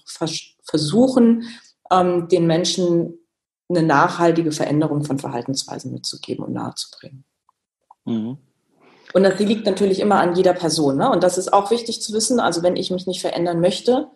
versuchen, 0.62 1.44
ähm, 1.90 2.28
den 2.28 2.46
Menschen 2.46 3.18
eine 3.68 3.82
nachhaltige 3.82 4.52
Veränderung 4.52 5.04
von 5.04 5.18
Verhaltensweisen 5.18 5.92
mitzugeben 5.92 6.46
und 6.46 6.54
nahezubringen. 6.54 7.24
Mhm. 8.06 8.38
Und 9.12 9.22
das 9.22 9.38
liegt 9.38 9.66
natürlich 9.66 10.00
immer 10.00 10.18
an 10.20 10.34
jeder 10.34 10.54
Person. 10.54 10.96
Ne? 10.96 11.10
Und 11.10 11.22
das 11.22 11.36
ist 11.36 11.52
auch 11.52 11.70
wichtig 11.70 12.00
zu 12.00 12.14
wissen. 12.14 12.40
Also 12.40 12.62
wenn 12.62 12.76
ich 12.76 12.90
mich 12.90 13.06
nicht 13.06 13.20
verändern 13.20 13.60
möchte, 13.60 14.08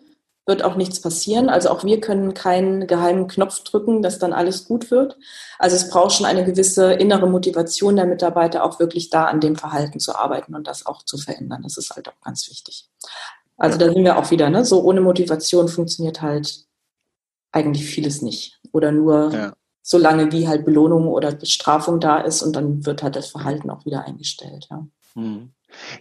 wird 0.45 0.63
auch 0.63 0.75
nichts 0.75 1.01
passieren. 1.01 1.49
Also 1.49 1.69
auch 1.69 1.83
wir 1.83 1.99
können 1.99 2.33
keinen 2.33 2.85
geheimen 2.87 3.27
Knopf 3.27 3.63
drücken, 3.63 4.01
dass 4.01 4.19
dann 4.19 4.33
alles 4.33 4.65
gut 4.65 4.91
wird. 4.91 5.17
Also 5.57 5.75
es 5.75 5.89
braucht 5.89 6.13
schon 6.13 6.25
eine 6.25 6.45
gewisse 6.45 6.93
innere 6.93 7.27
Motivation 7.27 7.95
der 7.95 8.05
Mitarbeiter, 8.05 8.63
auch 8.63 8.79
wirklich 8.79 9.09
da 9.09 9.25
an 9.25 9.39
dem 9.39 9.55
Verhalten 9.55 9.99
zu 9.99 10.15
arbeiten 10.15 10.53
und 10.53 10.67
das 10.67 10.85
auch 10.85 11.03
zu 11.03 11.17
verändern. 11.17 11.63
Das 11.63 11.77
ist 11.77 11.95
halt 11.95 12.07
auch 12.09 12.21
ganz 12.23 12.47
wichtig. 12.49 12.87
Also 13.57 13.77
da 13.77 13.85
sind 13.85 14.03
wir 14.03 14.17
auch 14.17 14.29
wieder, 14.31 14.49
ne? 14.49 14.65
So 14.65 14.83
ohne 14.83 15.01
Motivation 15.01 15.67
funktioniert 15.67 16.21
halt 16.21 16.65
eigentlich 17.51 17.85
vieles 17.85 18.21
nicht. 18.21 18.59
Oder 18.71 18.91
nur 18.91 19.33
ja. 19.33 19.53
so 19.81 19.97
lange, 19.97 20.31
wie 20.31 20.47
halt 20.47 20.65
Belohnung 20.65 21.07
oder 21.07 21.31
Bestrafung 21.31 21.99
da 21.99 22.19
ist 22.19 22.43
und 22.43 22.55
dann 22.55 22.85
wird 22.85 23.01
halt 23.01 23.15
das 23.15 23.27
Verhalten 23.27 23.69
auch 23.69 23.85
wieder 23.85 24.03
eingestellt. 24.03 24.67
Ja. 24.69 24.85
Hm. 25.13 25.54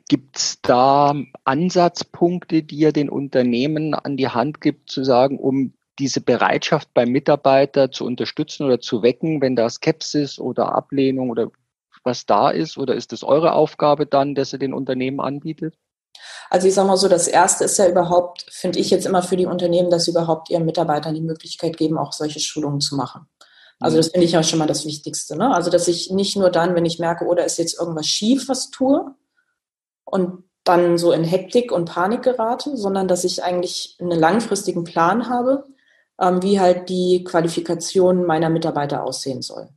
Gibt 0.09 0.39
es 0.39 0.61
da 0.63 1.15
Ansatzpunkte, 1.45 2.63
die 2.63 2.77
ihr 2.77 2.93
den 2.93 3.09
Unternehmen 3.09 3.95
an 3.95 4.17
die 4.17 4.29
Hand 4.29 4.61
gibt, 4.61 4.91
zu 4.91 5.05
sagen, 5.05 5.39
um 5.39 5.75
diese 5.99 6.21
Bereitschaft 6.21 6.93
beim 6.95 7.11
Mitarbeiter 7.11 7.91
zu 7.91 8.05
unterstützen 8.05 8.65
oder 8.67 8.81
zu 8.81 9.03
wecken, 9.03 9.41
wenn 9.41 9.57
da 9.57 9.69
Skepsis 9.71 10.39
oder 10.39 10.75
Ablehnung 10.75 11.31
oder 11.31 11.51
was 12.03 12.27
da 12.27 12.51
ist? 12.51 12.77
Oder 12.77 12.95
ist 12.95 13.13
das 13.13 13.25
eure 13.25 13.53
Aufgabe 13.53 14.07
dann, 14.07 14.35
dass 14.35 14.53
ihr 14.53 14.59
den 14.59 14.75
Unternehmen 14.75 15.21
anbietet? 15.21 15.75
Also 16.51 16.69
ich 16.69 16.75
sage 16.75 16.89
mal 16.89 16.97
so, 16.97 17.09
das 17.09 17.27
Erste 17.27 17.65
ist 17.65 17.79
ja 17.79 17.89
überhaupt, 17.89 18.47
finde 18.51 18.79
ich 18.79 18.91
jetzt 18.91 19.07
immer 19.07 19.23
für 19.23 19.37
die 19.37 19.47
Unternehmen, 19.47 19.91
dass 19.91 20.05
sie 20.05 20.11
überhaupt 20.11 20.51
ihren 20.51 20.65
Mitarbeitern 20.65 21.15
die 21.15 21.21
Möglichkeit 21.21 21.77
geben, 21.77 21.99
auch 21.99 22.13
solche 22.13 22.41
Schulungen 22.41 22.81
zu 22.81 22.97
machen. 22.97 23.27
Also 23.81 23.97
mhm. 23.97 24.01
das 24.01 24.09
finde 24.09 24.27
ich 24.27 24.33
ja 24.33 24.43
schon 24.43 24.59
mal 24.59 24.67
das 24.67 24.85
Wichtigste. 24.85 25.37
Ne? 25.37 25.53
Also 25.53 25.71
dass 25.71 25.89
ich 25.89 26.11
nicht 26.11 26.37
nur 26.37 26.51
dann, 26.51 26.75
wenn 26.75 26.85
ich 26.85 26.99
merke, 26.99 27.25
oder 27.25 27.43
oh, 27.43 27.47
ist 27.47 27.59
jetzt 27.59 27.79
irgendwas 27.79 28.07
schief, 28.07 28.49
was 28.49 28.71
tue, 28.71 29.15
und 30.15 30.45
dann 30.63 30.97
so 30.97 31.11
in 31.11 31.25
Hektik 31.25 31.73
und 31.73 31.87
Panik 31.87 32.23
gerate, 32.23 32.77
sondern 32.77 33.09
dass 33.09 33.25
ich 33.25 33.43
eigentlich 33.43 33.97
einen 34.01 34.17
langfristigen 34.17 34.85
Plan 34.85 35.29
habe, 35.29 35.65
ähm, 36.21 36.41
wie 36.41 36.61
halt 36.61 36.89
die 36.89 37.25
Qualifikation 37.25 38.25
meiner 38.25 38.49
Mitarbeiter 38.49 39.03
aussehen 39.03 39.43
soll. 39.43 39.71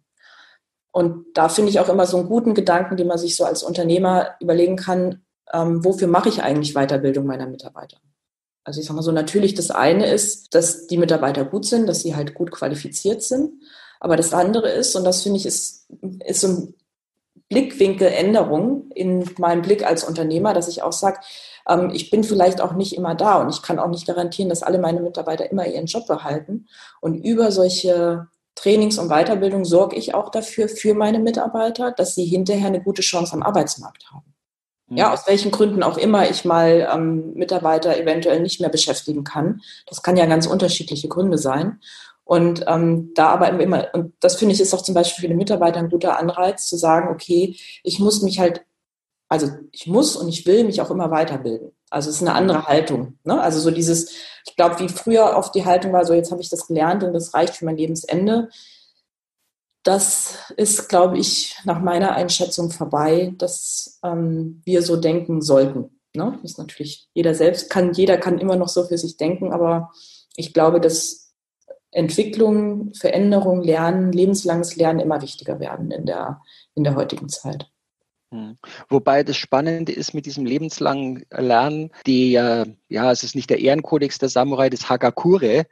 Und 0.91 1.25
da 1.33 1.49
finde 1.49 1.71
ich 1.71 1.79
auch 1.79 1.89
immer 1.89 2.05
so 2.05 2.17
einen 2.17 2.29
guten 2.29 2.53
Gedanken, 2.53 2.97
den 2.97 3.07
man 3.07 3.17
sich 3.17 3.35
so 3.35 3.45
als 3.45 3.63
Unternehmer 3.63 4.35
überlegen 4.39 4.75
kann, 4.75 5.25
ähm, 5.51 5.83
wofür 5.83 6.07
mache 6.07 6.29
ich 6.29 6.43
eigentlich 6.43 6.75
Weiterbildung 6.75 7.25
meiner 7.25 7.47
Mitarbeiter? 7.47 7.97
Also 8.63 8.79
ich 8.79 8.85
sage 8.85 8.97
mal 8.97 9.01
so, 9.01 9.11
natürlich 9.11 9.55
das 9.55 9.71
eine 9.71 10.05
ist, 10.05 10.53
dass 10.53 10.85
die 10.85 10.99
Mitarbeiter 10.99 11.45
gut 11.45 11.65
sind, 11.65 11.87
dass 11.89 12.01
sie 12.01 12.15
halt 12.15 12.35
gut 12.35 12.51
qualifiziert 12.51 13.23
sind. 13.23 13.63
Aber 13.99 14.15
das 14.15 14.35
andere 14.35 14.69
ist, 14.69 14.95
und 14.95 15.03
das 15.03 15.23
finde 15.23 15.39
ich 15.39 15.47
ist, 15.47 15.87
ist 16.23 16.41
so 16.41 16.47
ein 16.47 16.73
Blickwinkeländerung 17.49 18.91
in 18.93 19.29
meinem 19.37 19.61
Blick 19.61 19.85
als 19.85 20.03
Unternehmer, 20.03 20.53
dass 20.53 20.67
ich 20.67 20.83
auch 20.83 20.91
sage, 20.91 21.19
ähm, 21.67 21.91
ich 21.93 22.09
bin 22.09 22.23
vielleicht 22.23 22.61
auch 22.61 22.73
nicht 22.73 22.95
immer 22.95 23.15
da 23.15 23.41
und 23.41 23.49
ich 23.49 23.61
kann 23.61 23.79
auch 23.79 23.89
nicht 23.89 24.07
garantieren, 24.07 24.49
dass 24.49 24.63
alle 24.63 24.79
meine 24.79 25.01
Mitarbeiter 25.01 25.49
immer 25.49 25.65
ihren 25.65 25.85
Job 25.85 26.07
behalten. 26.07 26.67
Und 26.99 27.23
über 27.23 27.51
solche 27.51 28.27
Trainings- 28.55 28.97
und 28.97 29.09
Weiterbildung 29.09 29.65
sorge 29.65 29.95
ich 29.95 30.13
auch 30.15 30.29
dafür, 30.29 30.67
für 30.67 30.93
meine 30.93 31.19
Mitarbeiter, 31.19 31.91
dass 31.91 32.15
sie 32.15 32.25
hinterher 32.25 32.67
eine 32.67 32.81
gute 32.81 33.01
Chance 33.01 33.33
am 33.33 33.43
Arbeitsmarkt 33.43 34.11
haben. 34.11 34.33
Ja, 34.89 35.07
mhm. 35.07 35.13
aus 35.13 35.27
welchen 35.27 35.51
Gründen 35.51 35.83
auch 35.83 35.97
immer 35.97 36.29
ich 36.29 36.45
mal 36.45 36.89
ähm, 36.93 37.33
Mitarbeiter 37.33 37.97
eventuell 37.97 38.39
nicht 38.39 38.61
mehr 38.61 38.69
beschäftigen 38.69 39.23
kann. 39.25 39.61
Das 39.85 40.01
kann 40.01 40.15
ja 40.15 40.25
ganz 40.25 40.47
unterschiedliche 40.47 41.09
Gründe 41.09 41.37
sein. 41.37 41.81
Und 42.27 42.65
ähm, 42.67 43.13
da 43.13 43.29
aber 43.29 43.57
immer, 43.57 43.87
und 43.93 44.13
das 44.19 44.35
finde 44.35 44.53
ich 44.53 44.59
ist 44.59 44.73
auch 44.73 44.81
zum 44.81 44.93
Beispiel 44.93 45.21
für 45.21 45.29
die 45.29 45.33
Mitarbeiter 45.33 45.79
ein 45.79 45.89
guter 45.89 46.19
Anreiz, 46.19 46.67
zu 46.67 46.75
sagen, 46.75 47.07
okay, 47.09 47.55
ich 47.83 47.99
muss 47.99 48.21
mich 48.21 48.37
halt, 48.37 48.65
also 49.29 49.47
ich 49.71 49.87
muss 49.87 50.17
und 50.17 50.27
ich 50.27 50.45
will 50.45 50.65
mich 50.65 50.81
auch 50.81 50.91
immer 50.91 51.09
weiterbilden. 51.09 51.71
Also 51.89 52.09
es 52.09 52.17
ist 52.17 52.21
eine 52.23 52.33
andere 52.33 52.67
Haltung. 52.67 53.17
Ne? 53.23 53.39
Also 53.39 53.61
so 53.61 53.71
dieses, 53.71 54.11
ich 54.45 54.57
glaube, 54.57 54.77
wie 54.79 54.89
früher 54.89 55.37
oft 55.37 55.55
die 55.55 55.63
Haltung 55.63 55.93
war, 55.93 56.03
so 56.03 56.13
jetzt 56.13 56.29
habe 56.29 56.41
ich 56.41 56.49
das 56.49 56.67
gelernt 56.67 57.01
und 57.05 57.13
das 57.13 57.33
reicht 57.33 57.55
für 57.55 57.63
mein 57.63 57.77
Lebensende. 57.77 58.49
Das 59.83 60.51
ist, 60.57 60.89
glaube 60.89 61.17
ich, 61.17 61.55
nach 61.63 61.79
meiner 61.79 62.11
Einschätzung 62.11 62.71
vorbei, 62.71 63.33
dass 63.37 64.01
ähm, 64.03 64.61
wir 64.65 64.81
so 64.81 64.97
denken 64.97 65.41
sollten. 65.41 65.97
Ne? 66.13 66.37
Das 66.41 66.51
ist 66.51 66.57
natürlich, 66.57 67.07
jeder 67.13 67.33
selbst 67.33 67.69
kann, 67.69 67.93
jeder 67.93 68.17
kann 68.17 68.37
immer 68.37 68.57
noch 68.57 68.67
so 68.67 68.83
für 68.83 68.97
sich 68.97 69.15
denken, 69.15 69.53
aber 69.53 69.93
ich 70.35 70.53
glaube, 70.53 70.81
dass 70.81 71.26
Entwicklung, 71.91 72.93
Veränderung, 72.93 73.63
Lernen, 73.63 74.11
lebenslanges 74.11 74.75
Lernen 74.75 74.99
immer 74.99 75.21
wichtiger 75.21 75.59
werden 75.59 75.91
in 75.91 76.05
der, 76.05 76.41
in 76.75 76.83
der 76.83 76.95
heutigen 76.95 77.29
Zeit. 77.29 77.69
Hm. 78.31 78.57
Wobei 78.89 79.23
das 79.23 79.37
Spannende 79.37 79.93
ist 79.93 80.13
mit 80.13 80.25
diesem 80.25 80.45
lebenslangen 80.45 81.25
Lernen, 81.31 81.91
die 82.05 82.31
ja, 82.33 82.65
es 82.89 83.23
ist 83.23 83.35
nicht 83.35 83.49
der 83.49 83.59
Ehrenkodex 83.59 84.17
der 84.19 84.29
Samurai, 84.29 84.69
das 84.69 84.89
Hagakure, 84.89 85.65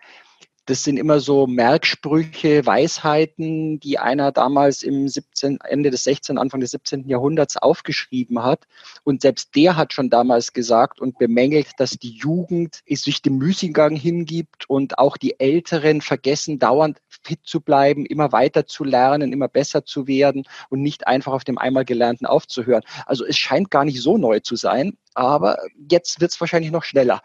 das 0.65 0.83
sind 0.83 0.97
immer 0.97 1.19
so 1.19 1.45
Merksprüche, 1.45 2.65
Weisheiten, 2.65 3.79
die 3.79 3.99
einer 3.99 4.31
damals 4.31 4.81
im 4.81 5.07
17, 5.07 5.59
Ende 5.63 5.91
des 5.91 6.03
16., 6.05 6.37
Anfang 6.39 6.59
des 6.59 6.71
17. 6.71 7.07
Jahrhunderts 7.07 7.57
aufgeschrieben 7.57 8.41
hat. 8.41 8.67
Und 9.03 9.21
selbst 9.21 9.55
der 9.55 9.75
hat 9.77 9.93
schon 9.93 10.09
damals 10.09 10.53
gesagt 10.53 10.99
und 10.99 11.19
bemängelt, 11.19 11.67
dass 11.77 11.91
die 11.91 12.11
Jugend 12.11 12.81
sich 12.87 13.21
dem 13.21 13.37
Müßiggang 13.37 13.95
hingibt 13.95 14.67
und 14.67 14.97
auch 14.97 15.17
die 15.17 15.39
Älteren 15.39 16.01
vergessen, 16.01 16.57
dauernd 16.57 16.99
fit 17.09 17.41
zu 17.43 17.61
bleiben, 17.61 18.05
immer 18.05 18.31
weiter 18.31 18.65
zu 18.65 18.83
lernen, 18.83 19.33
immer 19.33 19.47
besser 19.47 19.85
zu 19.85 20.07
werden 20.07 20.45
und 20.69 20.81
nicht 20.81 21.05
einfach 21.05 21.33
auf 21.33 21.43
dem 21.43 21.59
einmal 21.59 21.85
Gelernten 21.85 22.25
aufzuhören. 22.25 22.83
Also 23.05 23.23
es 23.25 23.37
scheint 23.37 23.69
gar 23.69 23.85
nicht 23.85 24.01
so 24.01 24.17
neu 24.17 24.39
zu 24.39 24.55
sein 24.55 24.97
aber 25.15 25.57
jetzt 25.89 26.21
wird 26.21 26.31
es 26.31 26.39
wahrscheinlich 26.39 26.71
noch 26.71 26.83
schneller. 26.83 27.21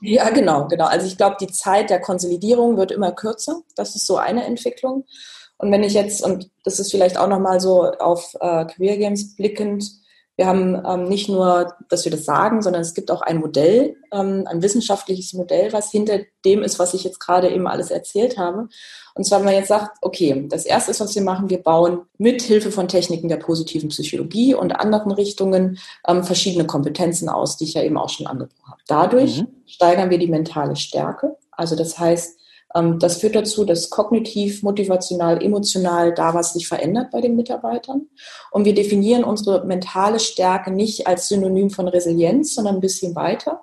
Ja, 0.00 0.30
genau, 0.30 0.66
genau. 0.66 0.86
Also 0.86 1.06
ich 1.06 1.16
glaube, 1.16 1.36
die 1.40 1.46
Zeit 1.46 1.90
der 1.90 2.00
Konsolidierung 2.00 2.76
wird 2.76 2.90
immer 2.90 3.12
kürzer. 3.12 3.60
Das 3.76 3.94
ist 3.94 4.06
so 4.06 4.16
eine 4.16 4.44
Entwicklung. 4.44 5.04
Und 5.58 5.70
wenn 5.70 5.84
ich 5.84 5.94
jetzt, 5.94 6.22
und 6.22 6.50
das 6.64 6.80
ist 6.80 6.90
vielleicht 6.90 7.16
auch 7.16 7.28
nochmal 7.28 7.60
so 7.60 7.84
auf 7.92 8.34
äh, 8.34 8.64
Career 8.64 8.96
Games 8.96 9.36
blickend, 9.36 10.03
wir 10.36 10.46
haben 10.46 10.82
ähm, 10.84 11.04
nicht 11.04 11.28
nur, 11.28 11.74
dass 11.88 12.04
wir 12.04 12.10
das 12.10 12.24
sagen, 12.24 12.60
sondern 12.60 12.82
es 12.82 12.94
gibt 12.94 13.10
auch 13.10 13.22
ein 13.22 13.38
Modell, 13.38 13.96
ähm, 14.12 14.44
ein 14.46 14.62
wissenschaftliches 14.62 15.32
Modell, 15.32 15.72
was 15.72 15.90
hinter 15.92 16.20
dem 16.44 16.62
ist, 16.62 16.78
was 16.78 16.92
ich 16.92 17.04
jetzt 17.04 17.20
gerade 17.20 17.48
eben 17.50 17.68
alles 17.68 17.90
erzählt 17.90 18.36
habe. 18.36 18.68
Und 19.14 19.24
zwar, 19.24 19.38
wenn 19.38 19.46
man 19.46 19.54
jetzt 19.54 19.68
sagt, 19.68 19.96
okay, 20.00 20.46
das 20.48 20.66
erste 20.66 20.90
ist, 20.90 21.00
was 21.00 21.14
wir 21.14 21.22
machen, 21.22 21.50
wir 21.50 21.62
bauen 21.62 22.02
mit 22.18 22.42
Hilfe 22.42 22.72
von 22.72 22.88
Techniken 22.88 23.28
der 23.28 23.36
positiven 23.36 23.90
Psychologie 23.90 24.54
und 24.54 24.72
anderen 24.72 25.12
Richtungen 25.12 25.78
ähm, 26.06 26.24
verschiedene 26.24 26.66
Kompetenzen 26.66 27.28
aus, 27.28 27.56
die 27.56 27.64
ich 27.64 27.74
ja 27.74 27.82
eben 27.82 27.96
auch 27.96 28.08
schon 28.08 28.26
angesprochen 28.26 28.72
habe. 28.72 28.82
Dadurch 28.88 29.42
mhm. 29.42 29.48
steigern 29.66 30.10
wir 30.10 30.18
die 30.18 30.26
mentale 30.26 30.74
Stärke. 30.74 31.36
Also 31.52 31.76
das 31.76 31.96
heißt, 31.96 32.40
das 32.74 33.18
führt 33.18 33.36
dazu, 33.36 33.64
dass 33.64 33.88
kognitiv, 33.88 34.64
motivational, 34.64 35.42
emotional 35.42 36.12
da 36.12 36.34
was 36.34 36.54
sich 36.54 36.66
verändert 36.66 37.12
bei 37.12 37.20
den 37.20 37.36
Mitarbeitern. 37.36 38.08
Und 38.50 38.64
wir 38.64 38.74
definieren 38.74 39.22
unsere 39.22 39.64
mentale 39.64 40.18
Stärke 40.18 40.72
nicht 40.72 41.06
als 41.06 41.28
Synonym 41.28 41.70
von 41.70 41.86
Resilienz, 41.86 42.54
sondern 42.54 42.76
ein 42.76 42.80
bisschen 42.80 43.14
weiter. 43.14 43.62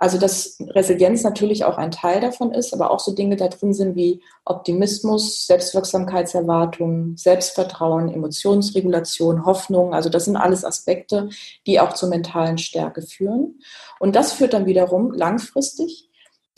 Also 0.00 0.16
dass 0.16 0.56
Resilienz 0.60 1.24
natürlich 1.24 1.64
auch 1.64 1.76
ein 1.76 1.90
Teil 1.90 2.20
davon 2.20 2.52
ist, 2.52 2.72
aber 2.72 2.92
auch 2.92 3.00
so 3.00 3.12
Dinge 3.12 3.34
da 3.34 3.48
drin 3.48 3.74
sind 3.74 3.96
wie 3.96 4.22
Optimismus, 4.44 5.46
Selbstwirksamkeitserwartung, 5.46 7.16
Selbstvertrauen, 7.16 8.08
Emotionsregulation, 8.08 9.44
Hoffnung. 9.44 9.94
Also 9.94 10.08
das 10.08 10.26
sind 10.26 10.36
alles 10.36 10.64
Aspekte, 10.64 11.28
die 11.66 11.80
auch 11.80 11.94
zur 11.94 12.08
mentalen 12.08 12.58
Stärke 12.58 13.02
führen. 13.02 13.60
Und 13.98 14.14
das 14.14 14.32
führt 14.32 14.52
dann 14.52 14.66
wiederum 14.66 15.12
langfristig 15.12 16.07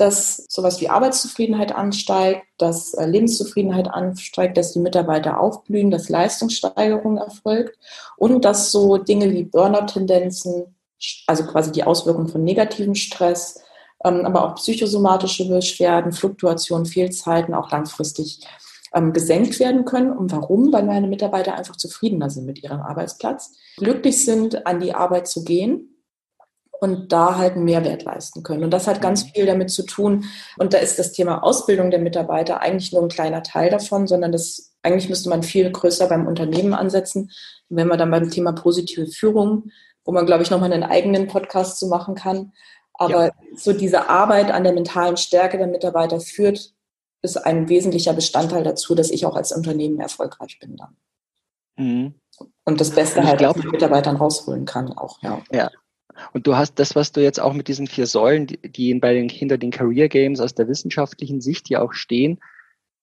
dass 0.00 0.46
sowas 0.48 0.80
wie 0.80 0.88
Arbeitszufriedenheit 0.88 1.74
ansteigt, 1.74 2.46
dass 2.56 2.94
äh, 2.94 3.04
Lebenszufriedenheit 3.04 3.88
ansteigt, 3.88 4.56
dass 4.56 4.72
die 4.72 4.78
Mitarbeiter 4.78 5.38
aufblühen, 5.38 5.90
dass 5.90 6.08
Leistungssteigerung 6.08 7.18
erfolgt 7.18 7.78
und 8.16 8.44
dass 8.44 8.72
so 8.72 8.96
Dinge 8.96 9.30
wie 9.30 9.44
Burnout-Tendenzen, 9.44 10.74
also 11.26 11.44
quasi 11.44 11.70
die 11.70 11.84
Auswirkungen 11.84 12.28
von 12.28 12.42
negativem 12.42 12.94
Stress, 12.94 13.62
ähm, 14.02 14.24
aber 14.24 14.46
auch 14.46 14.54
psychosomatische 14.54 15.46
Beschwerden, 15.46 16.12
Fluktuationen, 16.12 16.86
Fehlzeiten 16.86 17.52
auch 17.52 17.70
langfristig 17.70 18.40
ähm, 18.94 19.12
gesenkt 19.12 19.60
werden 19.60 19.84
können. 19.84 20.16
Und 20.16 20.32
warum? 20.32 20.72
Weil 20.72 20.84
meine 20.84 21.08
Mitarbeiter 21.08 21.54
einfach 21.54 21.76
zufriedener 21.76 22.30
sind 22.30 22.46
mit 22.46 22.62
ihrem 22.62 22.80
Arbeitsplatz, 22.80 23.52
glücklich 23.76 24.24
sind, 24.24 24.66
an 24.66 24.80
die 24.80 24.94
Arbeit 24.94 25.28
zu 25.28 25.44
gehen 25.44 25.89
und 26.80 27.12
da 27.12 27.36
halt 27.36 27.54
einen 27.54 27.64
Mehrwert 27.64 28.04
leisten 28.04 28.42
können. 28.42 28.64
Und 28.64 28.70
das 28.70 28.86
hat 28.86 29.02
ganz 29.02 29.24
mhm. 29.24 29.28
viel 29.28 29.46
damit 29.46 29.70
zu 29.70 29.84
tun. 29.84 30.24
Und 30.58 30.72
da 30.72 30.78
ist 30.78 30.98
das 30.98 31.12
Thema 31.12 31.42
Ausbildung 31.42 31.90
der 31.90 32.00
Mitarbeiter 32.00 32.60
eigentlich 32.60 32.92
nur 32.92 33.02
ein 33.02 33.08
kleiner 33.08 33.42
Teil 33.42 33.70
davon, 33.70 34.06
sondern 34.06 34.32
das 34.32 34.72
eigentlich 34.82 35.10
müsste 35.10 35.28
man 35.28 35.42
viel 35.42 35.70
größer 35.70 36.08
beim 36.08 36.26
Unternehmen 36.26 36.72
ansetzen. 36.72 37.30
Wenn 37.68 37.86
man 37.86 37.98
dann 37.98 38.10
beim 38.10 38.30
Thema 38.30 38.52
positive 38.52 39.06
Führung, 39.06 39.70
wo 40.04 40.12
man, 40.12 40.24
glaube 40.24 40.42
ich, 40.42 40.50
nochmal 40.50 40.72
einen 40.72 40.82
eigenen 40.82 41.28
Podcast 41.28 41.78
zu 41.78 41.86
machen 41.86 42.14
kann. 42.14 42.52
Aber 42.94 43.26
ja. 43.26 43.32
so 43.56 43.74
diese 43.74 44.08
Arbeit 44.08 44.50
an 44.50 44.64
der 44.64 44.72
mentalen 44.72 45.18
Stärke 45.18 45.58
der 45.58 45.66
Mitarbeiter 45.66 46.18
führt, 46.20 46.72
ist 47.22 47.36
ein 47.36 47.68
wesentlicher 47.68 48.14
Bestandteil 48.14 48.64
dazu, 48.64 48.94
dass 48.94 49.10
ich 49.10 49.26
auch 49.26 49.36
als 49.36 49.52
Unternehmen 49.52 50.00
erfolgreich 50.00 50.58
bin 50.58 50.76
dann. 50.76 50.96
Mhm. 51.76 52.14
Und 52.64 52.80
das 52.80 52.90
Beste 52.90 53.22
halt 53.22 53.38
glaub, 53.38 53.56
aus 53.56 53.62
den 53.62 53.70
Mitarbeitern 53.70 54.16
rausholen 54.16 54.64
kann 54.64 54.96
auch, 54.96 55.22
ja. 55.22 55.42
Ja, 55.52 55.70
und 56.32 56.46
du 56.46 56.56
hast 56.56 56.74
das, 56.78 56.94
was 56.94 57.12
du 57.12 57.22
jetzt 57.22 57.40
auch 57.40 57.52
mit 57.52 57.68
diesen 57.68 57.86
vier 57.86 58.06
Säulen, 58.06 58.46
die, 58.46 58.58
die 58.58 58.94
bei 58.94 59.14
den, 59.14 59.28
hinter 59.28 59.58
den 59.58 59.70
Career 59.70 60.08
Games 60.08 60.40
aus 60.40 60.54
der 60.54 60.68
wissenschaftlichen 60.68 61.40
Sicht 61.40 61.68
ja 61.70 61.80
auch 61.80 61.92
stehen, 61.92 62.40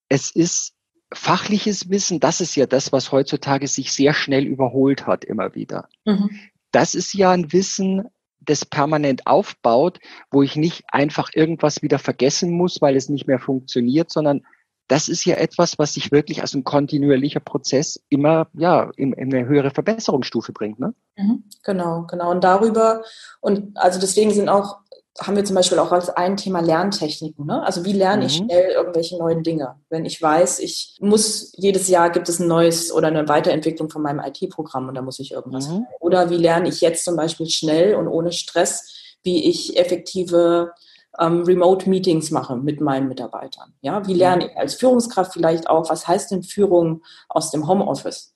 es 0.09 0.31
ist 0.31 0.73
fachliches 1.13 1.89
Wissen, 1.89 2.19
das 2.19 2.41
ist 2.41 2.55
ja 2.55 2.65
das, 2.65 2.91
was 2.91 3.11
heutzutage 3.11 3.67
sich 3.67 3.91
sehr 3.91 4.13
schnell 4.13 4.45
überholt 4.45 5.07
hat, 5.07 5.23
immer 5.23 5.55
wieder. 5.55 5.87
Mhm. 6.05 6.29
Das 6.71 6.95
ist 6.95 7.13
ja 7.13 7.31
ein 7.31 7.53
Wissen, 7.53 8.07
das 8.39 8.65
permanent 8.65 9.27
aufbaut, 9.27 9.99
wo 10.31 10.43
ich 10.43 10.55
nicht 10.55 10.83
einfach 10.91 11.29
irgendwas 11.33 11.81
wieder 11.81 11.99
vergessen 11.99 12.51
muss, 12.51 12.81
weil 12.81 12.95
es 12.95 13.09
nicht 13.09 13.27
mehr 13.27 13.39
funktioniert, 13.39 14.11
sondern 14.11 14.45
das 14.87 15.09
ist 15.09 15.25
ja 15.25 15.35
etwas, 15.35 15.77
was 15.77 15.93
sich 15.93 16.11
wirklich 16.11 16.41
als 16.41 16.53
ein 16.53 16.63
kontinuierlicher 16.63 17.39
Prozess 17.39 17.99
immer 18.09 18.47
ja 18.53 18.89
in, 18.95 19.13
in 19.13 19.33
eine 19.33 19.47
höhere 19.47 19.71
Verbesserungsstufe 19.71 20.53
bringt. 20.53 20.79
Ne? 20.79 20.93
Mhm, 21.17 21.43
genau, 21.63 22.05
genau. 22.09 22.31
Und 22.31 22.43
darüber, 22.43 23.03
und 23.41 23.77
also 23.77 23.99
deswegen 23.99 24.31
sind 24.31 24.47
auch, 24.47 24.77
haben 25.19 25.35
wir 25.35 25.43
zum 25.43 25.55
Beispiel 25.55 25.79
auch 25.79 25.91
als 25.91 26.09
ein 26.09 26.37
Thema 26.37 26.61
Lerntechniken. 26.61 27.45
Ne? 27.45 27.63
Also 27.63 27.83
wie 27.83 27.93
lerne 27.93 28.23
mhm. 28.23 28.27
ich 28.27 28.35
schnell 28.35 28.71
irgendwelche 28.71 29.17
neuen 29.17 29.43
Dinge? 29.43 29.75
Wenn 29.89 30.05
ich 30.05 30.21
weiß, 30.21 30.59
ich 30.59 30.97
muss, 31.01 31.51
jedes 31.57 31.87
Jahr 31.89 32.09
gibt 32.09 32.29
es 32.29 32.39
ein 32.39 32.47
neues 32.47 32.91
oder 32.91 33.07
eine 33.07 33.27
Weiterentwicklung 33.27 33.89
von 33.89 34.03
meinem 34.03 34.21
IT-Programm 34.21 34.87
und 34.87 34.95
da 34.95 35.01
muss 35.01 35.19
ich 35.19 35.31
irgendwas. 35.31 35.67
Mhm. 35.67 35.85
Oder 35.99 36.29
wie 36.29 36.37
lerne 36.37 36.69
ich 36.69 36.81
jetzt 36.81 37.03
zum 37.03 37.17
Beispiel 37.17 37.49
schnell 37.49 37.95
und 37.95 38.07
ohne 38.07 38.31
Stress, 38.31 38.93
wie 39.23 39.49
ich 39.49 39.77
effektive 39.77 40.71
ähm, 41.19 41.43
Remote-Meetings 41.43 42.31
mache 42.31 42.55
mit 42.55 42.81
meinen 42.81 43.07
Mitarbeitern. 43.07 43.73
Ja, 43.81 44.05
wie 44.07 44.13
lerne 44.13 44.47
ich 44.47 44.57
als 44.57 44.75
Führungskraft 44.75 45.33
vielleicht 45.33 45.69
auch, 45.69 45.89
was 45.89 46.07
heißt 46.07 46.31
denn 46.31 46.43
Führung 46.43 47.03
aus 47.29 47.51
dem 47.51 47.67
Homeoffice? 47.67 48.33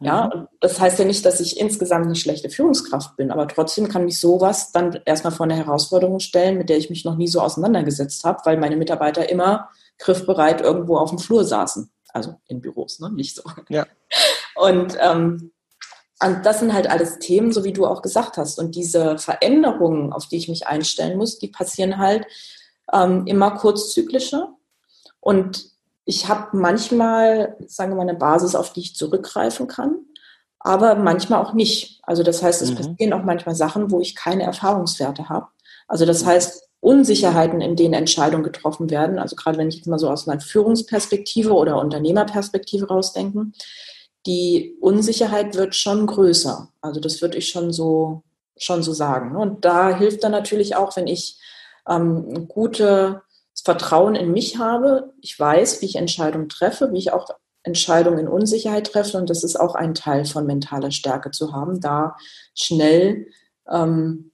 Ja, 0.00 0.30
mhm. 0.32 0.48
das 0.60 0.78
heißt 0.78 0.98
ja 1.00 1.04
nicht, 1.04 1.24
dass 1.24 1.40
ich 1.40 1.58
insgesamt 1.58 2.06
eine 2.06 2.14
schlechte 2.14 2.50
Führungskraft 2.50 3.16
bin, 3.16 3.32
aber 3.32 3.48
trotzdem 3.48 3.88
kann 3.88 4.04
mich 4.04 4.20
sowas 4.20 4.70
dann 4.70 5.00
erstmal 5.04 5.32
vor 5.32 5.44
eine 5.44 5.56
Herausforderung 5.56 6.20
stellen, 6.20 6.56
mit 6.56 6.68
der 6.68 6.78
ich 6.78 6.88
mich 6.88 7.04
noch 7.04 7.16
nie 7.16 7.26
so 7.26 7.40
auseinandergesetzt 7.40 8.22
habe, 8.24 8.40
weil 8.44 8.58
meine 8.58 8.76
Mitarbeiter 8.76 9.28
immer 9.28 9.70
griffbereit 9.98 10.60
irgendwo 10.60 10.98
auf 10.98 11.10
dem 11.10 11.18
Flur 11.18 11.44
saßen. 11.44 11.90
Also 12.10 12.36
in 12.46 12.60
Büros, 12.60 13.00
ne? 13.00 13.10
Nicht 13.10 13.34
so. 13.36 13.42
Ja. 13.68 13.86
Und 14.54 14.96
ähm, 15.00 15.52
und 16.22 16.44
das 16.44 16.60
sind 16.60 16.72
halt 16.72 16.90
alles 16.90 17.18
Themen, 17.18 17.52
so 17.52 17.64
wie 17.64 17.72
du 17.72 17.86
auch 17.86 18.02
gesagt 18.02 18.38
hast. 18.38 18.58
Und 18.58 18.74
diese 18.74 19.18
Veränderungen, 19.18 20.12
auf 20.12 20.26
die 20.26 20.36
ich 20.36 20.48
mich 20.48 20.66
einstellen 20.66 21.16
muss, 21.16 21.38
die 21.38 21.48
passieren 21.48 21.98
halt 21.98 22.26
ähm, 22.92 23.26
immer 23.26 23.52
kurzzyklischer. 23.52 24.54
Und 25.20 25.70
ich 26.04 26.28
habe 26.28 26.56
manchmal, 26.56 27.56
sagen 27.66 27.92
wir 27.92 27.96
mal, 27.96 28.02
eine 28.02 28.14
Basis, 28.14 28.54
auf 28.54 28.72
die 28.72 28.80
ich 28.80 28.96
zurückgreifen 28.96 29.68
kann, 29.68 29.96
aber 30.58 30.96
manchmal 30.96 31.40
auch 31.40 31.52
nicht. 31.52 32.00
Also 32.02 32.22
das 32.22 32.42
heißt, 32.42 32.62
es 32.62 32.70
mhm. 32.72 32.76
passieren 32.76 33.12
auch 33.12 33.24
manchmal 33.24 33.54
Sachen, 33.54 33.90
wo 33.90 34.00
ich 34.00 34.16
keine 34.16 34.42
Erfahrungswerte 34.42 35.28
habe. 35.28 35.46
Also 35.86 36.04
das 36.04 36.24
mhm. 36.24 36.28
heißt, 36.28 36.68
Unsicherheiten, 36.80 37.60
in 37.60 37.76
denen 37.76 37.94
Entscheidungen 37.94 38.44
getroffen 38.44 38.88
werden, 38.90 39.18
also 39.18 39.34
gerade 39.34 39.58
wenn 39.58 39.68
ich 39.68 39.76
jetzt 39.76 39.88
mal 39.88 39.98
so 39.98 40.08
aus 40.08 40.28
einer 40.28 40.40
Führungsperspektive 40.40 41.52
oder 41.52 41.80
Unternehmerperspektive 41.80 42.86
rausdenken, 42.86 43.52
die 44.28 44.76
Unsicherheit 44.82 45.54
wird 45.54 45.74
schon 45.74 46.06
größer. 46.06 46.68
Also 46.82 47.00
das 47.00 47.22
würde 47.22 47.38
ich 47.38 47.48
schon 47.48 47.72
so, 47.72 48.22
schon 48.58 48.82
so 48.82 48.92
sagen. 48.92 49.34
Und 49.34 49.64
da 49.64 49.96
hilft 49.96 50.22
dann 50.22 50.32
natürlich 50.32 50.76
auch, 50.76 50.94
wenn 50.96 51.06
ich 51.06 51.40
ähm, 51.88 52.46
gutes 52.46 53.16
Vertrauen 53.64 54.14
in 54.14 54.30
mich 54.30 54.58
habe, 54.58 55.14
ich 55.22 55.40
weiß, 55.40 55.80
wie 55.80 55.86
ich 55.86 55.96
Entscheidungen 55.96 56.50
treffe, 56.50 56.92
wie 56.92 56.98
ich 56.98 57.10
auch 57.10 57.30
Entscheidungen 57.62 58.18
in 58.18 58.28
Unsicherheit 58.28 58.92
treffe. 58.92 59.16
Und 59.16 59.30
das 59.30 59.44
ist 59.44 59.58
auch 59.58 59.74
ein 59.74 59.94
Teil 59.94 60.26
von 60.26 60.44
mentaler 60.44 60.90
Stärke 60.90 61.30
zu 61.30 61.54
haben, 61.54 61.80
da 61.80 62.14
schnell 62.54 63.28
ähm, 63.66 64.32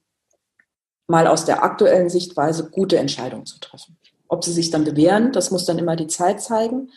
mal 1.07 1.25
aus 1.25 1.45
der 1.45 1.63
aktuellen 1.63 2.09
Sichtweise 2.09 2.69
gute 2.69 2.97
Entscheidungen 2.97 3.45
zu 3.45 3.61
treffen. 3.61 3.97
Ob 4.27 4.43
sie 4.43 4.51
sich 4.51 4.71
dann 4.71 4.83
bewähren, 4.83 5.31
das 5.31 5.51
muss 5.51 5.63
dann 5.63 5.79
immer 5.79 5.95
die 5.95 6.07
Zeit 6.07 6.41
zeigen 6.41 6.89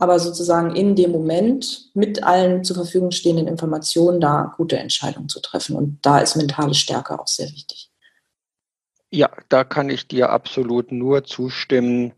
aber 0.00 0.18
sozusagen 0.18 0.74
in 0.74 0.96
dem 0.96 1.12
Moment 1.12 1.90
mit 1.94 2.24
allen 2.24 2.64
zur 2.64 2.74
Verfügung 2.74 3.10
stehenden 3.10 3.46
Informationen 3.46 4.18
da 4.18 4.54
gute 4.56 4.78
Entscheidungen 4.78 5.28
zu 5.28 5.40
treffen. 5.40 5.76
Und 5.76 5.98
da 6.02 6.18
ist 6.18 6.36
mentale 6.36 6.74
Stärke 6.74 7.20
auch 7.20 7.26
sehr 7.26 7.48
wichtig. 7.50 7.90
Ja, 9.10 9.28
da 9.50 9.62
kann 9.62 9.90
ich 9.90 10.08
dir 10.08 10.30
absolut 10.30 10.90
nur 10.90 11.24
zustimmen. 11.24 12.14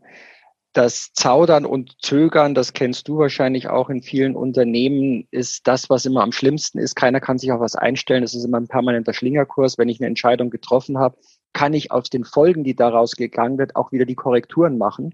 Das 0.71 1.11
Zaudern 1.13 1.65
und 1.65 1.97
Zögern, 2.01 2.55
das 2.55 2.71
kennst 2.71 3.09
du 3.09 3.17
wahrscheinlich 3.17 3.67
auch 3.67 3.89
in 3.89 4.01
vielen 4.01 4.35
Unternehmen, 4.35 5.27
ist 5.29 5.67
das, 5.67 5.89
was 5.89 6.05
immer 6.05 6.23
am 6.23 6.31
schlimmsten 6.31 6.79
ist. 6.79 6.95
Keiner 6.95 7.19
kann 7.19 7.37
sich 7.37 7.51
auf 7.51 7.59
was 7.59 7.75
einstellen. 7.75 8.21
Das 8.21 8.33
ist 8.33 8.45
immer 8.45 8.59
ein 8.59 8.67
permanenter 8.67 9.13
Schlingerkurs. 9.13 9.77
Wenn 9.77 9.89
ich 9.89 9.99
eine 9.99 10.07
Entscheidung 10.07 10.49
getroffen 10.49 10.97
habe, 10.97 11.17
kann 11.51 11.73
ich 11.73 11.91
aus 11.91 12.09
den 12.09 12.23
Folgen, 12.23 12.63
die 12.63 12.75
daraus 12.75 13.17
gegangen 13.17 13.57
wird, 13.57 13.75
auch 13.75 13.91
wieder 13.91 14.05
die 14.05 14.15
Korrekturen 14.15 14.77
machen. 14.77 15.13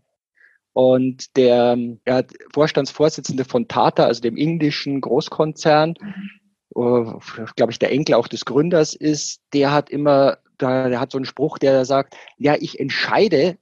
Und 0.73 1.35
der 1.35 1.77
ja, 2.07 2.23
Vorstandsvorsitzende 2.53 3.45
von 3.45 3.67
Tata, 3.67 4.05
also 4.05 4.21
dem 4.21 4.37
indischen 4.37 5.01
Großkonzern, 5.01 5.95
mhm. 5.99 7.19
glaube 7.55 7.71
ich, 7.71 7.79
der 7.79 7.91
Enkel 7.91 8.15
auch 8.15 8.27
des 8.27 8.45
Gründers 8.45 8.93
ist, 8.93 9.41
der 9.53 9.71
hat 9.71 9.89
immer, 9.89 10.37
der 10.61 10.99
hat 10.99 11.11
so 11.11 11.17
einen 11.17 11.25
Spruch, 11.25 11.57
der 11.57 11.85
sagt, 11.85 12.15
ja, 12.37 12.55
ich 12.59 12.79
entscheide, 12.79 13.57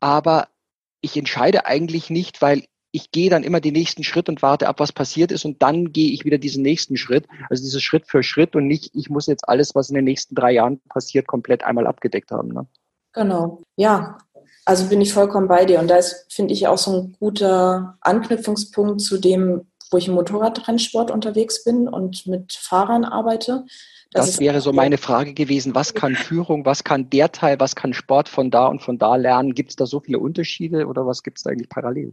aber 0.00 0.48
ich 1.00 1.16
entscheide 1.16 1.66
eigentlich 1.66 2.10
nicht, 2.10 2.42
weil 2.42 2.64
ich 2.92 3.10
gehe 3.10 3.28
dann 3.28 3.42
immer 3.42 3.60
den 3.60 3.74
nächsten 3.74 4.04
Schritt 4.04 4.28
und 4.28 4.40
warte 4.40 4.68
ab, 4.68 4.80
was 4.80 4.92
passiert 4.92 5.30
ist 5.30 5.44
und 5.44 5.62
dann 5.62 5.92
gehe 5.92 6.12
ich 6.12 6.24
wieder 6.24 6.38
diesen 6.38 6.62
nächsten 6.62 6.96
Schritt. 6.96 7.26
Also 7.50 7.62
dieses 7.62 7.82
Schritt 7.82 8.08
für 8.08 8.22
Schritt 8.22 8.56
und 8.56 8.66
nicht, 8.66 8.90
ich 8.94 9.10
muss 9.10 9.26
jetzt 9.26 9.46
alles, 9.48 9.74
was 9.74 9.90
in 9.90 9.96
den 9.96 10.04
nächsten 10.04 10.34
drei 10.34 10.52
Jahren 10.52 10.80
passiert, 10.88 11.26
komplett 11.26 11.62
einmal 11.62 11.86
abgedeckt 11.86 12.30
haben. 12.30 12.48
Ne? 12.48 12.66
Genau. 13.12 13.62
Ja, 13.76 14.16
also 14.66 14.88
bin 14.88 15.00
ich 15.00 15.12
vollkommen 15.12 15.48
bei 15.48 15.64
dir. 15.64 15.78
Und 15.78 15.88
da 15.88 15.96
ist, 15.96 16.26
finde 16.28 16.52
ich, 16.52 16.66
auch 16.66 16.76
so 16.76 16.92
ein 16.92 17.16
guter 17.18 17.96
Anknüpfungspunkt 18.00 19.00
zu 19.00 19.16
dem, 19.16 19.62
wo 19.90 19.96
ich 19.96 20.08
im 20.08 20.14
Motorradrennsport 20.14 21.12
unterwegs 21.12 21.64
bin 21.64 21.88
und 21.88 22.26
mit 22.26 22.52
Fahrern 22.52 23.04
arbeite. 23.04 23.64
Das, 24.10 24.26
das 24.26 24.40
wäre 24.40 24.60
so 24.60 24.72
meine 24.72 24.98
Frage 24.98 25.34
gewesen. 25.34 25.76
Was 25.76 25.94
kann 25.94 26.16
Führung, 26.16 26.64
was 26.64 26.82
kann 26.82 27.08
der 27.10 27.30
Teil, 27.30 27.60
was 27.60 27.76
kann 27.76 27.92
Sport 27.92 28.28
von 28.28 28.50
da 28.50 28.66
und 28.66 28.82
von 28.82 28.98
da 28.98 29.14
lernen? 29.14 29.54
Gibt 29.54 29.70
es 29.70 29.76
da 29.76 29.86
so 29.86 30.00
viele 30.00 30.18
Unterschiede 30.18 30.86
oder 30.86 31.06
was 31.06 31.22
gibt 31.22 31.38
es 31.38 31.44
da 31.44 31.50
eigentlich 31.50 31.68
parallel? 31.68 32.12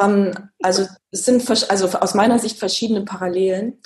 Ähm, 0.00 0.32
also 0.62 0.86
es 1.10 1.26
sind 1.26 1.48
also 1.70 1.98
aus 1.98 2.14
meiner 2.14 2.38
Sicht 2.38 2.58
verschiedene 2.58 3.02
Parallelen. 3.02 3.78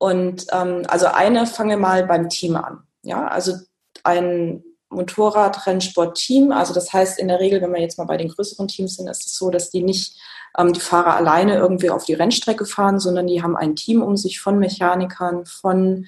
Und 0.00 0.46
ähm, 0.50 0.82
also 0.88 1.06
eine 1.06 1.46
fange 1.46 1.76
mal 1.76 2.06
beim 2.06 2.28
Team 2.28 2.56
an. 2.56 2.80
Ja, 3.02 3.28
also 3.28 3.54
ein 4.02 4.64
Motorradrennsport-Team. 4.92 6.52
Also 6.52 6.74
das 6.74 6.92
heißt 6.92 7.18
in 7.18 7.28
der 7.28 7.40
Regel, 7.40 7.60
wenn 7.60 7.72
wir 7.72 7.80
jetzt 7.80 7.98
mal 7.98 8.04
bei 8.04 8.16
den 8.16 8.28
größeren 8.28 8.68
Teams 8.68 8.96
sind, 8.96 9.08
ist 9.08 9.26
es 9.26 9.36
so, 9.36 9.50
dass 9.50 9.70
die 9.70 9.82
nicht 9.82 10.18
ähm, 10.58 10.72
die 10.72 10.80
Fahrer 10.80 11.16
alleine 11.16 11.56
irgendwie 11.56 11.90
auf 11.90 12.04
die 12.04 12.14
Rennstrecke 12.14 12.66
fahren, 12.66 12.98
sondern 12.98 13.26
die 13.26 13.42
haben 13.42 13.56
ein 13.56 13.76
Team 13.76 14.02
um 14.02 14.16
sich 14.16 14.40
von 14.40 14.58
Mechanikern, 14.58 15.46
von 15.46 16.06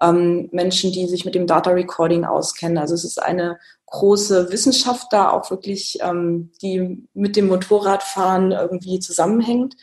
ähm, 0.00 0.48
Menschen, 0.52 0.92
die 0.92 1.06
sich 1.06 1.24
mit 1.24 1.34
dem 1.34 1.46
Data 1.46 1.70
Recording 1.70 2.24
auskennen. 2.24 2.78
Also 2.78 2.94
es 2.94 3.04
ist 3.04 3.22
eine 3.22 3.58
große 3.86 4.50
Wissenschaft 4.50 5.12
da 5.12 5.30
auch 5.30 5.50
wirklich, 5.50 5.98
ähm, 6.02 6.50
die 6.60 7.06
mit 7.14 7.36
dem 7.36 7.48
Motorradfahren 7.48 8.52
irgendwie 8.52 8.98
zusammenhängt. 9.00 9.76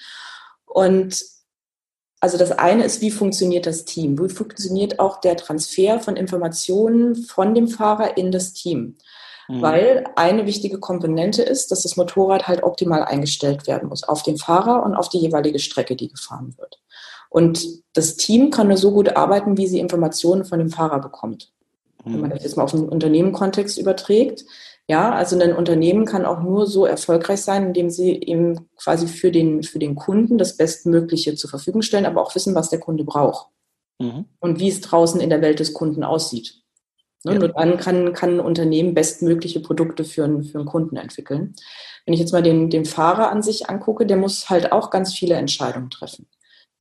Und 0.65 1.23
also 2.23 2.37
das 2.37 2.53
eine 2.53 2.85
ist, 2.85 3.01
wie 3.01 3.11
funktioniert 3.11 3.65
das 3.65 3.83
Team? 3.83 4.17
Wie 4.17 4.29
funktioniert 4.29 4.97
auch 4.97 5.19
der 5.19 5.35
Transfer 5.35 5.99
von 5.99 6.15
Informationen 6.15 7.17
von 7.17 7.53
dem 7.53 7.67
Fahrer 7.67 8.15
in 8.15 8.31
das 8.31 8.53
Team? 8.53 8.95
Mhm. 9.49 9.61
Weil 9.61 10.05
eine 10.15 10.45
wichtige 10.45 10.79
Komponente 10.79 11.41
ist, 11.41 11.69
dass 11.69 11.83
das 11.83 11.97
Motorrad 11.97 12.47
halt 12.47 12.63
optimal 12.63 13.03
eingestellt 13.03 13.67
werden 13.67 13.89
muss 13.89 14.05
auf 14.05 14.23
den 14.23 14.37
Fahrer 14.37 14.85
und 14.85 14.95
auf 14.95 15.09
die 15.09 15.17
jeweilige 15.17 15.59
Strecke, 15.59 15.97
die 15.97 16.07
gefahren 16.07 16.55
wird. 16.57 16.79
Und 17.29 17.67
das 17.91 18.15
Team 18.15 18.51
kann 18.51 18.69
nur 18.69 18.77
so 18.77 18.93
gut 18.93 19.17
arbeiten, 19.17 19.57
wie 19.57 19.67
sie 19.67 19.79
Informationen 19.79 20.45
von 20.45 20.59
dem 20.59 20.69
Fahrer 20.69 21.01
bekommt. 21.01 21.51
Mhm. 22.05 22.13
Wenn 22.13 22.21
man 22.21 22.29
das 22.29 22.43
jetzt 22.43 22.55
mal 22.55 22.63
auf 22.63 22.71
den 22.71 22.87
Unternehmenkontext 22.87 23.77
überträgt, 23.77 24.45
ja, 24.89 25.13
also 25.13 25.39
ein 25.39 25.55
Unternehmen 25.55 26.05
kann 26.05 26.25
auch 26.25 26.41
nur 26.41 26.67
so 26.67 26.85
erfolgreich 26.85 27.41
sein, 27.41 27.67
indem 27.67 27.89
sie 27.89 28.19
eben 28.21 28.69
quasi 28.75 29.07
für 29.07 29.31
den, 29.31 29.63
für 29.63 29.79
den 29.79 29.95
Kunden 29.95 30.37
das 30.37 30.57
Bestmögliche 30.57 31.35
zur 31.35 31.49
Verfügung 31.49 31.81
stellen, 31.81 32.05
aber 32.05 32.21
auch 32.21 32.35
wissen, 32.35 32.53
was 32.53 32.69
der 32.69 32.79
Kunde 32.79 33.05
braucht 33.05 33.47
mhm. 33.99 34.25
und 34.39 34.59
wie 34.59 34.69
es 34.69 34.81
draußen 34.81 35.21
in 35.21 35.29
der 35.29 35.41
Welt 35.41 35.59
des 35.59 35.73
Kunden 35.73 36.03
aussieht. 36.03 36.61
Ne? 37.23 37.33
Ja. 37.33 37.39
Nur 37.39 37.49
dann 37.49 37.77
kann, 37.77 38.13
kann 38.13 38.35
ein 38.35 38.39
Unternehmen 38.41 38.93
bestmögliche 38.93 39.61
Produkte 39.61 40.03
für 40.03 40.25
einen, 40.25 40.43
für 40.43 40.57
einen 40.57 40.67
Kunden 40.67 40.97
entwickeln. 40.97 41.55
Wenn 42.05 42.13
ich 42.13 42.19
jetzt 42.19 42.33
mal 42.33 42.43
den, 42.43 42.69
den 42.69 42.83
Fahrer 42.83 43.31
an 43.31 43.41
sich 43.41 43.69
angucke, 43.69 44.05
der 44.05 44.17
muss 44.17 44.49
halt 44.49 44.73
auch 44.73 44.89
ganz 44.89 45.13
viele 45.13 45.35
Entscheidungen 45.35 45.89
treffen. 45.89 46.27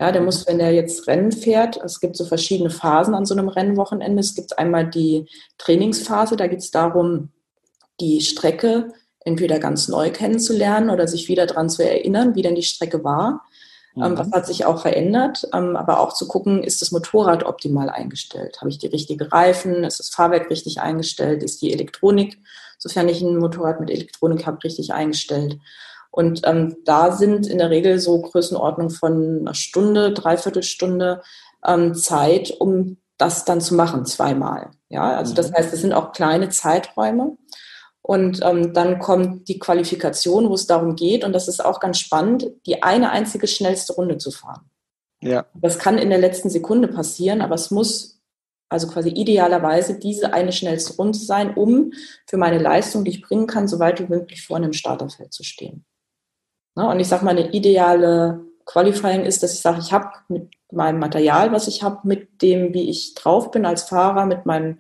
Ja, 0.01 0.11
der 0.11 0.23
muss, 0.23 0.49
wenn 0.49 0.59
er 0.59 0.73
jetzt 0.73 1.07
Rennen 1.07 1.31
fährt, 1.31 1.77
es 1.77 2.01
gibt 2.01 2.17
so 2.17 2.25
verschiedene 2.25 2.71
Phasen 2.71 3.15
an 3.15 3.25
so 3.25 3.35
einem 3.35 3.49
Rennwochenende. 3.49 4.19
Es 4.19 4.35
gibt 4.35 4.59
einmal 4.59 4.91
die 4.91 5.29
Trainingsphase, 5.59 6.35
da 6.35 6.49
geht 6.49 6.59
es 6.59 6.73
darum, 6.73 7.29
die 8.03 8.21
Strecke 8.21 8.93
entweder 9.25 9.59
ganz 9.59 9.88
neu 9.88 10.11
kennenzulernen 10.11 10.91
oder 10.91 11.07
sich 11.09 11.29
wieder 11.29 11.47
daran 11.47 11.71
zu 11.71 11.88
erinnern, 11.88 12.35
wie 12.35 12.43
denn 12.43 12.57
die 12.57 12.62
Strecke 12.62 13.05
war. 13.05 13.43
Ähm, 13.97 14.12
mhm. 14.12 14.19
was 14.19 14.33
hat 14.33 14.47
sich 14.47 14.65
auch 14.65 14.81
verändert? 14.81 15.47
Ähm, 15.53 15.77
aber 15.77 16.01
auch 16.01 16.15
zu 16.15 16.27
gucken, 16.27 16.62
ist 16.62 16.83
das 16.83 16.93
Motorrad 16.93 17.45
optimal 17.45 17.91
eingestellt? 17.91 18.59
Habe 18.61 18.71
ich 18.71 18.79
die 18.79 18.87
richtigen 18.87 19.29
Reifen? 19.29 19.85
Ist 19.85 20.01
das 20.01 20.09
Fahrwerk 20.09 20.51
richtig 20.51 20.81
eingestellt? 20.81 21.43
Ist 21.43 21.62
die 21.62 21.73
Elektronik, 21.73 22.38
sofern 22.79 23.09
ich 23.09 23.21
ein 23.23 23.37
Motorrad 23.37 23.81
mit 23.81 23.91
Elektronik 23.91 24.47
habe, 24.47 24.65
richtig 24.65 24.93
eingestellt? 24.93 25.59
Und 26.11 26.43
ähm, 26.45 26.77
da 26.85 27.12
sind 27.12 27.47
in 27.47 27.59
der 27.59 27.71
Regel 27.71 27.99
so 27.99 28.21
Größenordnung 28.21 28.91
von 28.91 29.41
einer 29.41 29.55
Stunde, 29.55 30.12
Dreiviertelstunde 30.12 31.23
ähm, 31.65 31.95
Zeit, 31.95 32.51
um 32.59 32.99
das 33.19 33.45
dann 33.45 33.61
zu 33.61 33.75
machen, 33.75 34.05
zweimal. 34.05 34.71
Ja, 34.88 35.17
also 35.17 35.35
das 35.35 35.51
mhm. 35.51 35.55
heißt, 35.55 35.73
es 35.73 35.81
sind 35.81 35.93
auch 35.93 36.12
kleine 36.12 36.49
Zeiträume. 36.49 37.37
Und 38.03 38.41
ähm, 38.43 38.75
dann 38.75 38.99
kommt 38.99 39.49
die 39.49 39.61
Qualifikation, 39.61 40.49
wo 40.49 40.55
es 40.55 40.67
darum 40.67 40.97
geht, 40.97 41.25
und 41.25 41.33
das 41.33 41.47
ist 41.47 41.65
auch 41.65 41.79
ganz 41.79 42.01
spannend, 42.01 42.51
die 42.67 42.83
eine 42.83 43.11
einzige 43.11 43.47
schnellste 43.47 43.95
Runde 43.95 44.19
zu 44.19 44.33
fahren. 44.33 44.69
Ja. 45.21 45.47
Das 45.55 45.79
kann 45.79 45.99
in 45.99 46.11
der 46.11 46.19
letzten 46.19 46.51
Sekunde 46.51 46.88
passieren, 46.88 47.41
aber 47.43 47.55
es 47.55 47.71
muss 47.71 48.21
also 48.69 48.88
quasi 48.88 49.11
idealerweise 49.11 49.99
diese 49.99 50.33
eine 50.33 50.51
schnellste 50.51 50.97
Runde 50.97 51.19
sein, 51.19 51.55
um 51.55 51.93
für 52.27 52.38
meine 52.38 52.59
Leistung, 52.59 53.05
die 53.05 53.11
ich 53.11 53.23
bringen 53.23 53.47
kann, 53.47 53.69
so 53.69 53.79
weit 53.79 54.01
wie 54.01 54.09
möglich 54.09 54.45
vor 54.45 54.57
einem 54.57 54.73
Starterfeld 54.73 55.33
zu 55.33 55.45
stehen. 55.45 55.85
Ne? 56.75 56.88
Und 56.88 56.99
ich 56.99 57.07
sage 57.07 57.25
mal, 57.25 57.33
eine 57.33 57.53
ideale 57.53 58.41
Qualifying 58.65 59.25
ist, 59.25 59.43
dass 59.43 59.53
ich 59.53 59.61
sage, 59.61 59.79
ich 59.81 59.93
habe 59.93 60.09
mit 60.29 60.49
meinem 60.73 60.99
Material, 60.99 61.53
was 61.53 61.69
ich 61.69 61.83
habe, 61.83 62.01
mit 62.05 62.41
dem, 62.41 62.73
wie 62.73 62.88
ich 62.88 63.15
drauf 63.15 63.51
bin 63.51 63.67
als 63.67 63.83
Fahrer, 63.85 64.25
mit 64.25 64.47
meinem 64.47 64.79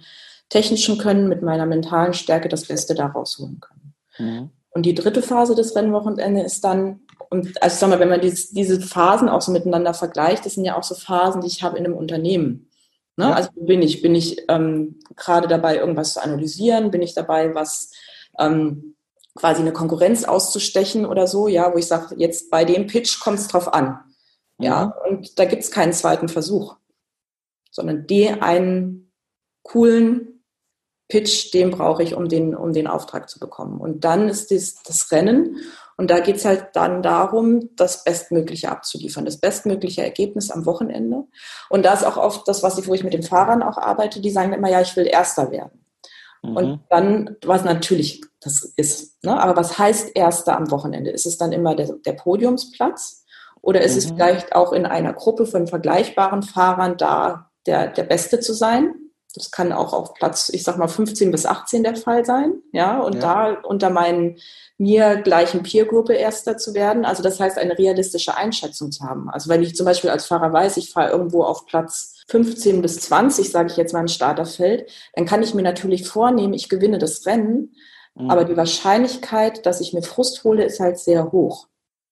technischen 0.52 0.98
Können, 0.98 1.28
mit 1.28 1.42
meiner 1.42 1.64
mentalen 1.64 2.12
Stärke 2.12 2.48
das 2.48 2.66
Beste 2.66 2.94
da 2.94 3.06
rausholen 3.06 3.60
können. 3.60 3.94
Mhm. 4.18 4.50
Und 4.70 4.84
die 4.84 4.94
dritte 4.94 5.22
Phase 5.22 5.54
des 5.54 5.74
Rennwochenendes 5.74 6.44
ist 6.54 6.64
dann, 6.64 7.00
und 7.30 7.62
also 7.62 7.76
sag 7.76 7.88
mal, 7.88 8.00
wenn 8.00 8.10
man 8.10 8.20
dieses, 8.20 8.50
diese 8.50 8.80
Phasen 8.80 9.30
auch 9.30 9.40
so 9.40 9.50
miteinander 9.50 9.94
vergleicht, 9.94 10.44
das 10.44 10.54
sind 10.54 10.66
ja 10.66 10.76
auch 10.76 10.82
so 10.82 10.94
Phasen, 10.94 11.40
die 11.40 11.46
ich 11.46 11.62
habe 11.62 11.78
in 11.78 11.86
einem 11.86 11.96
Unternehmen. 11.96 12.68
Ne? 13.16 13.24
Ja. 13.24 13.32
Also 13.32 13.48
bin 13.54 13.80
ich, 13.80 14.02
bin 14.02 14.14
ich 14.14 14.42
ähm, 14.48 15.00
gerade 15.16 15.48
dabei, 15.48 15.76
irgendwas 15.76 16.14
zu 16.14 16.22
analysieren, 16.22 16.90
bin 16.90 17.00
ich 17.00 17.14
dabei, 17.14 17.54
was 17.54 17.90
ähm, 18.38 18.94
quasi 19.34 19.62
eine 19.62 19.72
Konkurrenz 19.72 20.24
auszustechen 20.24 21.06
oder 21.06 21.26
so, 21.26 21.48
ja, 21.48 21.72
wo 21.72 21.78
ich 21.78 21.86
sage, 21.86 22.14
jetzt 22.18 22.50
bei 22.50 22.66
dem 22.66 22.86
Pitch 22.86 23.20
kommt 23.20 23.38
es 23.38 23.48
drauf 23.48 23.72
an. 23.72 24.00
Ja, 24.58 24.94
mhm. 25.06 25.16
und 25.16 25.38
da 25.38 25.46
gibt 25.46 25.62
es 25.62 25.70
keinen 25.70 25.94
zweiten 25.94 26.28
Versuch, 26.28 26.76
sondern 27.70 28.06
den 28.06 28.42
einen 28.42 29.12
coolen, 29.62 30.31
Pitch, 31.12 31.52
den 31.52 31.70
brauche 31.70 32.02
ich, 32.02 32.14
um 32.14 32.26
den, 32.26 32.54
um 32.54 32.72
den 32.72 32.86
Auftrag 32.86 33.28
zu 33.28 33.38
bekommen. 33.38 33.82
Und 33.82 34.02
dann 34.02 34.30
ist 34.30 34.50
das, 34.50 34.82
das 34.82 35.12
Rennen. 35.12 35.58
Und 35.98 36.10
da 36.10 36.20
geht 36.20 36.36
es 36.36 36.46
halt 36.46 36.68
dann 36.72 37.02
darum, 37.02 37.68
das 37.76 38.02
Bestmögliche 38.02 38.70
abzuliefern, 38.70 39.26
das 39.26 39.36
bestmögliche 39.36 40.02
Ergebnis 40.02 40.50
am 40.50 40.64
Wochenende. 40.64 41.24
Und 41.68 41.84
da 41.84 41.92
ist 41.92 42.06
auch 42.06 42.16
oft 42.16 42.48
das, 42.48 42.62
was 42.62 42.78
ich, 42.78 42.88
wo 42.88 42.94
ich 42.94 43.04
mit 43.04 43.12
den 43.12 43.22
Fahrern 43.22 43.62
auch 43.62 43.76
arbeite, 43.76 44.22
die 44.22 44.30
sagen 44.30 44.54
immer, 44.54 44.70
ja, 44.70 44.80
ich 44.80 44.96
will 44.96 45.06
Erster 45.06 45.50
werden. 45.50 45.84
Mhm. 46.40 46.56
Und 46.56 46.80
dann, 46.88 47.36
was 47.44 47.62
natürlich 47.62 48.22
das 48.40 48.72
ist, 48.76 49.22
ne? 49.22 49.38
aber 49.38 49.54
was 49.54 49.78
heißt 49.78 50.12
Erster 50.14 50.56
am 50.56 50.70
Wochenende? 50.70 51.10
Ist 51.10 51.26
es 51.26 51.36
dann 51.36 51.52
immer 51.52 51.76
der, 51.76 51.92
der 52.06 52.14
Podiumsplatz? 52.14 53.26
Oder 53.60 53.82
ist 53.82 53.92
mhm. 53.92 53.98
es 53.98 54.06
vielleicht 54.06 54.54
auch 54.54 54.72
in 54.72 54.86
einer 54.86 55.12
Gruppe 55.12 55.44
von 55.44 55.66
vergleichbaren 55.66 56.42
Fahrern 56.42 56.96
da, 56.96 57.50
der, 57.66 57.88
der 57.88 58.04
Beste 58.04 58.40
zu 58.40 58.54
sein? 58.54 58.94
Das 59.34 59.50
kann 59.50 59.72
auch 59.72 59.92
auf 59.92 60.14
Platz, 60.14 60.50
ich 60.50 60.62
sag 60.62 60.76
mal, 60.76 60.88
15 60.88 61.30
bis 61.30 61.46
18 61.46 61.82
der 61.82 61.96
Fall 61.96 62.24
sein. 62.24 62.54
Ja, 62.72 63.00
und 63.00 63.14
ja. 63.14 63.20
da 63.20 63.60
unter 63.62 63.90
meinen 63.90 64.38
mir 64.78 65.16
gleichen 65.16 65.62
Peergruppe 65.62 66.14
Erster 66.14 66.58
zu 66.58 66.74
werden. 66.74 67.04
Also 67.04 67.22
das 67.22 67.40
heißt, 67.40 67.58
eine 67.58 67.78
realistische 67.78 68.36
Einschätzung 68.36 68.92
zu 68.92 69.04
haben. 69.04 69.30
Also 69.30 69.48
wenn 69.48 69.62
ich 69.62 69.76
zum 69.76 69.86
Beispiel 69.86 70.10
als 70.10 70.26
Fahrer 70.26 70.52
weiß, 70.52 70.76
ich 70.76 70.90
fahre 70.90 71.10
irgendwo 71.10 71.44
auf 71.44 71.66
Platz 71.66 72.22
15 72.28 72.82
bis 72.82 73.00
20, 73.00 73.50
sage 73.50 73.70
ich 73.70 73.76
jetzt 73.76 73.92
mal 73.92 74.00
ein 74.00 74.08
Starterfeld, 74.08 74.90
dann 75.14 75.26
kann 75.26 75.42
ich 75.42 75.54
mir 75.54 75.62
natürlich 75.62 76.06
vornehmen, 76.06 76.52
ich 76.52 76.68
gewinne 76.68 76.98
das 76.98 77.24
Rennen. 77.26 77.74
Mhm. 78.14 78.30
Aber 78.30 78.44
die 78.44 78.56
Wahrscheinlichkeit, 78.56 79.64
dass 79.66 79.80
ich 79.80 79.92
mir 79.92 80.02
Frust 80.02 80.44
hole, 80.44 80.64
ist 80.64 80.80
halt 80.80 80.98
sehr 80.98 81.32
hoch. 81.32 81.68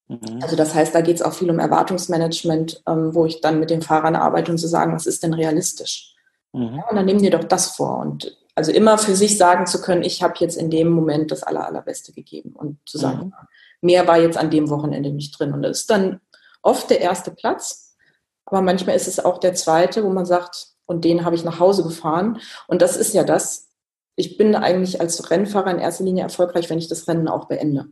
Mhm. 0.08 0.40
Also 0.42 0.56
das 0.56 0.74
heißt, 0.74 0.94
da 0.94 1.00
geht 1.00 1.16
es 1.16 1.22
auch 1.22 1.32
viel 1.32 1.50
um 1.50 1.58
Erwartungsmanagement, 1.58 2.82
ähm, 2.88 3.14
wo 3.14 3.26
ich 3.26 3.40
dann 3.40 3.60
mit 3.60 3.70
den 3.70 3.82
Fahrern 3.82 4.16
arbeite 4.16 4.50
und 4.50 4.58
zu 4.58 4.68
sagen, 4.68 4.94
was 4.94 5.06
ist 5.06 5.22
denn 5.22 5.34
realistisch? 5.34 6.14
Mhm. 6.52 6.76
Ja, 6.76 6.88
und 6.88 6.96
dann 6.96 7.06
nimm 7.06 7.18
dir 7.18 7.30
doch 7.30 7.44
das 7.44 7.76
vor. 7.76 7.98
Und 7.98 8.36
also 8.54 8.72
immer 8.72 8.98
für 8.98 9.14
sich 9.14 9.38
sagen 9.38 9.66
zu 9.66 9.80
können, 9.80 10.02
ich 10.02 10.22
habe 10.22 10.34
jetzt 10.38 10.56
in 10.56 10.70
dem 10.70 10.90
Moment 10.90 11.30
das 11.30 11.42
Aller, 11.42 11.66
Allerbeste 11.66 12.12
gegeben. 12.12 12.52
Und 12.54 12.78
zu 12.86 12.98
sagen, 12.98 13.26
mhm. 13.26 13.32
mehr 13.80 14.06
war 14.06 14.18
jetzt 14.18 14.38
an 14.38 14.50
dem 14.50 14.68
Wochenende 14.70 15.10
nicht 15.10 15.38
drin. 15.38 15.52
Und 15.52 15.62
das 15.62 15.80
ist 15.80 15.90
dann 15.90 16.20
oft 16.62 16.90
der 16.90 17.00
erste 17.00 17.30
Platz. 17.30 17.96
Aber 18.44 18.62
manchmal 18.62 18.96
ist 18.96 19.08
es 19.08 19.24
auch 19.24 19.38
der 19.38 19.54
zweite, 19.54 20.04
wo 20.04 20.10
man 20.10 20.26
sagt, 20.26 20.68
und 20.86 21.04
den 21.04 21.24
habe 21.24 21.36
ich 21.36 21.44
nach 21.44 21.60
Hause 21.60 21.84
gefahren. 21.84 22.40
Und 22.66 22.82
das 22.82 22.96
ist 22.96 23.14
ja 23.14 23.22
das. 23.22 23.68
Ich 24.16 24.36
bin 24.36 24.56
eigentlich 24.56 25.00
als 25.00 25.30
Rennfahrer 25.30 25.70
in 25.70 25.78
erster 25.78 26.04
Linie 26.04 26.24
erfolgreich, 26.24 26.68
wenn 26.68 26.78
ich 26.78 26.88
das 26.88 27.06
Rennen 27.06 27.28
auch 27.28 27.46
beende. 27.46 27.86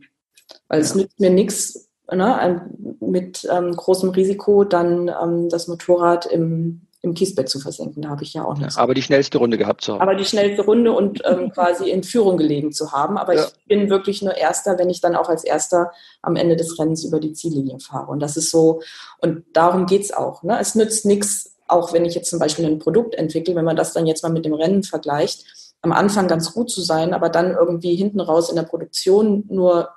Weil 0.67 0.79
ja. 0.79 0.85
es 0.85 0.95
nützt 0.95 1.19
mir 1.19 1.29
nichts, 1.29 1.89
ne, 2.11 2.69
mit 2.99 3.47
ähm, 3.49 3.75
großem 3.75 4.09
Risiko 4.09 4.65
dann 4.65 5.07
ähm, 5.07 5.49
das 5.49 5.67
Motorrad 5.67 6.25
im 6.25 6.88
im 7.01 7.13
Kiesbett 7.13 7.47
zu 7.47 7.59
versenken. 7.59 8.01
Da 8.01 8.09
habe 8.09 8.23
ich 8.23 8.33
ja 8.33 8.43
auch 8.43 8.57
nicht. 8.57 8.75
Ja, 8.75 8.81
aber 8.81 8.93
die 8.93 9.01
schnellste 9.01 9.37
Runde 9.37 9.57
gehabt 9.57 9.81
zu 9.81 9.93
haben. 9.93 10.01
Aber 10.01 10.15
die 10.15 10.25
schnellste 10.25 10.63
Runde 10.63 10.91
und 10.91 11.21
ähm, 11.25 11.51
quasi 11.53 11.89
in 11.89 12.03
Führung 12.03 12.37
gelegen 12.37 12.71
zu 12.71 12.91
haben. 12.91 13.17
Aber 13.17 13.35
ja. 13.35 13.45
ich 13.45 13.65
bin 13.67 13.89
wirklich 13.89 14.21
nur 14.21 14.35
Erster, 14.35 14.77
wenn 14.77 14.89
ich 14.89 14.99
dann 14.99 15.15
auch 15.15 15.29
als 15.29 15.43
Erster 15.43 15.91
am 16.21 16.35
Ende 16.35 16.55
des 16.55 16.77
Rennens 16.77 17.05
über 17.05 17.19
die 17.19 17.33
Ziellinie 17.33 17.79
fahre. 17.79 18.11
Und 18.11 18.19
das 18.19 18.35
ist 18.35 18.51
so, 18.51 18.81
und 19.19 19.43
darum 19.53 19.85
geht's 19.85 20.11
auch. 20.11 20.43
Ne? 20.43 20.57
Es 20.59 20.75
nützt 20.75 21.05
nichts, 21.05 21.55
auch 21.67 21.93
wenn 21.93 22.03
ich 22.03 22.15
jetzt 22.15 22.29
zum 22.29 22.39
Beispiel 22.39 22.65
ein 22.65 22.79
Produkt 22.79 23.15
entwickle, 23.15 23.55
wenn 23.55 23.65
man 23.65 23.77
das 23.77 23.93
dann 23.93 24.07
jetzt 24.07 24.23
mal 24.23 24.31
mit 24.31 24.43
dem 24.43 24.53
Rennen 24.53 24.83
vergleicht, 24.83 25.45
am 25.81 25.93
Anfang 25.93 26.27
ganz 26.27 26.53
gut 26.53 26.69
zu 26.69 26.81
sein, 26.81 27.13
aber 27.13 27.29
dann 27.29 27.51
irgendwie 27.51 27.95
hinten 27.95 28.19
raus 28.19 28.49
in 28.49 28.57
der 28.57 28.63
Produktion 28.63 29.45
nur 29.47 29.89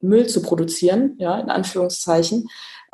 Müll 0.00 0.28
zu 0.28 0.42
produzieren, 0.42 1.16
ja, 1.18 1.38
in 1.38 1.50
Anführungszeichen, 1.50 2.48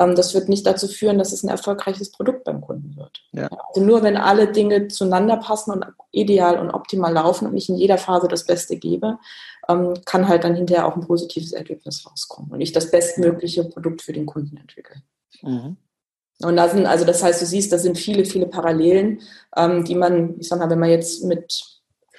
das 0.09 0.35
wird 0.35 0.49
nicht 0.49 0.67
dazu 0.67 0.89
führen, 0.89 1.19
dass 1.19 1.33
es 1.33 1.43
ein 1.43 1.49
erfolgreiches 1.49 2.11
Produkt 2.11 2.45
beim 2.45 2.61
Kunden 2.61 2.97
wird. 2.97 3.23
Ja. 3.33 3.49
Also 3.69 3.83
nur 3.83 4.03
wenn 4.03 4.17
alle 4.17 4.51
Dinge 4.51 4.89
zueinander 4.89 5.37
passen 5.37 5.73
und 5.73 5.85
ideal 6.11 6.59
und 6.59 6.71
optimal 6.71 7.13
laufen 7.13 7.47
und 7.47 7.57
ich 7.57 7.69
in 7.69 7.77
jeder 7.77 7.99
Phase 7.99 8.27
das 8.27 8.45
Beste 8.45 8.77
gebe, 8.77 9.19
ähm, 9.69 9.95
kann 10.07 10.29
halt 10.29 10.45
dann 10.45 10.55
hinterher 10.55 10.87
auch 10.87 10.97
ein 10.97 11.07
positives 11.07 11.53
Ergebnis 11.53 12.07
rauskommen 12.11 12.51
und 12.51 12.61
ich 12.61 12.73
das 12.73 12.91
bestmögliche 12.91 13.65
Produkt 13.65 14.03
für 14.03 14.13
den 14.13 14.27
Kunden 14.27 14.57
entwickle. 14.57 15.03
Mhm. 15.43 15.77
Und 16.43 16.57
da 16.57 16.69
sind, 16.69 16.87
also 16.87 17.05
das 17.05 17.23
heißt, 17.23 17.43
du 17.43 17.47
siehst, 17.47 17.71
da 17.73 17.79
sind 17.79 17.99
viele, 17.99 18.25
viele 18.25 18.47
Parallelen, 18.47 19.21
ähm, 19.57 19.85
die 19.85 19.95
man, 19.95 20.41
ich 20.41 20.49
sag 20.49 20.59
mal, 20.59 20.71
wenn 20.71 20.79
man 20.79 20.89
jetzt 20.89 21.25
mit 21.25 21.63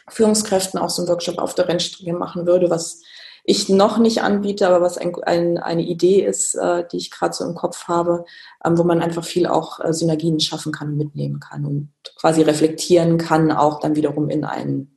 Führungskräften 0.09 0.79
auch 0.79 0.89
so 0.89 1.01
einen 1.01 1.09
Workshop 1.09 1.39
auf 1.39 1.55
der 1.55 1.67
Rennstrecke 1.67 2.13
machen 2.13 2.45
würde, 2.45 2.69
was 2.69 3.01
ich 3.43 3.69
noch 3.69 3.97
nicht 3.97 4.21
anbiete, 4.21 4.67
aber 4.67 4.81
was 4.81 4.97
ein, 4.97 5.13
ein, 5.23 5.57
eine 5.57 5.81
Idee 5.81 6.23
ist, 6.23 6.55
äh, 6.55 6.85
die 6.91 6.97
ich 6.97 7.11
gerade 7.11 7.33
so 7.33 7.43
im 7.43 7.55
Kopf 7.55 7.87
habe, 7.87 8.25
ähm, 8.63 8.77
wo 8.77 8.83
man 8.83 9.01
einfach 9.01 9.23
viel 9.23 9.47
auch 9.47 9.79
äh, 9.79 9.93
Synergien 9.93 10.39
schaffen 10.39 10.71
kann 10.71 10.89
und 10.89 10.97
mitnehmen 10.97 11.39
kann 11.39 11.65
und 11.65 11.89
quasi 12.15 12.41
reflektieren 12.41 13.17
kann, 13.17 13.51
auch 13.51 13.79
dann 13.79 13.95
wiederum 13.95 14.29
in 14.29 14.45
einen, 14.45 14.95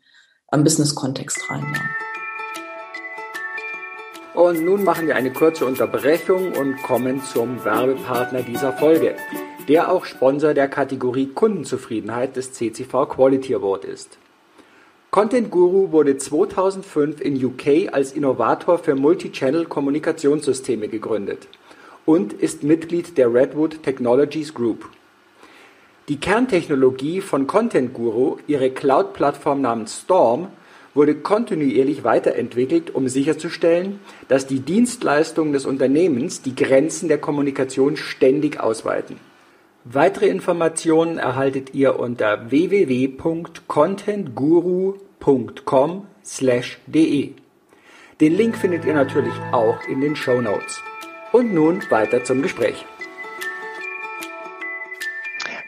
einen 0.49 0.65
Business-Kontext 0.65 1.51
rein. 1.51 1.67
Ja. 1.75 1.81
Und 4.35 4.65
nun 4.65 4.83
machen 4.83 5.07
wir 5.07 5.15
eine 5.15 5.33
kurze 5.33 5.65
Unterbrechung 5.65 6.53
und 6.53 6.83
kommen 6.83 7.23
zum 7.23 7.65
Werbepartner 7.65 8.43
dieser 8.43 8.73
Folge, 8.73 9.15
der 9.69 9.93
auch 9.93 10.05
Sponsor 10.05 10.55
der 10.55 10.69
Kategorie 10.69 11.29
Kundenzufriedenheit 11.29 12.35
des 12.37 12.53
CCV 12.53 13.07
Quality 13.07 13.55
Award 13.55 13.85
ist. 13.85 14.19
Content 15.15 15.49
Guru 15.53 15.93
wurde 15.93 16.17
2005 16.17 17.21
in 17.21 17.45
UK 17.45 17.93
als 17.93 18.11
Innovator 18.11 18.79
für 18.79 18.97
Multichannel-Kommunikationssysteme 18.97 20.89
gegründet 20.89 21.47
und 22.05 22.33
ist 22.33 22.65
Mitglied 22.65 23.17
der 23.17 23.33
Redwood 23.33 23.85
Technologies 23.85 24.55
Group. 24.55 24.89
Die 26.09 26.17
Kerntechnologie 26.19 27.21
von 27.21 27.47
Content 27.47 27.95
Guru, 27.95 28.39
ihre 28.49 28.71
Cloud-Plattform 28.71 29.61
namens 29.61 30.01
Storm, 30.01 30.49
wurde 30.95 31.15
kontinuierlich 31.15 32.03
weiterentwickelt, 32.03 32.93
um 32.93 33.07
sicherzustellen, 33.07 34.01
dass 34.27 34.49
die 34.49 34.59
Dienstleistungen 34.59 35.53
des 35.53 35.65
Unternehmens 35.65 36.43
die 36.43 36.57
Grenzen 36.57 37.07
der 37.07 37.19
Kommunikation 37.19 37.97
ständig 37.97 38.59
ausweiten 38.59 39.21
Weitere 39.87 40.29
Informationen 40.29 41.19
erhaltet 41.19 41.75
ihr 41.75 42.01
unter 42.01 42.51
www.contentguru.com/de. 45.21 47.35
Den 48.21 48.37
Link 48.37 48.57
findet 48.57 48.85
ihr 48.85 48.95
natürlich 48.95 49.35
auch 49.53 49.79
in 49.89 50.01
den 50.01 50.17
Show 50.17 50.41
Notes. 50.41 50.81
Und 51.33 51.53
nun 51.53 51.83
weiter 51.91 52.23
zum 52.23 52.43
Gespräch. 52.43 52.87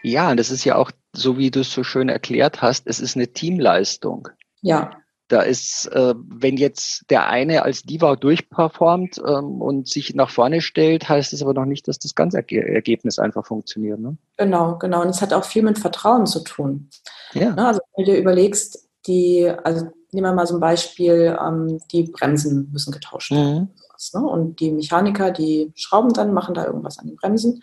Ja, 0.05 0.30
und 0.30 0.38
das 0.38 0.53
ist 0.53 0.64
ja 0.64 0.76
auch 0.76 0.92
so, 1.12 1.38
wie 1.38 1.51
du 1.51 1.61
es 1.61 1.72
so 1.72 1.82
schön 1.82 2.09
erklärt 2.09 2.62
hast, 2.62 2.86
es 2.86 3.01
ist 3.01 3.16
eine 3.16 3.28
Teamleistung. 3.28 4.28
Ja. 4.61 4.92
Da 5.26 5.42
ist, 5.42 5.88
äh, 5.88 6.14
wenn 6.16 6.57
jetzt 6.57 7.11
der 7.11 7.28
eine 7.28 7.64
als 7.64 7.82
Diva 7.82 8.14
durchperformt 8.14 9.20
ähm, 9.26 9.61
und 9.61 9.88
sich 9.88 10.14
nach 10.14 10.30
vorne 10.30 10.61
stellt, 10.61 11.09
heißt 11.09 11.32
es 11.32 11.42
aber 11.42 11.53
noch 11.53 11.64
nicht, 11.64 11.88
dass 11.88 11.99
das 11.99 12.14
ganze 12.14 12.38
Ergebnis 12.38 13.18
einfach 13.18 13.44
funktioniert. 13.44 13.99
Ne? 13.99 14.16
Genau, 14.36 14.78
genau. 14.78 15.03
Und 15.03 15.09
es 15.09 15.20
hat 15.20 15.32
auch 15.32 15.44
viel 15.44 15.62
mit 15.62 15.80
Vertrauen 15.80 16.26
zu 16.26 16.44
tun. 16.44 16.90
Ja. 17.32 17.51
Ne, 17.51 17.66
also 17.66 17.80
wenn 17.97 18.05
du 18.05 18.12
dir 18.12 18.18
überlegst, 18.18 18.86
die, 19.07 19.51
also 19.65 19.87
nehmen 20.13 20.27
wir 20.27 20.33
mal 20.33 20.47
so 20.47 20.55
ein 20.55 20.61
Beispiel, 20.61 21.37
ähm, 21.41 21.81
die 21.93 22.05
Bremsen 22.05 22.71
müssen 22.73 22.93
getauscht 22.93 23.33
werden. 23.33 23.75
Mhm. 24.13 24.21
Ne? 24.21 24.27
Und 24.27 24.61
die 24.61 24.71
Mechaniker, 24.71 25.31
die 25.31 25.73
schrauben 25.75 26.13
dann, 26.13 26.35
machen 26.35 26.55
da 26.55 26.67
irgendwas 26.67 26.99
an 26.99 27.07
den 27.07 27.17
Bremsen. 27.17 27.63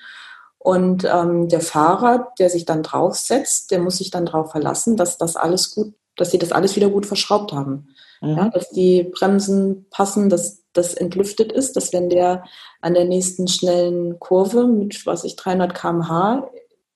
Und 0.58 1.06
ähm, 1.06 1.50
der 1.50 1.62
Fahrer, 1.62 2.32
der 2.40 2.50
sich 2.50 2.66
dann 2.66 2.84
draufsetzt, 2.84 3.72
der 3.72 3.80
muss 3.80 3.98
sich 3.98 4.12
dann 4.12 4.26
darauf 4.26 4.52
verlassen, 4.52 4.96
dass 4.98 5.18
das 5.18 5.36
alles 5.36 5.76
gut 5.76 5.94
dass 6.16 6.32
sie 6.32 6.38
das 6.38 6.52
alles 6.52 6.76
wieder 6.76 6.90
gut 6.90 7.06
verschraubt 7.06 7.54
haben. 7.54 7.88
Mhm. 8.22 8.38
Ja, 8.38 8.50
dass 8.50 8.70
die 8.70 9.04
Bremsen 9.04 9.86
passen, 9.90 10.30
dass 10.30 10.64
das 10.74 10.94
entlüftet 10.94 11.52
ist, 11.52 11.76
dass 11.76 11.94
wenn 11.94 12.10
der 12.10 12.44
an 12.82 12.94
der 12.94 13.06
nächsten 13.06 13.48
schnellen 13.48 14.20
Kurve 14.20 14.68
mit, 14.68 15.06
was 15.06 15.24
ich, 15.24 15.36
300 15.36 15.74
km/h 15.74 16.50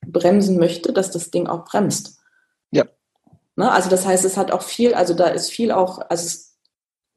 bremsen 0.06 0.58
möchte, 0.58 0.94
dass 0.94 1.12
das 1.12 1.32
Ding 1.32 1.48
auch 1.48 1.66
bremst. 1.66 2.17
Ne, 3.58 3.72
also 3.72 3.90
das 3.90 4.06
heißt, 4.06 4.24
es 4.24 4.38
hat 4.38 4.52
auch 4.52 4.62
viel, 4.62 4.94
also 4.94 5.16
da 5.16 5.26
ist 5.28 5.50
viel 5.50 5.72
auch, 5.72 6.00
also 6.10 6.40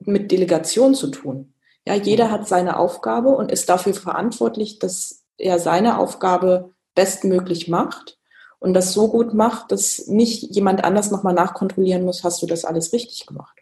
mit 0.00 0.32
Delegation 0.32 0.94
zu 0.94 1.08
tun. 1.08 1.52
Ja, 1.86 1.94
jeder 1.94 2.30
hat 2.30 2.48
seine 2.48 2.78
Aufgabe 2.78 3.28
und 3.28 3.52
ist 3.52 3.68
dafür 3.68 3.92
verantwortlich, 3.92 4.78
dass 4.78 5.22
er 5.36 5.58
seine 5.58 5.98
Aufgabe 5.98 6.72
bestmöglich 6.94 7.68
macht 7.68 8.18
und 8.58 8.72
das 8.72 8.94
so 8.94 9.08
gut 9.08 9.34
macht, 9.34 9.70
dass 9.70 10.06
nicht 10.06 10.54
jemand 10.54 10.82
anders 10.82 11.10
nochmal 11.10 11.34
nachkontrollieren 11.34 12.04
muss, 12.04 12.24
hast 12.24 12.40
du 12.40 12.46
das 12.46 12.64
alles 12.64 12.94
richtig 12.94 13.26
gemacht. 13.26 13.58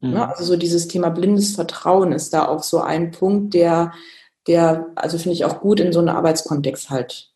Mhm. 0.00 0.12
Ja, 0.12 0.28
also 0.28 0.44
so 0.44 0.56
dieses 0.56 0.88
Thema 0.88 1.08
blindes 1.08 1.54
Vertrauen 1.54 2.12
ist 2.12 2.34
da 2.34 2.46
auch 2.46 2.62
so 2.62 2.80
ein 2.80 3.10
Punkt, 3.10 3.54
der, 3.54 3.92
der, 4.46 4.90
also 4.96 5.16
finde 5.16 5.34
ich 5.34 5.46
auch 5.46 5.60
gut 5.60 5.80
in 5.80 5.94
so 5.94 6.00
einen 6.00 6.10
Arbeitskontext 6.10 6.90
halt 6.90 7.32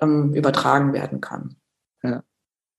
ähm, 0.00 0.32
übertragen 0.32 0.94
werden 0.94 1.20
kann. 1.20 1.56
Ja, 2.02 2.22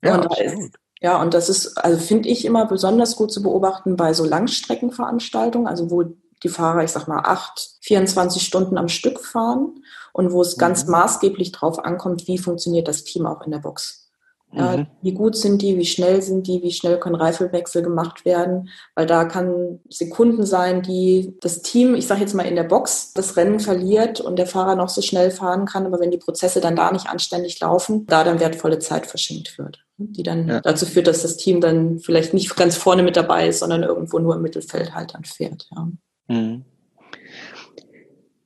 ja, 0.04 0.16
und 0.16 0.26
da 0.26 0.36
ist, 0.36 0.78
ja, 1.02 1.22
und 1.22 1.34
das 1.34 1.50
ist, 1.50 1.78
also 1.78 1.98
finde 2.00 2.30
ich 2.30 2.46
immer 2.46 2.66
besonders 2.66 3.16
gut 3.16 3.32
zu 3.32 3.44
beobachten 3.44 3.96
bei 3.96 4.14
so 4.14 4.26
Langstreckenveranstaltungen, 4.26 5.68
also 5.68 5.92
wo 5.92 6.04
die 6.44 6.50
Fahrer, 6.50 6.84
ich 6.84 6.92
sag 6.92 7.08
mal, 7.08 7.22
acht, 7.24 7.78
24 7.82 8.44
Stunden 8.44 8.78
am 8.78 8.90
Stück 8.90 9.20
fahren 9.20 9.84
und 10.14 10.32
wo 10.32 10.42
es 10.42 10.56
mhm. 10.56 10.62
ganz 10.62 10.88
maßgeblich 10.88 11.52
drauf 11.52 11.80
ankommt, 11.80 12.28
wie 12.28 12.38
funktioniert 12.38 12.88
das 12.88 13.04
Team 13.04 13.26
auch 13.26 13.42
in 13.44 13.52
der 13.52 13.60
Box. 13.60 14.08
Ja, 14.54 14.78
mhm. 14.78 14.88
Wie 15.02 15.12
gut 15.12 15.36
sind 15.36 15.62
die, 15.62 15.78
wie 15.78 15.86
schnell 15.86 16.22
sind 16.22 16.48
die, 16.48 16.64
wie 16.64 16.72
schnell 16.72 17.00
können 17.00 17.16
Reifenwechsel 17.16 17.84
gemacht 17.84 18.24
werden, 18.24 18.70
weil 18.96 19.06
da 19.06 19.26
kann 19.26 19.82
Sekunden 19.90 20.46
sein, 20.46 20.82
die 20.82 21.38
das 21.42 21.62
Team, 21.62 21.96
ich 21.96 22.08
sage 22.08 22.22
jetzt 22.22 22.34
mal 22.34 22.46
in 22.46 22.56
der 22.56 22.64
Box, 22.64 23.14
das 23.14 23.36
Rennen 23.36 23.60
verliert 23.60 24.22
und 24.22 24.38
der 24.38 24.48
Fahrer 24.48 24.76
noch 24.76 24.88
so 24.88 25.02
schnell 25.02 25.32
fahren 25.32 25.66
kann, 25.66 25.86
aber 25.86 26.00
wenn 26.00 26.12
die 26.12 26.18
Prozesse 26.18 26.62
dann 26.62 26.78
da 26.78 26.92
nicht 26.92 27.10
anständig 27.10 27.60
laufen, 27.60 28.06
da 28.08 28.24
dann 28.24 28.40
wertvolle 28.40 28.80
Zeit 28.80 29.06
verschenkt 29.06 29.58
wird, 29.58 29.86
die 29.98 30.24
dann 30.24 30.48
ja. 30.48 30.62
dazu 30.62 30.86
führt, 30.86 31.08
dass 31.08 31.24
das 31.24 31.38
Team 31.38 31.60
dann 31.60 32.00
vielleicht 32.00 32.34
nicht 32.34 32.56
ganz 32.56 32.76
vorne 32.76 33.04
mit 33.04 33.18
dabei 33.18 33.48
ist, 33.48 33.60
sondern 33.60 33.84
irgendwo 33.84 34.20
nur 34.20 34.36
im 34.36 34.42
Mittelfeld 34.42 34.94
halt 34.94 35.14
dann 35.14 35.24
fährt. 35.24 35.68
Ja. 35.76 35.88
Mhm. 36.28 36.66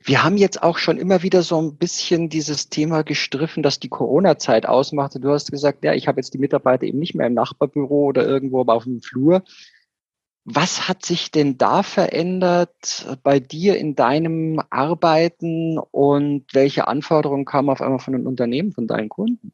Wir 0.04 0.24
haben 0.24 0.38
jetzt 0.38 0.64
auch 0.64 0.80
schon 0.80 0.97
immer 0.97 1.22
wieder 1.22 1.43
so 1.43 1.62
ein 1.62 1.76
bisschen 1.76 2.28
dieses 2.30 2.70
Thema 2.70 3.04
gestriffen, 3.04 3.62
dass 3.62 3.80
die 3.80 3.89
Corona-Zeit 3.89 4.66
ausmachte. 4.66 5.20
Du 5.20 5.30
hast 5.30 5.52
gesagt, 5.52 5.84
ja, 5.84 5.93
ich 5.93 6.08
habe 6.08 6.20
jetzt 6.20 6.34
die 6.34 6.39
Mitarbeiter 6.39 6.86
eben 6.86 6.97
nicht 6.97 7.14
mehr 7.14 7.28
im 7.28 7.36
Nachbarbüro 7.36 8.06
oder 8.06 8.26
irgendwo 8.26 8.62
aber 8.62 8.74
auf 8.74 8.86
dem 8.86 9.02
Flur. 9.02 9.43
Was 10.43 10.88
hat 10.88 11.06
sich 11.06 11.30
denn 11.30 11.60
da 11.60 11.84
verändert 11.84 13.06
bei 13.22 13.39
dir 13.39 13.78
in 13.78 13.95
deinem 13.95 14.60
Arbeiten 14.72 15.78
und 15.78 16.45
welche 16.52 16.88
Anforderungen 16.88 17.45
kamen 17.45 17.70
auf 17.70 17.82
einmal 17.82 17.99
von 17.99 18.14
den 18.14 18.26
Unternehmen, 18.26 18.72
von 18.72 18.88
deinen 18.88 19.10
Kunden? 19.10 19.54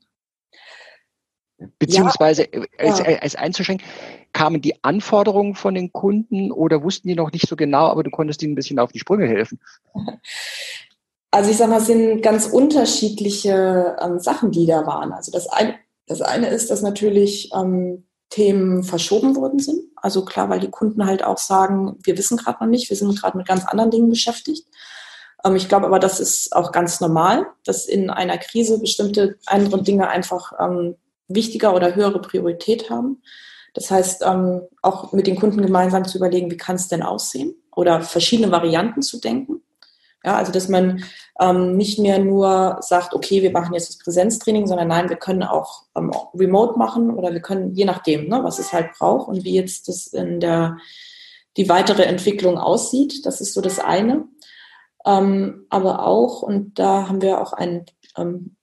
Beziehungsweise 1.79 2.47
ja, 2.53 2.61
als, 2.77 2.99
ja. 2.99 3.05
als 3.19 3.35
einzuschränken, 3.35 3.85
kamen 4.33 4.61
die 4.61 4.83
Anforderungen 4.83 5.55
von 5.55 5.73
den 5.73 5.91
Kunden 5.91 6.51
oder 6.51 6.83
wussten 6.83 7.07
die 7.07 7.15
noch 7.15 7.31
nicht 7.31 7.47
so 7.47 7.55
genau, 7.55 7.87
aber 7.87 8.03
du 8.03 8.11
konntest 8.11 8.43
ihnen 8.43 8.53
ein 8.53 8.55
bisschen 8.55 8.79
auf 8.79 8.91
die 8.91 8.99
Sprünge 8.99 9.27
helfen? 9.27 9.59
Also 11.29 11.51
ich 11.51 11.57
sage 11.57 11.71
mal, 11.71 11.81
es 11.81 11.87
sind 11.87 12.21
ganz 12.21 12.47
unterschiedliche 12.47 13.97
ähm, 14.01 14.17
Sachen, 14.17 14.49
die 14.51 14.65
da 14.65 14.87
waren. 14.87 15.11
Also 15.11 15.29
das 15.31 15.47
eine, 15.47 15.75
das 16.07 16.21
eine 16.21 16.47
ist, 16.47 16.71
dass 16.71 16.81
natürlich 16.81 17.51
ähm, 17.53 18.07
Themen 18.29 18.83
verschoben 18.83 19.35
worden 19.35 19.59
sind. 19.59 19.81
Also 19.97 20.23
klar, 20.23 20.49
weil 20.49 20.61
die 20.61 20.69
Kunden 20.69 21.05
halt 21.05 21.23
auch 21.23 21.37
sagen, 21.37 21.97
wir 22.01 22.17
wissen 22.17 22.37
gerade 22.37 22.63
noch 22.63 22.69
nicht, 22.69 22.89
wir 22.89 22.95
sind 22.95 23.19
gerade 23.19 23.37
mit 23.37 23.47
ganz 23.47 23.65
anderen 23.65 23.91
Dingen 23.91 24.09
beschäftigt. 24.09 24.67
Ähm, 25.43 25.55
ich 25.55 25.67
glaube 25.67 25.85
aber, 25.85 25.99
das 25.99 26.19
ist 26.19 26.55
auch 26.55 26.71
ganz 26.71 27.01
normal, 27.01 27.47
dass 27.65 27.85
in 27.85 28.09
einer 28.09 28.37
Krise 28.37 28.79
bestimmte 28.79 29.37
andere 29.45 29.83
Dinge 29.83 30.07
einfach 30.07 30.53
ähm, 30.59 30.95
wichtiger 31.27 31.75
oder 31.75 31.95
höhere 31.95 32.21
Priorität 32.21 32.89
haben. 32.89 33.21
Das 33.73 33.91
heißt, 33.91 34.23
ähm, 34.25 34.61
auch 34.81 35.13
mit 35.13 35.27
den 35.27 35.35
Kunden 35.35 35.61
gemeinsam 35.61 36.05
zu 36.05 36.17
überlegen, 36.17 36.49
wie 36.49 36.57
kann 36.57 36.77
es 36.77 36.87
denn 36.87 37.03
aussehen 37.03 37.55
oder 37.75 38.01
verschiedene 38.01 38.51
Varianten 38.51 39.01
zu 39.01 39.19
denken. 39.19 39.61
Ja, 40.23 40.35
also 40.35 40.51
dass 40.51 40.67
man 40.67 41.03
ähm, 41.39 41.77
nicht 41.77 41.99
mehr 41.99 42.19
nur 42.19 42.77
sagt, 42.81 43.13
okay, 43.13 43.43
wir 43.43 43.51
machen 43.51 43.73
jetzt 43.73 43.89
das 43.89 43.97
Präsenztraining, 43.99 44.67
sondern 44.67 44.87
nein, 44.87 45.09
wir 45.09 45.15
können 45.15 45.43
auch 45.43 45.83
ähm, 45.95 46.11
remote 46.33 46.77
machen 46.77 47.11
oder 47.11 47.31
wir 47.31 47.39
können, 47.39 47.75
je 47.75 47.85
nachdem, 47.85 48.27
ne, 48.27 48.43
was 48.43 48.59
es 48.59 48.73
halt 48.73 48.91
braucht 48.97 49.29
und 49.29 49.45
wie 49.45 49.53
jetzt 49.53 49.87
das 49.87 50.07
in 50.07 50.39
der 50.39 50.77
die 51.55 51.69
weitere 51.69 52.03
Entwicklung 52.03 52.57
aussieht. 52.57 53.25
Das 53.25 53.41
ist 53.41 53.53
so 53.53 53.61
das 53.61 53.79
eine. 53.79 54.27
Ähm, 55.05 55.65
aber 55.69 56.05
auch, 56.05 56.41
und 56.41 56.77
da 56.77 57.07
haben 57.07 57.21
wir 57.21 57.41
auch 57.41 57.53
ein 57.53 57.85
ähm, 58.17 58.56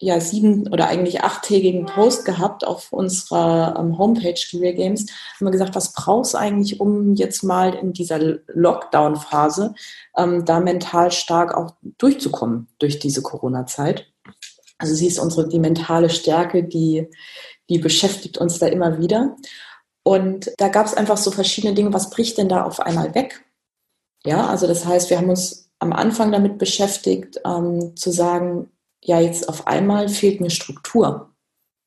ja 0.00 0.18
sieben 0.18 0.66
oder 0.68 0.88
eigentlich 0.88 1.22
achttägigen 1.22 1.86
Post 1.86 2.24
gehabt 2.24 2.66
auf 2.66 2.92
unserer 2.92 3.76
ähm, 3.78 3.96
Homepage 3.98 4.34
Career 4.50 4.72
Games, 4.72 5.06
haben 5.36 5.46
wir 5.46 5.52
gesagt, 5.52 5.76
was 5.76 5.92
brauchst 5.92 6.34
du 6.34 6.38
eigentlich, 6.38 6.80
um 6.80 7.14
jetzt 7.14 7.44
mal 7.44 7.74
in 7.74 7.92
dieser 7.92 8.18
Lockdown-Phase 8.48 9.74
ähm, 10.16 10.44
da 10.44 10.58
mental 10.58 11.12
stark 11.12 11.54
auch 11.54 11.74
durchzukommen 11.98 12.66
durch 12.78 12.98
diese 12.98 13.22
Corona-Zeit. 13.22 14.06
Also 14.78 14.94
sie 14.94 15.06
ist 15.06 15.18
unsere 15.18 15.46
die 15.46 15.58
mentale 15.58 16.10
Stärke, 16.10 16.64
die 16.64 17.06
die 17.70 17.78
beschäftigt 17.78 18.36
uns 18.36 18.58
da 18.58 18.66
immer 18.66 18.98
wieder. 18.98 19.36
Und 20.02 20.50
da 20.58 20.68
gab 20.68 20.86
es 20.86 20.94
einfach 20.94 21.16
so 21.16 21.30
verschiedene 21.30 21.72
Dinge. 21.72 21.94
Was 21.94 22.10
bricht 22.10 22.36
denn 22.36 22.48
da 22.48 22.64
auf 22.64 22.80
einmal 22.80 23.14
weg? 23.14 23.44
Ja, 24.26 24.48
also 24.48 24.66
das 24.66 24.84
heißt, 24.84 25.08
wir 25.08 25.18
haben 25.18 25.30
uns 25.30 25.70
am 25.78 25.92
Anfang 25.92 26.32
damit 26.32 26.58
beschäftigt, 26.58 27.40
ähm, 27.46 27.96
zu 27.96 28.10
sagen, 28.10 28.70
ja, 29.02 29.20
jetzt 29.20 29.48
auf 29.48 29.66
einmal 29.66 30.08
fehlt 30.08 30.40
mir 30.40 30.50
Struktur. 30.50 31.30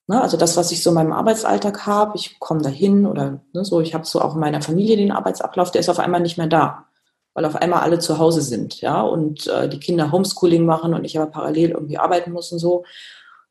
Ne, 0.07 0.21
also 0.21 0.35
das, 0.35 0.57
was 0.57 0.71
ich 0.71 0.83
so 0.83 0.89
in 0.89 0.95
meinem 0.95 1.13
Arbeitsalltag 1.13 1.85
habe, 1.85 2.17
ich 2.17 2.37
komme 2.39 2.61
dahin 2.61 3.05
oder 3.05 3.41
ne, 3.53 3.63
so, 3.63 3.79
ich 3.79 3.93
habe 3.93 4.05
so 4.05 4.21
auch 4.21 4.33
in 4.33 4.41
meiner 4.41 4.61
Familie 4.61 4.97
den 4.97 5.13
Arbeitsablauf, 5.13 5.71
der 5.71 5.79
ist 5.79 5.89
auf 5.89 5.99
einmal 5.99 6.19
nicht 6.19 6.37
mehr 6.37 6.47
da, 6.47 6.87
weil 7.33 7.45
auf 7.45 7.55
einmal 7.55 7.81
alle 7.81 7.99
zu 7.99 8.17
Hause 8.19 8.41
sind, 8.41 8.81
ja, 8.81 9.01
und 9.01 9.47
äh, 9.47 9.69
die 9.69 9.79
Kinder 9.79 10.11
Homeschooling 10.11 10.65
machen 10.65 10.93
und 10.93 11.05
ich 11.05 11.17
aber 11.17 11.31
parallel 11.31 11.71
irgendwie 11.71 11.97
arbeiten 11.97 12.33
muss 12.33 12.51
und 12.51 12.59
so. 12.59 12.83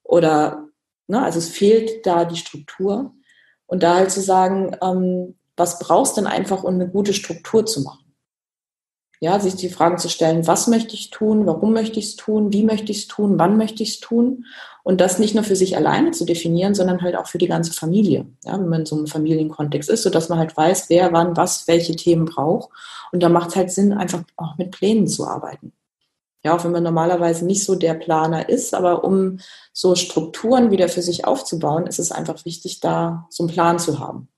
Oder, 0.03 0.69
ne, 1.07 1.23
also 1.23 1.39
es 1.39 1.49
fehlt 1.49 2.05
da 2.05 2.27
die 2.27 2.37
Struktur. 2.37 3.15
Und 3.67 3.83
da 3.83 3.95
halt 3.95 4.11
zu 4.11 4.21
sagen, 4.21 4.77
ähm, 4.83 5.37
was 5.57 5.79
brauchst 5.79 6.17
du 6.17 6.21
denn 6.21 6.31
einfach, 6.31 6.63
um 6.65 6.75
eine 6.75 6.89
gute 6.89 7.15
Struktur 7.15 7.65
zu 7.65 7.81
machen? 7.81 8.02
Ja, 9.23 9.39
sich 9.39 9.55
die 9.55 9.69
Fragen 9.69 9.99
zu 9.99 10.09
stellen, 10.09 10.49
was 10.49 10.67
möchte 10.67 10.95
ich 10.95 11.11
tun, 11.11 11.47
warum 11.47 11.73
möchte 11.73 12.01
ich 12.01 12.07
es 12.07 12.17
tun, 12.17 12.53
wie 12.53 12.65
möchte 12.65 12.91
ich 12.91 13.03
es 13.03 13.07
tun, 13.07 13.39
wann 13.39 13.57
möchte 13.57 13.85
ich 13.85 13.91
es 13.91 14.01
tun 14.01 14.47
und 14.83 15.01
das 15.01 15.21
nicht 15.21 15.37
nur 15.37 15.45
für 15.45 15.55
sich 15.55 15.77
alleine 15.77 16.11
zu 16.11 16.25
definieren, 16.25 16.75
sondern 16.75 17.03
halt 17.03 17.15
auch 17.15 17.29
für 17.29 17.39
die 17.39 17.47
ganze 17.47 17.73
Familie, 17.73 18.27
ja, 18.45 18.55
wenn 18.55 18.69
man 18.69 18.81
in 18.81 18.87
so 18.87 18.97
einem 18.97 19.07
Familienkontext 19.07 19.89
ist, 19.91 20.03
sodass 20.03 20.29
man 20.29 20.41
halt 20.41 20.57
weiß, 20.57 20.91
wer 20.91 21.13
wann 21.13 21.37
was 21.37 21.69
welche 21.69 21.95
Themen 21.95 22.25
braucht 22.25 22.71
und 23.13 23.23
da 23.23 23.29
macht 23.29 23.51
es 23.51 23.57
halt 23.57 23.71
Sinn, 23.71 23.93
einfach 23.93 24.25
auch 24.37 24.59
mit 24.59 24.73
Plänen 24.73 25.07
zu 25.07 25.25
arbeiten. 25.25 25.73
Ja, 26.43 26.57
auch 26.57 26.65
wenn 26.65 26.73
man 26.73 26.83
normalerweise 26.83 27.47
nicht 27.47 27.63
so 27.63 27.77
der 27.77 27.95
Planer 27.95 28.49
ist, 28.49 28.75
aber 28.75 29.05
um 29.05 29.39
so 29.73 29.95
Strukturen 29.95 30.73
wieder 30.73 30.89
für 30.89 31.03
sich 31.03 31.25
aufzubauen, 31.27 31.87
ist 31.87 32.01
es 32.01 32.11
einfach 32.11 32.45
wichtig, 32.45 32.81
da 32.81 33.29
so 33.31 33.45
einen 33.45 33.53
Plan 33.53 33.79
zu 33.79 34.01
haben. 34.01 34.32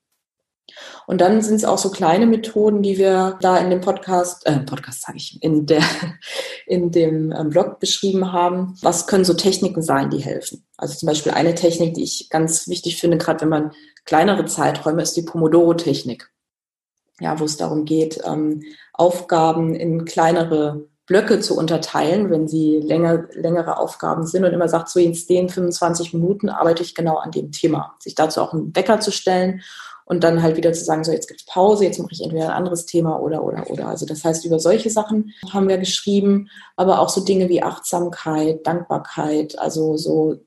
Und 1.07 1.21
dann 1.21 1.41
sind 1.41 1.55
es 1.55 1.65
auch 1.65 1.77
so 1.77 1.91
kleine 1.91 2.25
Methoden, 2.25 2.81
die 2.81 2.97
wir 2.97 3.37
da 3.41 3.57
in 3.57 3.69
dem 3.69 3.81
Podcast, 3.81 4.45
äh, 4.45 4.59
Podcast 4.59 5.03
sage 5.03 5.17
ich, 5.17 5.41
in 5.41 5.65
der, 5.65 5.83
in 6.65 6.91
dem 6.91 7.31
ähm, 7.31 7.49
Blog 7.49 7.79
beschrieben 7.79 8.31
haben. 8.31 8.75
Was 8.81 9.07
können 9.07 9.25
so 9.25 9.33
Techniken 9.33 9.81
sein, 9.81 10.09
die 10.09 10.23
helfen? 10.23 10.65
Also 10.77 10.95
zum 10.95 11.07
Beispiel 11.07 11.31
eine 11.31 11.55
Technik, 11.55 11.93
die 11.93 12.03
ich 12.03 12.29
ganz 12.29 12.67
wichtig 12.67 12.99
finde, 12.99 13.17
gerade 13.17 13.41
wenn 13.41 13.49
man 13.49 13.71
kleinere 14.05 14.45
Zeiträume, 14.45 15.01
ist 15.01 15.15
die 15.15 15.23
Pomodoro-Technik. 15.23 16.29
Ja, 17.21 17.39
wo 17.39 17.45
es 17.45 17.55
darum 17.55 17.85
geht, 17.85 18.19
ähm, 18.25 18.61
Aufgaben 18.93 19.73
in 19.73 20.03
kleinere 20.03 20.85
Blöcke 21.05 21.39
zu 21.39 21.55
unterteilen, 21.55 22.29
wenn 22.31 22.47
sie 22.47 22.79
länger, 22.79 23.27
längere 23.31 23.77
Aufgaben 23.77 24.25
sind 24.25 24.43
und 24.43 24.51
immer 24.51 24.67
sagt, 24.67 24.89
so 24.89 24.99
in 24.99 25.17
den 25.29 25.49
25 25.49 26.13
Minuten 26.13 26.49
arbeite 26.49 26.83
ich 26.83 26.95
genau 26.95 27.17
an 27.17 27.31
dem 27.31 27.51
Thema. 27.51 27.95
Sich 27.99 28.15
dazu 28.15 28.41
auch 28.41 28.53
einen 28.53 28.75
Wecker 28.75 28.99
zu 28.99 29.11
stellen 29.11 29.61
und 30.05 30.23
dann 30.23 30.41
halt 30.41 30.55
wieder 30.55 30.71
zu 30.71 30.85
sagen, 30.85 31.03
so 31.03 31.11
jetzt 31.11 31.27
gibt's 31.27 31.45
Pause, 31.45 31.85
jetzt 31.85 31.99
mache 31.99 32.13
ich 32.13 32.23
entweder 32.23 32.45
ein 32.45 32.57
anderes 32.57 32.85
Thema 32.85 33.19
oder 33.19 33.43
oder 33.43 33.69
oder. 33.69 33.87
Also 33.87 34.05
das 34.05 34.23
heißt, 34.23 34.45
über 34.45 34.59
solche 34.59 34.89
Sachen 34.89 35.33
haben 35.51 35.67
wir 35.67 35.77
geschrieben, 35.77 36.49
aber 36.75 36.99
auch 37.01 37.09
so 37.09 37.21
Dinge 37.21 37.49
wie 37.49 37.63
Achtsamkeit, 37.63 38.65
Dankbarkeit, 38.65 39.57
also 39.59 39.97
so 39.97 40.37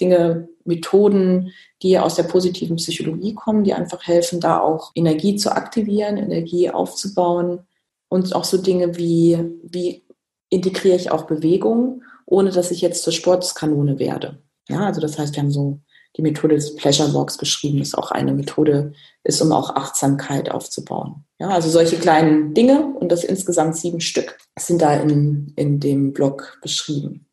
Dinge, 0.00 0.48
Methoden, 0.64 1.52
die 1.82 1.98
aus 1.98 2.14
der 2.14 2.22
positiven 2.24 2.76
Psychologie 2.76 3.34
kommen, 3.34 3.64
die 3.64 3.74
einfach 3.74 4.06
helfen, 4.06 4.38
da 4.40 4.60
auch 4.60 4.92
Energie 4.94 5.36
zu 5.36 5.50
aktivieren, 5.50 6.16
Energie 6.16 6.70
aufzubauen 6.70 7.60
und 8.08 8.34
auch 8.34 8.44
so 8.44 8.58
Dinge 8.58 8.96
wie, 8.96 9.38
wie 9.64 10.04
integriere 10.50 10.96
ich 10.96 11.10
auch 11.10 11.24
Bewegung, 11.24 12.02
ohne 12.26 12.50
dass 12.50 12.70
ich 12.70 12.80
jetzt 12.80 13.02
zur 13.02 13.12
Sportskanone 13.12 13.98
werde. 13.98 14.38
Ja, 14.68 14.86
also 14.86 15.00
das 15.00 15.18
heißt, 15.18 15.34
wir 15.34 15.42
haben 15.42 15.50
so 15.50 15.80
die 16.18 16.22
Methode 16.22 16.56
des 16.56 16.74
Pleasure 16.74 17.14
Walks 17.14 17.38
beschrieben, 17.38 17.80
ist 17.80 17.96
auch 17.96 18.10
eine 18.10 18.34
Methode, 18.34 18.92
ist, 19.22 19.40
um 19.40 19.52
auch 19.52 19.76
Achtsamkeit 19.76 20.50
aufzubauen. 20.50 21.24
Ja, 21.38 21.50
also 21.50 21.70
solche 21.70 21.96
kleinen 21.96 22.54
Dinge 22.54 22.92
und 22.98 23.10
das 23.12 23.22
insgesamt 23.22 23.76
sieben 23.76 24.00
Stück 24.00 24.36
sind 24.58 24.82
da 24.82 24.94
in, 24.94 25.52
in 25.54 25.78
dem 25.78 26.12
Blog 26.12 26.58
beschrieben. 26.60 27.28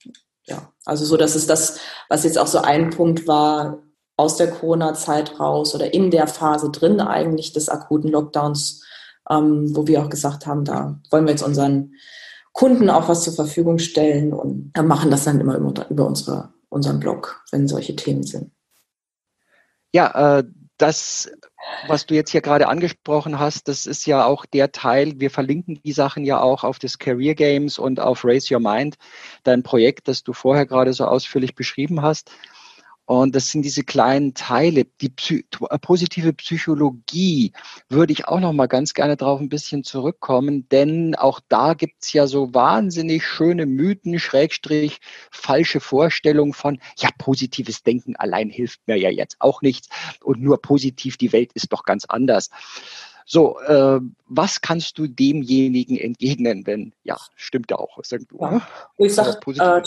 Ja, 0.46 0.72
also 0.86 1.04
so, 1.04 1.18
dass 1.18 1.34
es 1.34 1.48
das, 1.48 1.80
was 2.10 2.24
jetzt 2.24 2.38
auch 2.38 2.46
so 2.46 2.60
ein 2.60 2.92
Punkt 2.92 3.28
war, 3.28 3.82
aus 4.18 4.38
der 4.38 4.52
Corona-Zeit 4.52 5.40
raus 5.40 5.74
oder 5.74 5.94
in 5.94 6.12
der 6.12 6.28
Phase 6.28 6.70
drin 6.70 7.02
eigentlich 7.02 7.52
des 7.54 7.68
akuten 7.68 8.12
Lockdowns, 8.12 8.84
ähm, 9.30 9.76
wo 9.76 9.88
wir 9.88 10.04
auch 10.04 10.10
gesagt 10.10 10.46
haben, 10.46 10.64
da 10.64 11.00
wollen 11.10 11.26
wir 11.26 11.32
jetzt 11.32 11.44
unseren 11.44 11.96
Kunden 12.54 12.90
auch 12.92 13.10
was 13.10 13.24
zur 13.24 13.34
Verfügung 13.34 13.80
stellen 13.80 14.32
und 14.32 14.72
machen 14.84 15.12
das 15.12 15.26
dann 15.26 15.42
immer 15.42 15.58
über, 15.58 15.90
über 15.90 16.06
unsere, 16.06 16.54
unseren 16.70 17.00
Blog, 17.00 17.44
wenn 17.52 17.68
solche 17.68 17.96
Themen 17.96 18.24
sind. 18.24 18.52
Ja, 19.96 20.40
äh, 20.40 20.44
das, 20.78 21.32
was 21.88 22.06
du 22.06 22.16
jetzt 22.16 22.32
hier 22.32 22.42
gerade 22.42 22.68
angesprochen 22.68 23.40
hast, 23.40 23.70
das 23.70 23.86
ist 23.86 24.06
ja 24.06 24.26
auch 24.26 24.46
der 24.46 24.74
Teil, 24.74 25.22
wir 25.22 25.32
verlinken 25.32 25.80
die 25.86 25.94
Sachen 25.94 26.26
ja 26.26 26.42
auch 26.42 26.66
auf 26.66 26.80
das 26.80 27.00
Career 27.00 27.34
Games 27.34 27.80
und 27.80 28.02
auf 28.02 28.26
Raise 28.26 28.54
Your 28.54 28.60
Mind, 28.60 28.98
dein 29.44 29.64
Projekt, 29.64 30.10
das 30.10 30.22
du 30.22 30.34
vorher 30.34 30.66
gerade 30.66 30.92
so 30.92 31.06
ausführlich 31.06 31.56
beschrieben 31.56 32.02
hast. 32.02 32.30
Und 33.06 33.36
das 33.36 33.52
sind 33.52 33.62
diese 33.62 33.84
kleinen 33.84 34.34
Teile. 34.34 34.86
Die 35.00 35.10
Psy 35.10 35.46
äh, 35.70 35.78
positive 35.78 36.34
Psychologie 36.34 37.54
würde 37.88 38.14
ich 38.14 38.28
auch 38.28 38.40
noch 38.40 38.52
mal 38.52 38.68
ganz 38.68 38.96
gerne 38.96 39.16
drauf 39.16 39.40
ein 39.40 39.50
bisschen 39.50 39.84
zurückkommen, 39.84 40.68
denn 40.70 41.14
auch 41.16 41.40
da 41.48 41.76
gibt's 41.76 42.14
ja 42.14 42.26
so 42.26 42.54
wahnsinnig 42.56 43.24
schöne 43.24 43.68
Mythen, 43.68 44.18
Schrägstrich, 44.18 45.00
falsche 45.30 45.80
Vorstellungen 45.80 46.54
von, 46.54 46.80
ja, 46.98 47.10
positives 47.20 47.84
Denken 47.84 48.16
allein 48.16 48.50
hilft 48.50 48.88
mir 48.88 48.98
ja 48.98 49.12
jetzt 49.12 49.38
auch 49.40 49.62
nichts 49.62 49.88
und 50.24 50.42
nur 50.42 50.60
positiv, 50.62 51.18
die 51.18 51.32
Welt 51.32 51.52
ist 51.54 51.72
doch 51.72 51.84
ganz 51.84 52.06
anders. 52.06 52.50
So, 53.28 53.60
äh, 53.62 54.00
was 54.28 54.62
kannst 54.62 54.98
du 54.98 55.08
demjenigen 55.08 55.98
entgegnen, 55.98 56.66
wenn, 56.66 56.94
ja, 57.04 57.18
stimmt 57.36 57.70
ja 57.70 57.78
auch, 57.78 58.00
sag 58.04 58.28
du. 58.30 58.40
Ja. 58.40 58.68
Ich 58.98 59.14
sag, 59.14 59.48
äh, 59.48 59.82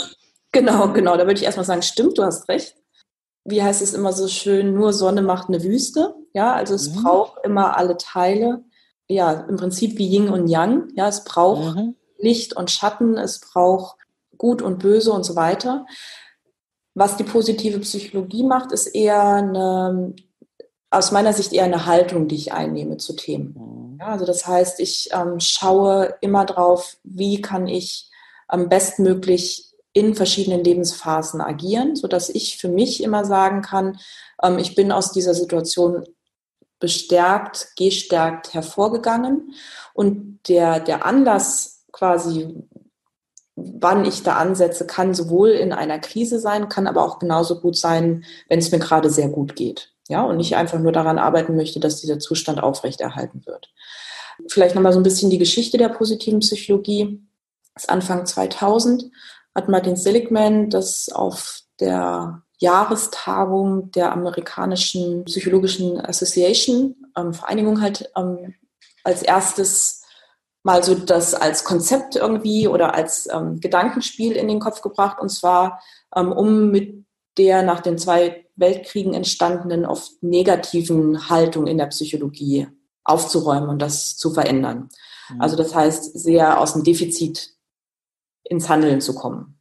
genau, 0.53 0.93
genau, 0.93 1.17
da 1.17 1.25
würde 1.25 1.35
ich 1.35 1.45
erstmal 1.45 1.67
sagen, 1.67 1.83
stimmt, 1.83 2.19
du 2.19 2.25
hast 2.25 2.49
recht 2.49 2.78
wie 3.51 3.63
heißt 3.63 3.83
es 3.83 3.95
immer 3.95 4.13
so 4.13 4.29
schön, 4.29 4.75
nur 4.75 4.93
Sonne 4.93 5.23
macht 5.23 5.49
eine 5.49 5.63
Wüste. 5.63 6.15
Ja, 6.35 6.55
also 6.55 6.75
es 6.75 6.91
mhm. 6.91 7.03
braucht 7.03 7.45
immer 7.45 7.77
alle 7.77 7.97
Teile. 7.97 8.65
Ja, 9.09 9.33
im 9.33 9.57
Prinzip 9.57 9.97
wie 9.99 10.07
Yin 10.07 10.29
und 10.29 10.49
Yang. 10.49 10.91
Ja, 10.95 11.09
es 11.09 11.25
braucht 11.25 11.77
mhm. 11.77 11.95
Licht 12.19 12.55
und 12.55 12.71
Schatten, 12.71 13.17
es 13.17 13.41
braucht 13.41 13.97
Gut 14.37 14.63
und 14.63 14.79
Böse 14.79 15.13
und 15.13 15.25
so 15.25 15.35
weiter. 15.35 15.87
Was 16.95 17.17
die 17.17 17.25
positive 17.25 17.79
Psychologie 17.81 18.45
macht, 18.45 18.73
ist 18.73 18.87
eher 18.89 19.23
eine, 19.23 20.15
aus 20.91 21.11
meiner 21.11 21.33
Sicht 21.33 21.53
eher 21.53 21.65
eine 21.65 21.87
Haltung, 21.87 22.29
die 22.29 22.37
ich 22.37 22.53
einnehme 22.53 22.99
zu 22.99 23.15
Themen. 23.15 23.55
Mhm. 23.57 23.99
Ja, 24.01 24.09
also 24.09 24.27
das 24.27 24.47
heißt, 24.47 24.81
ich 24.81 25.09
ähm, 25.13 25.41
schaue 25.41 26.15
immer 26.21 26.45
drauf, 26.45 26.99
wie 27.03 27.41
kann 27.41 27.67
ich 27.67 28.11
am 28.47 28.69
bestmöglich 28.69 29.68
in 29.99 30.15
verschiedenen 30.15 30.63
Lebensphasen 30.63 31.41
agieren, 31.41 31.97
so 31.97 32.07
dass 32.07 32.29
ich 32.29 32.59
für 32.59 32.69
mich 32.69 33.03
immer 33.03 33.25
sagen 33.25 33.63
kann, 33.63 33.99
ähm, 34.43 34.59
ich 34.59 34.75
bin 34.75 34.93
aus 34.93 35.13
dieser 35.13 35.35
Situation 35.35 36.05
bestärkt, 36.79 37.73
gestärkt 37.77 38.55
hervorgegangen 38.55 39.55
und 39.95 40.39
der, 40.49 40.79
der 40.79 41.05
Anlass 41.05 41.85
quasi, 41.91 42.55
wann 43.57 44.05
ich 44.05 44.23
da 44.23 44.37
ansetze, 44.37 44.87
kann 44.87 45.15
sowohl 45.15 45.51
in 45.51 45.73
einer 45.73 45.99
Krise 45.99 46.39
sein, 46.39 46.69
kann 46.69 46.87
aber 46.87 47.05
auch 47.05 47.19
genauso 47.19 47.61
gut 47.61 47.77
sein, 47.77 48.25
wenn 48.49 48.61
es 48.61 48.71
mir 48.71 48.79
gerade 48.79 49.11
sehr 49.11 49.29
gut 49.29 49.57
geht. 49.57 49.93
Ja, 50.09 50.23
und 50.23 50.39
ich 50.41 50.57
einfach 50.57 50.79
nur 50.79 50.93
daran 50.93 51.19
arbeiten 51.19 51.57
möchte, 51.57 51.81
dass 51.81 52.01
dieser 52.01 52.19
Zustand 52.19 52.63
aufrechterhalten 52.63 53.45
wird. 53.45 53.71
Vielleicht 54.49 54.75
nochmal 54.75 54.93
so 54.93 55.01
ein 55.01 55.03
bisschen 55.03 55.29
die 55.29 55.39
Geschichte 55.39 55.77
der 55.77 55.89
positiven 55.89 56.39
Psychologie. 56.39 57.21
Das 57.75 57.89
Anfang 57.89 58.25
2000 58.25 59.11
hat 59.59 59.69
Martin 59.69 59.97
Seligman 59.97 60.71
das 60.71 61.09
auf 61.11 61.63
der 61.81 62.43
Jahrestagung 62.59 63.91
der 63.91 64.13
amerikanischen 64.13 65.25
Psychologischen 65.25 66.01
Association, 66.01 66.95
ähm, 67.17 67.35
Vereinigung 67.35 67.81
halt 67.81 68.09
ähm, 68.17 68.55
als 69.03 69.23
erstes 69.23 70.05
mal 70.63 70.85
so 70.85 70.95
das 70.95 71.35
als 71.35 71.65
Konzept 71.65 72.15
irgendwie 72.15 72.69
oder 72.69 72.95
als 72.95 73.29
ähm, 73.33 73.59
Gedankenspiel 73.59 74.33
in 74.33 74.47
den 74.47 74.61
Kopf 74.61 74.81
gebracht 74.81 75.19
und 75.21 75.29
zwar 75.29 75.83
ähm, 76.15 76.31
um 76.31 76.71
mit 76.71 77.05
der 77.37 77.63
nach 77.63 77.81
den 77.81 77.99
zwei 77.99 78.47
Weltkriegen 78.55 79.13
entstandenen 79.13 79.87
oft 79.87 80.23
negativen 80.23 81.29
Haltung 81.29 81.67
in 81.67 81.79
der 81.79 81.87
Psychologie 81.87 82.69
aufzuräumen 83.03 83.69
und 83.69 83.83
das 83.83 84.17
zu 84.17 84.33
verändern. 84.33 84.89
Mhm. 85.31 85.41
Also 85.41 85.57
das 85.57 85.75
heißt, 85.75 86.17
sehr 86.17 86.61
aus 86.61 86.75
dem 86.75 86.85
Defizit 86.85 87.58
ins 88.49 88.69
Handeln 88.69 89.01
zu 89.01 89.15
kommen. 89.15 89.59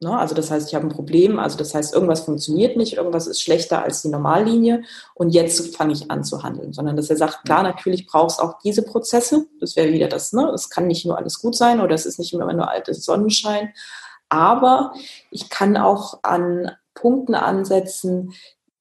Ne? 0.00 0.16
Also 0.16 0.34
das 0.34 0.50
heißt, 0.50 0.68
ich 0.68 0.74
habe 0.74 0.86
ein 0.86 0.92
Problem, 0.92 1.38
also 1.38 1.58
das 1.58 1.74
heißt, 1.74 1.92
irgendwas 1.92 2.20
funktioniert 2.20 2.76
nicht, 2.76 2.96
irgendwas 2.96 3.26
ist 3.26 3.42
schlechter 3.42 3.82
als 3.82 4.02
die 4.02 4.08
Normallinie 4.08 4.84
und 5.14 5.30
jetzt 5.30 5.74
fange 5.76 5.92
ich 5.92 6.10
an 6.10 6.22
zu 6.22 6.42
handeln. 6.42 6.72
Sondern 6.72 6.96
dass 6.96 7.10
er 7.10 7.16
sagt, 7.16 7.44
klar, 7.44 7.64
natürlich 7.64 8.06
braucht 8.06 8.32
es 8.32 8.38
auch 8.38 8.58
diese 8.62 8.82
Prozesse. 8.82 9.46
Das 9.60 9.74
wäre 9.74 9.92
wieder 9.92 10.08
das, 10.08 10.32
ne? 10.32 10.50
Es 10.54 10.70
kann 10.70 10.86
nicht 10.86 11.04
nur 11.04 11.18
alles 11.18 11.40
gut 11.40 11.56
sein 11.56 11.80
oder 11.80 11.94
es 11.94 12.06
ist 12.06 12.18
nicht 12.18 12.32
immer 12.32 12.52
nur 12.52 12.70
altes 12.70 13.04
Sonnenschein. 13.04 13.72
Aber 14.28 14.92
ich 15.30 15.48
kann 15.48 15.76
auch 15.76 16.20
an 16.22 16.70
Punkten 16.94 17.34
ansetzen, 17.34 18.34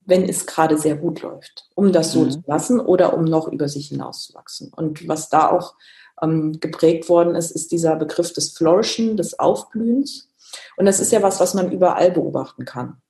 wenn 0.06 0.28
es 0.28 0.46
gerade 0.46 0.78
sehr 0.78 0.96
gut 0.96 1.22
läuft, 1.22 1.70
um 1.76 1.92
das 1.92 2.12
so 2.12 2.22
mhm. 2.22 2.32
zu 2.32 2.44
lassen 2.46 2.80
oder 2.80 3.14
um 3.14 3.26
noch 3.26 3.48
über 3.48 3.68
sich 3.68 3.88
hinauszuwachsen. 3.88 4.72
Und 4.74 5.08
was 5.08 5.30
da 5.30 5.50
auch 5.50 5.76
ähm, 6.22 6.60
geprägt 6.60 7.10
worden 7.10 7.36
ist, 7.36 7.52
ist 7.52 7.72
dieser 7.72 7.96
Begriff 7.96 8.34
des 8.34 8.58
Flourishen, 8.58 9.18
des 9.18 9.40
Aufblühens. 9.40 10.30
Und 10.78 10.86
das 10.86 11.00
ist 11.00 11.12
ja 11.12 11.22
was, 11.22 11.40
was 11.40 11.54
man 11.54 11.72
überall 11.72 12.12
beobachten 12.12 12.66
kann. 12.66 13.02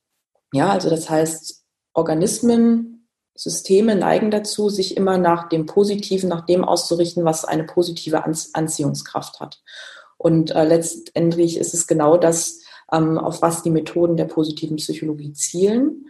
Ja, 0.54 0.70
also 0.70 0.90
das 0.90 1.10
heißt, 1.10 1.64
Organismen, 1.94 3.08
Systeme 3.36 3.96
neigen 3.96 4.32
dazu, 4.32 4.70
sich 4.70 4.98
immer 4.98 5.18
nach 5.18 5.50
dem 5.50 5.66
Positiven, 5.66 6.30
nach 6.30 6.46
dem 6.46 6.64
auszurichten, 6.64 7.24
was 7.24 7.46
eine 7.46 7.66
positive 7.66 8.24
Anziehungskraft 8.24 9.40
hat. 9.40 9.62
Und 10.18 10.52
äh, 10.52 10.66
letztendlich 10.66 11.58
ist 11.58 11.74
es 11.74 11.86
genau 11.86 12.18
das, 12.18 12.62
ähm, 12.92 13.18
auf 13.18 13.42
was 13.42 13.62
die 13.62 13.70
Methoden 13.70 14.18
der 14.18 14.26
positiven 14.26 14.78
Psychologie 14.78 15.34
zielen. 15.34 16.08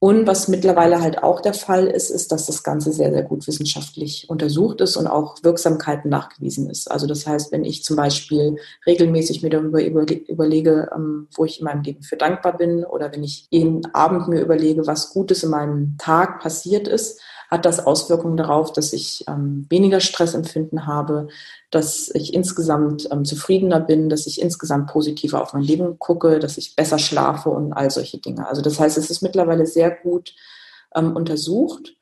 Und 0.00 0.28
was 0.28 0.46
mittlerweile 0.46 1.00
halt 1.00 1.24
auch 1.24 1.40
der 1.40 1.54
Fall 1.54 1.88
ist, 1.88 2.10
ist, 2.10 2.30
dass 2.30 2.46
das 2.46 2.62
Ganze 2.62 2.92
sehr, 2.92 3.10
sehr 3.10 3.24
gut 3.24 3.44
wissenschaftlich 3.48 4.30
untersucht 4.30 4.80
ist 4.80 4.96
und 4.96 5.08
auch 5.08 5.42
Wirksamkeiten 5.42 6.08
nachgewiesen 6.08 6.70
ist. 6.70 6.88
Also 6.88 7.08
das 7.08 7.26
heißt, 7.26 7.50
wenn 7.50 7.64
ich 7.64 7.82
zum 7.82 7.96
Beispiel 7.96 8.58
regelmäßig 8.86 9.42
mir 9.42 9.50
darüber 9.50 9.82
überlege, 9.82 10.88
ähm, 10.94 11.26
wo 11.34 11.44
ich 11.44 11.58
in 11.58 11.64
meinem 11.64 11.82
Leben 11.82 12.04
für 12.04 12.16
dankbar 12.16 12.56
bin 12.56 12.84
oder 12.84 13.12
wenn 13.12 13.24
ich 13.24 13.48
jeden 13.50 13.92
Abend 13.92 14.28
mir 14.28 14.40
überlege, 14.40 14.86
was 14.86 15.10
Gutes 15.10 15.42
in 15.42 15.50
meinem 15.50 15.96
Tag 15.98 16.40
passiert 16.40 16.86
ist, 16.86 17.20
hat 17.48 17.64
das 17.64 17.84
Auswirkungen 17.84 18.36
darauf, 18.36 18.72
dass 18.72 18.92
ich 18.92 19.24
ähm, 19.26 19.66
weniger 19.70 20.00
Stressempfinden 20.00 20.86
habe, 20.86 21.28
dass 21.70 22.10
ich 22.14 22.34
insgesamt 22.34 23.08
ähm, 23.10 23.24
zufriedener 23.24 23.80
bin, 23.80 24.08
dass 24.10 24.26
ich 24.26 24.40
insgesamt 24.40 24.90
positiver 24.90 25.42
auf 25.42 25.54
mein 25.54 25.62
Leben 25.62 25.98
gucke, 25.98 26.38
dass 26.38 26.58
ich 26.58 26.76
besser 26.76 26.98
schlafe 26.98 27.48
und 27.48 27.72
all 27.72 27.90
solche 27.90 28.18
Dinge. 28.18 28.46
Also 28.46 28.60
das 28.60 28.78
heißt, 28.78 28.98
es 28.98 29.10
ist 29.10 29.22
mittlerweile 29.22 29.66
sehr 29.66 29.90
gut 29.90 30.34
ähm, 30.94 31.16
untersucht. 31.16 31.94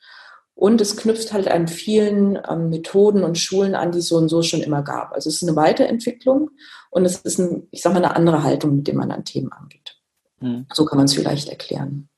Und 0.56 0.80
es 0.80 0.96
knüpft 0.96 1.34
halt 1.34 1.48
an 1.48 1.68
vielen 1.68 2.38
ähm, 2.48 2.70
Methoden 2.70 3.24
und 3.24 3.36
Schulen 3.36 3.74
an, 3.74 3.92
die 3.92 3.98
es 3.98 4.08
so 4.08 4.16
und 4.16 4.30
so 4.30 4.42
schon 4.42 4.62
immer 4.62 4.82
gab. 4.82 5.12
Also 5.12 5.28
es 5.28 5.36
ist 5.36 5.46
eine 5.46 5.54
Weiterentwicklung 5.54 6.50
und 6.90 7.04
es 7.04 7.18
ist, 7.18 7.38
ein, 7.38 7.68
ich 7.70 7.82
sage 7.82 7.94
mal, 7.94 8.04
eine 8.04 8.16
andere 8.16 8.42
Haltung, 8.42 8.76
mit 8.76 8.86
der 8.86 8.94
man 8.94 9.12
an 9.12 9.26
Themen 9.26 9.52
angeht. 9.52 9.98
Mhm. 10.40 10.66
So 10.72 10.86
kann 10.86 10.96
man 10.96 11.04
es 11.04 11.12
vielleicht 11.12 11.50
erklären. 11.50 12.08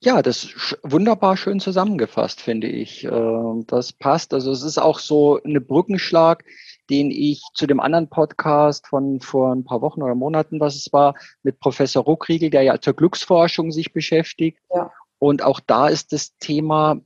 Ja, 0.00 0.22
das 0.22 0.44
ist 0.44 0.78
wunderbar 0.84 1.36
schön 1.36 1.58
zusammengefasst, 1.58 2.40
finde 2.40 2.68
ich. 2.68 3.04
Ähm, 3.04 3.64
das 3.66 3.92
passt. 3.92 4.32
Also 4.32 4.52
es 4.52 4.62
ist 4.62 4.78
auch 4.78 5.00
so 5.00 5.42
eine 5.42 5.60
Brückenschlag, 5.60 6.44
den 6.88 7.10
ich 7.10 7.42
zu 7.54 7.66
dem 7.66 7.80
anderen 7.80 8.08
Podcast 8.08 8.86
von 8.86 9.20
vor 9.20 9.52
ein 9.52 9.64
paar 9.64 9.80
Wochen 9.82 10.02
oder 10.02 10.14
Monaten, 10.14 10.60
was 10.60 10.76
es 10.76 10.92
war, 10.92 11.14
mit 11.42 11.58
Professor 11.58 12.04
Ruckriegel, 12.04 12.50
der 12.50 12.62
ja 12.62 12.80
zur 12.80 12.94
Glücksforschung 12.94 13.72
sich 13.72 13.92
beschäftigt. 13.92 14.58
Ja. 14.72 14.92
Und 15.18 15.42
auch 15.42 15.58
da 15.58 15.88
ist 15.88 16.12
das 16.12 16.36
Thema, 16.38 17.00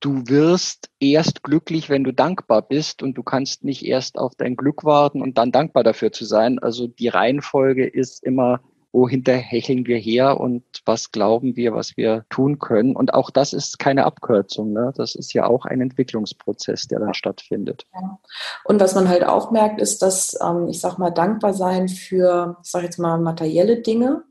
du 0.00 0.26
wirst 0.26 0.90
erst 1.00 1.42
glücklich, 1.42 1.88
wenn 1.88 2.04
du 2.04 2.12
dankbar 2.12 2.60
bist 2.60 3.02
und 3.02 3.14
du 3.14 3.22
kannst 3.22 3.64
nicht 3.64 3.86
erst 3.86 4.18
auf 4.18 4.34
dein 4.34 4.54
Glück 4.54 4.84
warten 4.84 5.22
und 5.22 5.38
dann 5.38 5.50
dankbar 5.50 5.82
dafür 5.82 6.12
zu 6.12 6.26
sein. 6.26 6.58
Also 6.58 6.86
die 6.88 7.08
Reihenfolge 7.08 7.86
ist 7.86 8.22
immer 8.22 8.60
wohinter 8.98 9.34
hecheln 9.34 9.86
wir 9.86 9.96
her 9.96 10.40
und 10.40 10.62
was 10.84 11.12
glauben 11.12 11.56
wir, 11.56 11.72
was 11.72 11.96
wir 11.96 12.24
tun 12.28 12.58
können. 12.58 12.96
Und 12.96 13.14
auch 13.14 13.30
das 13.30 13.52
ist 13.52 13.78
keine 13.78 14.04
Abkürzung. 14.04 14.72
Ne? 14.72 14.92
Das 14.96 15.14
ist 15.14 15.32
ja 15.32 15.46
auch 15.46 15.64
ein 15.64 15.80
Entwicklungsprozess, 15.80 16.88
der 16.88 17.00
dann 17.00 17.14
stattfindet. 17.14 17.86
Ja. 17.94 18.18
Und 18.64 18.80
was 18.80 18.94
man 18.94 19.08
halt 19.08 19.24
auch 19.24 19.50
merkt, 19.50 19.80
ist, 19.80 20.02
dass, 20.02 20.36
ähm, 20.42 20.68
ich 20.68 20.80
sag 20.80 20.98
mal, 20.98 21.10
dankbar 21.10 21.54
sein 21.54 21.88
für, 21.88 22.58
ich 22.62 22.70
sag 22.70 22.82
jetzt 22.82 22.98
mal, 22.98 23.18
materielle 23.18 23.80
Dinge, 23.80 24.24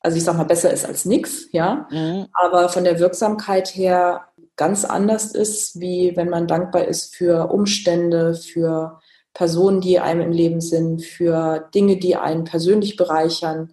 also 0.00 0.16
ich 0.16 0.24
sag 0.24 0.36
mal, 0.36 0.44
besser 0.44 0.70
ist 0.70 0.86
als 0.86 1.04
nichts, 1.06 1.48
ja, 1.52 1.88
mhm. 1.90 2.26
aber 2.34 2.68
von 2.68 2.84
der 2.84 2.98
Wirksamkeit 2.98 3.74
her 3.74 4.26
ganz 4.54 4.84
anders 4.84 5.34
ist, 5.34 5.80
wie 5.80 6.12
wenn 6.14 6.28
man 6.28 6.46
dankbar 6.46 6.84
ist 6.84 7.16
für 7.16 7.50
Umstände, 7.50 8.34
für 8.34 9.00
Personen, 9.32 9.80
die 9.80 9.98
einem 9.98 10.20
im 10.20 10.32
Leben 10.32 10.60
sind, 10.60 11.02
für 11.02 11.68
Dinge, 11.74 11.96
die 11.96 12.16
einen 12.16 12.44
persönlich 12.44 12.96
bereichern. 12.96 13.72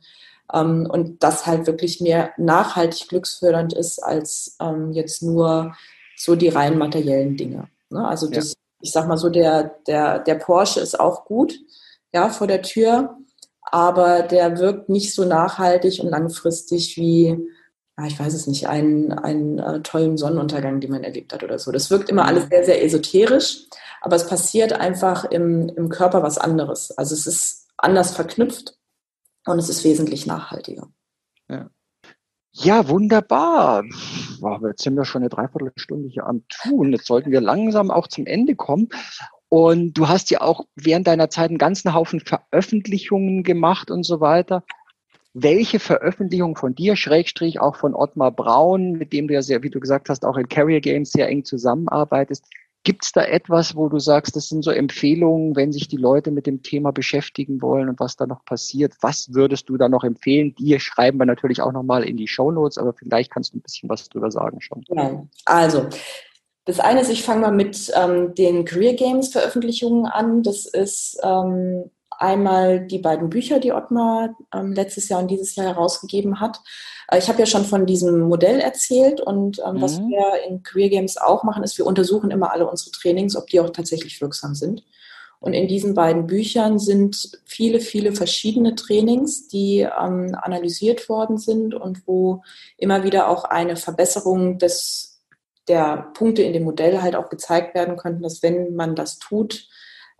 Ähm, 0.54 0.88
und 0.89 1.24
das 1.24 1.45
halt 1.45 1.68
wirklich 1.68 2.02
mehr 2.02 2.32
nachhaltig 2.38 3.10
glücksfördernd 3.10 3.74
ist 3.74 4.04
als 4.04 4.58
ähm, 4.60 4.91
jetzt 4.91 5.24
nur 5.24 5.76
so 6.16 6.36
die 6.36 6.49
rein 6.49 6.78
materiellen 6.78 7.38
Dinge. 7.38 7.70
Ne? 7.89 8.08
Also 8.08 8.30
das, 8.30 8.49
ja. 8.49 8.56
ich 8.82 8.91
sag 8.91 9.08
mal 9.08 9.18
so, 9.18 9.30
der, 9.30 9.76
der, 9.88 10.20
der 10.20 10.36
Porsche 10.36 10.80
ist 10.80 10.99
auch 10.99 11.26
gut, 11.26 11.54
ja, 12.14 12.30
vor 12.30 12.47
der 12.47 12.62
Tür, 12.62 13.18
aber 13.64 14.22
der 14.24 14.60
wirkt 14.60 14.89
nicht 14.89 15.14
so 15.14 15.26
nachhaltig 15.26 15.99
und 16.02 16.10
langfristig 16.10 16.97
wie, 16.97 17.38
ja, 17.97 18.06
ich 18.06 18.20
weiß 18.20 18.34
es 18.34 18.47
nicht, 18.47 18.68
einen, 18.68 19.14
einen 19.14 19.60
äh, 19.60 19.82
tollen 19.82 20.18
Sonnenuntergang, 20.18 20.82
den 20.82 20.91
man 20.91 21.04
erlebt 21.04 21.34
hat 21.34 21.43
oder 21.43 21.58
so. 21.58 21.72
Das 21.72 21.89
wirkt 21.89 22.10
immer 22.10 22.26
alles 22.26 22.45
mhm. 22.45 22.49
sehr, 22.49 22.66
sehr 22.66 22.84
esoterisch, 22.84 23.68
aber 24.02 24.16
es 24.16 24.28
passiert 24.28 24.74
einfach 24.74 25.24
im, 25.26 25.70
im 25.70 25.89
Körper 25.89 26.22
was 26.22 26.38
anderes. 26.38 26.91
Also 26.97 27.16
es 27.16 27.28
ist 27.28 27.68
anders 27.78 28.14
verknüpft 28.14 28.78
und 29.46 29.60
es 29.60 29.70
ist 29.70 29.84
wesentlich 29.84 30.26
nachhaltiger. 30.26 30.88
Ja. 31.50 31.70
Ja, 32.54 32.89
wunderbar. 32.89 33.84
Wow, 34.42 34.62
jetzt 34.68 34.84
sind 34.84 34.96
wir 34.96 35.06
schon 35.06 35.22
eine 35.22 35.30
Dreiviertelstunde 35.30 36.10
hier 36.10 36.26
am 36.26 36.44
Tun. 36.50 36.92
Jetzt 36.92 37.06
sollten 37.06 37.32
wir 37.32 37.39
langsam 37.39 37.92
auch 37.92 38.08
zum 38.08 38.26
Ende 38.26 38.56
kommen. 38.56 38.89
Und 39.48 39.94
du 39.94 40.10
hast 40.10 40.32
ja 40.32 40.42
auch 40.42 40.66
während 40.76 41.08
deiner 41.08 41.30
Zeit 41.30 41.50
einen 41.50 41.58
ganzen 41.58 41.94
Haufen 41.94 42.20
Veröffentlichungen 42.20 43.44
gemacht 43.44 43.89
und 43.89 44.04
so 44.04 44.20
weiter. 44.20 44.64
Welche 45.34 45.80
Veröffentlichung 45.80 46.58
von 46.58 46.76
dir, 46.76 46.98
Schrägstrich 46.98 47.62
auch 47.62 47.78
von 47.78 47.96
Ottmar 47.96 48.32
Braun, 48.32 48.94
mit 48.94 49.14
dem 49.14 49.30
du 49.30 49.34
ja 49.34 49.42
sehr, 49.42 49.64
wie 49.64 49.70
du 49.70 49.80
gesagt 49.80 50.10
hast, 50.10 50.26
auch 50.26 50.36
in 50.36 50.50
Carrier 50.50 50.82
Games 50.82 51.12
sehr 51.12 51.30
eng 51.30 51.46
zusammenarbeitest, 51.46 52.46
Gibt 52.84 53.05
es 53.05 53.11
da 53.11 53.23
etwas, 53.23 53.75
wo 53.75 53.89
du 53.89 53.99
sagst, 53.99 54.36
das 54.36 54.49
sind 54.49 54.63
so 54.63 54.71
Empfehlungen, 54.71 55.55
wenn 55.55 55.71
sich 55.71 55.88
die 55.88 55.97
Leute 55.97 56.32
mit 56.32 56.47
dem 56.47 56.63
Thema 56.63 56.91
beschäftigen 56.91 57.61
wollen 57.61 57.89
und 57.89 57.99
was 57.99 58.15
da 58.15 58.25
noch 58.25 58.43
passiert? 58.43 58.93
Was 59.01 59.34
würdest 59.34 59.69
du 59.69 59.77
da 59.77 59.88
noch 59.88 60.03
empfehlen? 60.03 60.55
Die 60.55 60.79
schreiben 60.79 61.19
wir 61.19 61.25
natürlich 61.25 61.61
auch 61.61 61.71
nochmal 61.71 62.03
in 62.03 62.17
die 62.17 62.27
Show 62.27 62.51
Notes, 62.51 62.79
aber 62.79 62.93
vielleicht 62.93 63.32
kannst 63.32 63.53
du 63.53 63.57
ein 63.57 63.61
bisschen 63.61 63.88
was 63.88 64.09
drüber 64.09 64.32
sagen 64.32 64.61
schon. 64.61 64.84
Ja, 64.89 65.27
also 65.45 65.89
das 66.65 66.79
eine 66.79 67.01
ist, 67.01 67.11
ich 67.11 67.23
fange 67.23 67.41
mal 67.41 67.51
mit 67.51 67.91
ähm, 67.95 68.34
den 68.36 68.65
Career 68.65 68.93
Games 68.93 69.29
Veröffentlichungen 69.29 70.05
an. 70.05 70.41
Das 70.41 70.65
ist 70.65 71.19
ähm, 71.23 71.91
einmal 72.22 72.86
die 72.86 72.99
beiden 72.99 73.30
Bücher, 73.30 73.59
die 73.59 73.72
Ottmar 73.72 74.36
ähm, 74.53 74.74
letztes 74.74 75.09
Jahr 75.09 75.22
und 75.22 75.30
dieses 75.30 75.55
Jahr 75.55 75.67
herausgegeben 75.67 76.39
hat. 76.39 76.61
Äh, 77.09 77.17
ich 77.17 77.28
habe 77.28 77.39
ja 77.39 77.45
schon 77.45 77.65
von 77.65 77.86
diesem 77.86 78.19
Modell 78.22 78.59
erzählt 78.59 79.22
und 79.22 79.59
ähm, 79.65 79.76
mhm. 79.76 79.82
was 79.82 79.99
wir 79.99 80.43
in 80.47 80.63
Career 80.63 80.89
Games 80.89 81.17
auch 81.17 81.43
machen, 81.43 81.63
ist, 81.63 81.78
wir 81.78 81.86
untersuchen 81.86 82.32
immer 82.32 82.51
alle 82.51 82.69
unsere 82.69 82.91
Trainings, 82.91 83.36
ob 83.36 83.47
die 83.47 83.59
auch 83.59 83.69
tatsächlich 83.72 84.22
wirksam 84.22 84.55
sind. 84.55 84.84
Und 85.39 85.53
in 85.53 85.67
diesen 85.67 85.95
beiden 85.95 86.28
Büchern 86.28 86.78
sind 86.78 87.39
viele, 87.45 87.80
viele 87.80 88.13
verschiedene 88.13 88.76
Trainings, 88.76 89.47
die 89.47 89.80
ähm, 89.80 90.38
analysiert 90.39 91.09
worden 91.09 91.39
sind 91.39 91.74
und 91.74 92.05
wo 92.05 92.43
immer 92.78 93.03
wieder 93.03 93.28
auch 93.28 93.45
eine 93.45 93.76
Verbesserung 93.76 94.59
des, 94.59 95.24
der 95.67 96.11
Punkte 96.13 96.43
in 96.43 96.53
dem 96.53 96.63
Modell 96.63 97.01
halt 97.01 97.15
auch 97.15 97.30
gezeigt 97.30 97.74
werden 97.74 97.97
könnten, 97.97 98.22
dass 98.22 98.43
wenn 98.43 98.76
man 98.76 98.95
das 98.95 99.17
tut, 99.17 99.67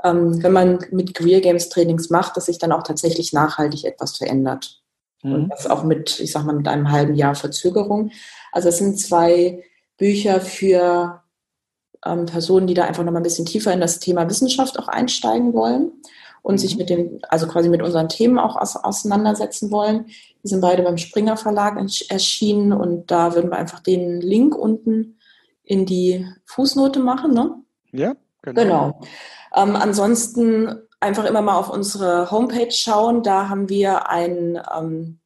ähm, 0.04 0.42
wenn 0.44 0.52
man 0.52 0.86
mit 0.92 1.14
Career 1.14 1.42
Games 1.42 1.70
Trainings 1.70 2.10
macht, 2.10 2.38
dass 2.38 2.46
sich 2.46 2.58
dann 2.58 2.72
auch 2.72 2.84
tatsächlich 2.84 3.34
nachhaltig 3.34 3.86
etwas 3.86 4.18
verändert. 4.18 4.82
Mhm. 5.24 5.34
Und 5.34 5.50
das 5.50 5.68
auch 5.68 5.84
mit, 5.84 6.20
ich 6.20 6.32
sag 6.32 6.46
mal, 6.46 6.56
mit 6.56 6.68
einem 6.68 6.92
halben 6.92 7.16
Jahr 7.16 7.36
Verzögerung. 7.36 8.12
Also 8.52 8.70
es 8.70 8.78
sind 8.78 9.00
zwei 9.00 9.64
Bücher 9.98 10.42
für 10.42 11.22
ähm, 12.06 12.26
Personen, 12.26 12.68
die 12.68 12.74
da 12.74 12.86
einfach 12.86 13.04
noch 13.04 13.12
mal 13.12 13.20
ein 13.20 13.24
bisschen 13.24 13.46
tiefer 13.46 13.74
in 13.74 13.82
das 13.82 14.00
Thema 14.00 14.30
Wissenschaft 14.30 14.80
auch 14.80 14.88
einsteigen 14.88 15.54
wollen 15.54 15.92
und 16.42 16.56
mhm. 16.56 16.58
sich 16.58 16.78
mit 16.78 16.90
den, 16.90 17.20
also 17.30 17.48
quasi 17.48 17.70
mit 17.70 17.82
unseren 17.82 18.10
Themen 18.10 18.40
auch 18.40 18.56
aus, 18.56 18.76
auseinandersetzen 18.76 19.72
wollen. 19.72 20.08
Die 20.44 20.48
sind 20.48 20.62
beide 20.62 20.84
beim 20.84 20.98
Springer 20.98 21.38
Verlag 21.38 21.78
erschienen 22.10 22.74
und 22.74 23.12
da 23.12 23.36
würden 23.36 23.52
wir 23.52 23.58
einfach 23.58 23.80
den 23.80 24.22
Link 24.22 24.56
unten 24.56 25.20
in 25.64 25.86
die 25.86 26.28
Fußnote 26.46 27.00
machen, 27.00 27.34
ne? 27.34 27.56
Ja, 27.92 28.16
genau. 28.42 28.62
genau. 28.62 29.02
Ähm, 29.56 29.76
ansonsten 29.76 30.88
einfach 31.00 31.26
immer 31.26 31.42
mal 31.42 31.58
auf 31.58 31.70
unsere 31.70 32.32
Homepage 32.32 32.72
schauen. 32.72 33.24
Da 33.24 33.50
haben 33.50 33.70
wir 33.70 34.10
ein, 34.10 34.62
ähm, 34.76 35.20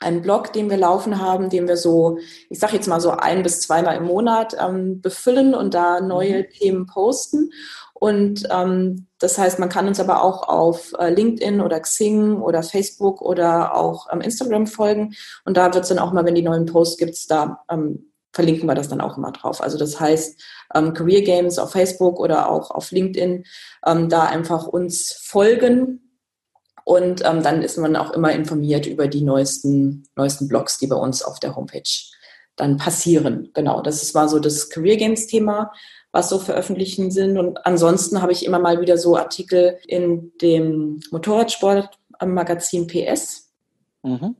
einen 0.00 0.22
Blog, 0.22 0.52
den 0.52 0.68
wir 0.68 0.76
laufen 0.76 1.20
haben, 1.20 1.48
den 1.48 1.68
wir 1.68 1.76
so, 1.76 2.18
ich 2.48 2.58
sage 2.58 2.74
jetzt 2.74 2.88
mal 2.88 3.00
so 3.00 3.10
ein 3.10 3.42
bis 3.42 3.60
zweimal 3.60 3.96
im 3.96 4.04
Monat 4.04 4.56
ähm, 4.58 5.00
befüllen 5.00 5.54
und 5.54 5.74
da 5.74 6.00
neue 6.00 6.42
mhm. 6.42 6.50
Themen 6.50 6.86
posten. 6.86 7.50
Und 7.94 8.48
ähm, 8.50 9.08
das 9.18 9.36
heißt, 9.36 9.58
man 9.58 9.68
kann 9.68 9.86
uns 9.86 10.00
aber 10.00 10.22
auch 10.22 10.48
auf 10.48 10.94
äh, 10.98 11.10
LinkedIn 11.10 11.60
oder 11.60 11.80
Xing 11.80 12.40
oder 12.40 12.62
Facebook 12.62 13.20
oder 13.20 13.76
auch 13.76 14.06
ähm, 14.10 14.22
Instagram 14.22 14.66
folgen. 14.66 15.14
Und 15.44 15.58
da 15.58 15.66
wird 15.74 15.82
es 15.82 15.90
dann 15.90 15.98
auch 15.98 16.12
mal, 16.12 16.24
wenn 16.24 16.34
die 16.34 16.42
neuen 16.42 16.64
Posts 16.64 16.96
gibt, 16.96 17.30
da 17.30 17.62
ähm, 17.70 18.09
verlinken 18.32 18.68
wir 18.68 18.74
das 18.74 18.88
dann 18.88 19.00
auch 19.00 19.16
immer 19.16 19.32
drauf. 19.32 19.62
Also 19.62 19.78
das 19.78 19.98
heißt, 19.98 20.40
ähm, 20.74 20.94
Career 20.94 21.22
Games 21.22 21.58
auf 21.58 21.72
Facebook 21.72 22.20
oder 22.20 22.48
auch 22.50 22.70
auf 22.70 22.90
LinkedIn, 22.90 23.44
ähm, 23.86 24.08
da 24.08 24.24
einfach 24.24 24.66
uns 24.66 25.12
folgen 25.12 26.00
und 26.84 27.22
ähm, 27.24 27.42
dann 27.42 27.62
ist 27.62 27.78
man 27.78 27.96
auch 27.96 28.10
immer 28.12 28.32
informiert 28.32 28.86
über 28.86 29.08
die 29.08 29.22
neuesten, 29.22 30.08
neuesten 30.16 30.48
Blogs, 30.48 30.78
die 30.78 30.86
bei 30.86 30.96
uns 30.96 31.22
auf 31.22 31.40
der 31.40 31.54
Homepage 31.54 31.82
dann 32.56 32.76
passieren. 32.76 33.50
Genau, 33.54 33.80
das 33.80 34.14
war 34.14 34.28
so 34.28 34.38
das 34.38 34.70
Career 34.70 34.96
Games 34.96 35.26
Thema, 35.26 35.72
was 36.12 36.28
so 36.28 36.38
veröffentlichen 36.38 37.10
sind. 37.10 37.38
Und 37.38 37.64
ansonsten 37.64 38.22
habe 38.22 38.32
ich 38.32 38.44
immer 38.44 38.58
mal 38.58 38.80
wieder 38.80 38.98
so 38.98 39.16
Artikel 39.16 39.78
in 39.86 40.32
dem 40.42 41.00
Motorradsport-Magazin 41.10 42.86
PS. 42.86 43.52
Mhm. 44.02 44.36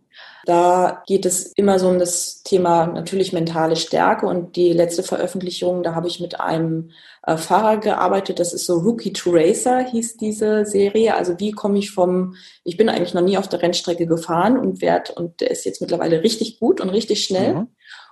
Da 0.47 1.03
geht 1.07 1.26
es 1.26 1.47
immer 1.47 1.78
so 1.78 1.88
um 1.88 1.99
das 1.99 2.43
Thema 2.43 2.86
natürlich 2.86 3.32
mentale 3.32 3.76
Stärke 3.76 4.26
und 4.26 4.57
die 4.57 4.72
letzte 4.72 5.03
Veröffentlichung, 5.03 5.82
da 5.82 5.95
habe 5.95 6.09
ich 6.09 6.20
mit 6.20 6.41
einem 6.41 6.91
äh, 7.26 7.36
Fahrer 7.36 7.76
gearbeitet, 7.76 8.41
das 8.41 8.53
ist 8.53 8.66
so 8.66 8.78
Rookie 8.78 9.12
to 9.12 9.30
Racer 9.30 9.84
hieß 9.84 10.16
diese 10.16 10.64
Serie. 10.64 11.14
Also 11.14 11.38
wie 11.38 11.53
komme 11.53 11.78
ich 11.78 11.91
vom, 11.91 12.34
ich 12.64 12.76
bin 12.76 12.88
eigentlich 12.88 13.14
noch 13.14 13.22
nie 13.22 13.38
auf 13.38 13.49
der 13.49 13.62
Rennstrecke 13.62 14.07
gefahren 14.07 14.59
und 14.59 14.80
werd, 14.80 15.11
und 15.11 15.41
der 15.41 15.51
ist 15.51 15.64
jetzt 15.64 15.80
mittlerweile 15.80 16.22
richtig 16.22 16.59
gut 16.59 16.80
und 16.80 16.91
richtig 16.91 17.24
schnell. 17.24 17.55
Mhm. 17.55 17.68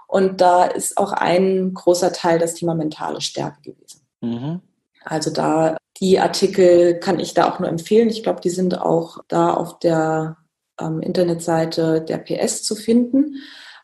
Und 0.07 0.41
da 0.41 0.65
ist 0.65 0.97
auch 0.97 1.13
ein 1.13 1.75
großer 1.75 2.13
Teil 2.13 2.39
das 2.39 2.55
Thema 2.55 2.75
mentale 2.75 3.21
Stärke 3.21 3.61
gewesen. 3.63 4.07
Mhm. 4.21 4.61
Also 5.05 5.31
da 5.31 5.77
die 6.01 6.19
Artikel 6.19 6.99
kann 7.01 7.19
ich 7.19 7.35
da 7.35 7.51
auch 7.51 7.59
nur 7.59 7.69
empfehlen. 7.69 8.09
Ich 8.09 8.23
glaube, 8.23 8.41
die 8.41 8.51
sind 8.51 8.81
auch 8.81 9.19
da 9.29 9.53
auf 9.53 9.79
der 9.81 10.37
ähm, 10.81 11.01
Internetseite 11.01 12.01
der 12.03 12.19
PS 12.19 12.63
zu 12.63 12.77
finden. 12.77 13.37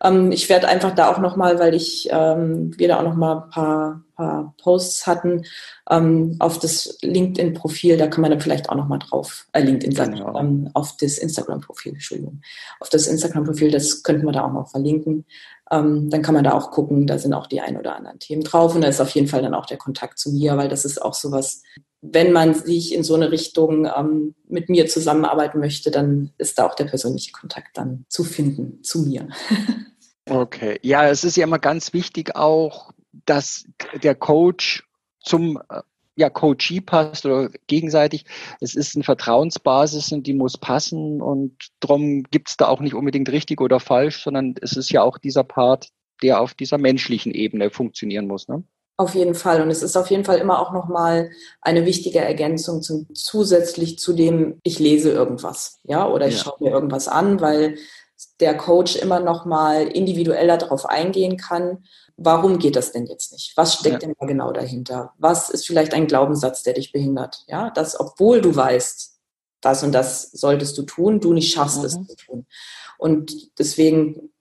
Ähm, 0.03 0.33
ich 0.33 0.49
werde 0.49 0.69
einfach 0.69 0.95
da 0.95 1.11
auch 1.11 1.19
nochmal, 1.19 1.59
weil 1.59 1.75
ich 1.75 2.09
ähm, 2.11 2.77
wir 2.79 2.89
da 2.89 2.99
auch 2.99 3.05
nochmal 3.05 3.37
ein 3.37 3.51
paar, 3.51 4.03
paar 4.17 4.55
Posts 4.63 5.07
hatten, 5.07 5.45
ähm, 5.91 6.37
auf 6.39 6.59
das 6.59 6.99
LinkedIn-Profil, 7.03 7.97
da 7.97 8.07
kann 8.07 8.23
man 8.23 8.31
dann 8.31 8.41
vielleicht 8.41 8.69
auch 8.69 8.75
nochmal 8.75 8.99
drauf, 8.99 9.47
äh, 9.53 9.63
LinkedIn, 9.63 9.95
genau. 9.95 10.39
ähm, 10.39 10.71
auf 10.75 10.97
das 10.99 11.19
Instagram-Profil, 11.19 11.93
Entschuldigung, 11.95 12.41
auf 12.81 12.91
das 12.91 13.07
Instagram-Profil, 13.07 13.71
das 13.71 14.03
könnten 14.03 14.27
wir 14.27 14.33
da 14.33 14.45
auch 14.45 14.53
noch 14.53 14.71
verlinken. 14.71 15.25
ähm, 15.71 16.11
dann 16.11 16.23
kann 16.23 16.35
man 16.35 16.45
da 16.45 16.53
auch 16.53 16.71
gucken, 16.71 17.07
da 17.07 17.19
sind 17.19 17.33
auch 17.33 17.47
die 17.47 17.61
ein 17.61 17.79
oder 17.79 17.97
anderen 17.97 18.19
Themen 18.19 18.45
drauf 18.45 18.75
und 18.75 18.83
da 18.83 18.89
ist 18.89 19.01
auf 19.01 19.11
jeden 19.11 19.29
Fall 19.29 19.43
dann 19.43 19.55
auch 19.55 19.67
der 19.67 19.79
Kontakt 19.79 20.19
zu 20.19 20.31
mir, 20.31 20.57
weil 20.57 20.69
das 20.69 20.85
ist 20.85 21.01
auch 21.01 21.15
sowas, 21.15 21.63
wenn 22.13 22.33
man 22.33 22.55
sich 22.55 22.95
in 22.95 23.03
so 23.03 23.15
eine 23.15 23.31
Richtung 23.31 23.87
ähm, 23.87 24.35
mit 24.47 24.69
mir 24.69 24.87
zusammenarbeiten 24.87 25.59
möchte, 25.59 25.91
dann 25.91 26.33
ist 26.37 26.59
da 26.59 26.67
auch 26.67 26.75
der 26.75 26.85
persönliche 26.85 27.33
Kontakt 27.33 27.79
dann 27.79 28.05
zu 28.09 28.25
finden 28.25 28.83
zu 28.83 29.03
mir. 29.03 29.29
Okay, 30.27 30.79
ja, 30.81 31.07
es 31.07 31.23
ist 31.23 31.37
ja 31.37 31.45
immer 31.45 31.59
ganz 31.59 31.93
wichtig 31.93 32.35
auch, 32.35 32.93
dass 33.27 33.67
der 34.03 34.15
Coach 34.15 34.83
zum 35.21 35.61
äh, 35.69 35.83
ja, 36.17 36.31
Coachee 36.31 36.81
passt 36.81 37.27
oder 37.27 37.51
gegenseitig. 37.67 38.25
Es 38.59 38.75
ist 38.75 38.95
eine 38.95 39.05
Vertrauensbasis 39.05 40.13
und 40.13 40.27
die 40.27 40.33
muss 40.33 40.57
passen 40.57 41.21
und 41.21 41.53
darum 41.81 42.23
gibt 42.23 42.49
es 42.49 42.57
da 42.57 42.69
auch 42.69 42.81
nicht 42.81 42.95
unbedingt 42.95 43.29
richtig 43.29 43.61
oder 43.61 43.81
falsch, 43.81 44.23
sondern 44.23 44.55
es 44.63 44.79
ist 44.79 44.91
ja 44.91 45.03
auch 45.03 45.19
dieser 45.19 45.45
Part, 45.45 45.89
der 46.23 46.41
auf 46.41 46.55
dieser 46.55 46.79
menschlichen 46.79 47.33
Ebene 47.33 47.69
funktionieren 47.69 48.27
muss. 48.27 48.49
Ne? 48.49 48.65
Auf 48.97 49.15
jeden 49.15 49.35
Fall. 49.35 49.61
Und 49.61 49.71
es 49.71 49.83
ist 49.83 49.97
auf 49.97 50.11
jeden 50.11 50.25
Fall 50.25 50.39
immer 50.39 50.61
auch 50.61 50.73
nochmal 50.73 51.31
eine 51.61 51.85
wichtige 51.85 52.21
Ergänzung 52.21 52.81
zum, 52.81 53.09
zusätzlich 53.15 53.99
zu 53.99 54.13
dem, 54.13 54.61
ich 54.63 54.79
lese 54.79 55.11
irgendwas, 55.11 55.81
ja, 55.83 56.09
oder 56.09 56.29
ich 56.29 56.37
ja. 56.37 56.45
schaue 56.45 56.57
mir 56.61 56.71
irgendwas 56.71 57.09
an, 57.09 57.41
weil 57.41 57.77
der 58.41 58.57
Coach 58.57 58.97
immer 58.97 59.19
nochmal 59.19 59.89
individueller 59.89 60.57
darauf 60.57 60.87
eingehen 60.87 61.37
kann 61.37 61.85
warum 62.17 62.59
geht 62.59 62.77
das 62.77 62.93
denn 62.93 63.07
jetzt 63.07 63.33
nicht? 63.33 63.57
Was 63.57 63.75
steckt 63.75 63.95
ja. 63.95 63.99
denn 64.09 64.15
da 64.19 64.27
genau 64.27 64.53
dahinter? 64.53 65.13
Was 65.19 65.51
ist 65.51 65.67
vielleicht 65.67 65.95
ein 65.95 66.07
Glaubenssatz, 66.07 66.63
der 66.63 66.75
dich 66.75 66.93
behindert? 66.93 67.45
Ja, 67.49 67.71
dass 67.71 67.99
obwohl 67.99 68.41
du 68.41 68.55
weißt, 68.55 69.19
das 69.61 69.83
und 69.83 69.93
das 69.93 70.31
solltest 70.31 70.77
du 70.79 70.83
tun, 70.83 71.21
du 71.21 71.33
nicht 71.33 71.53
schaffst 71.53 71.79
mhm. 71.79 71.85
es 71.85 71.93
zu 71.93 72.17
tun. 72.17 72.47
Und 72.99 73.59
deswegen, 73.59 74.33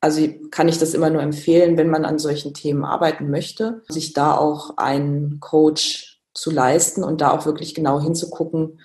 also 0.00 0.26
kann 0.50 0.68
ich 0.68 0.78
das 0.78 0.94
immer 0.94 1.10
nur 1.10 1.22
empfehlen, 1.22 1.76
wenn 1.76 1.90
man 1.90 2.04
an 2.04 2.18
solchen 2.18 2.54
Themen 2.54 2.84
arbeiten 2.84 3.30
möchte, 3.30 3.82
sich 3.88 4.12
da 4.12 4.36
auch 4.36 4.76
einen 4.78 5.40
Coach 5.40 6.20
zu 6.32 6.50
leisten 6.50 7.04
und 7.04 7.20
da 7.20 7.32
auch 7.32 7.44
wirklich 7.44 7.74
genau 7.74 8.00
hinzugucken, 8.00 8.80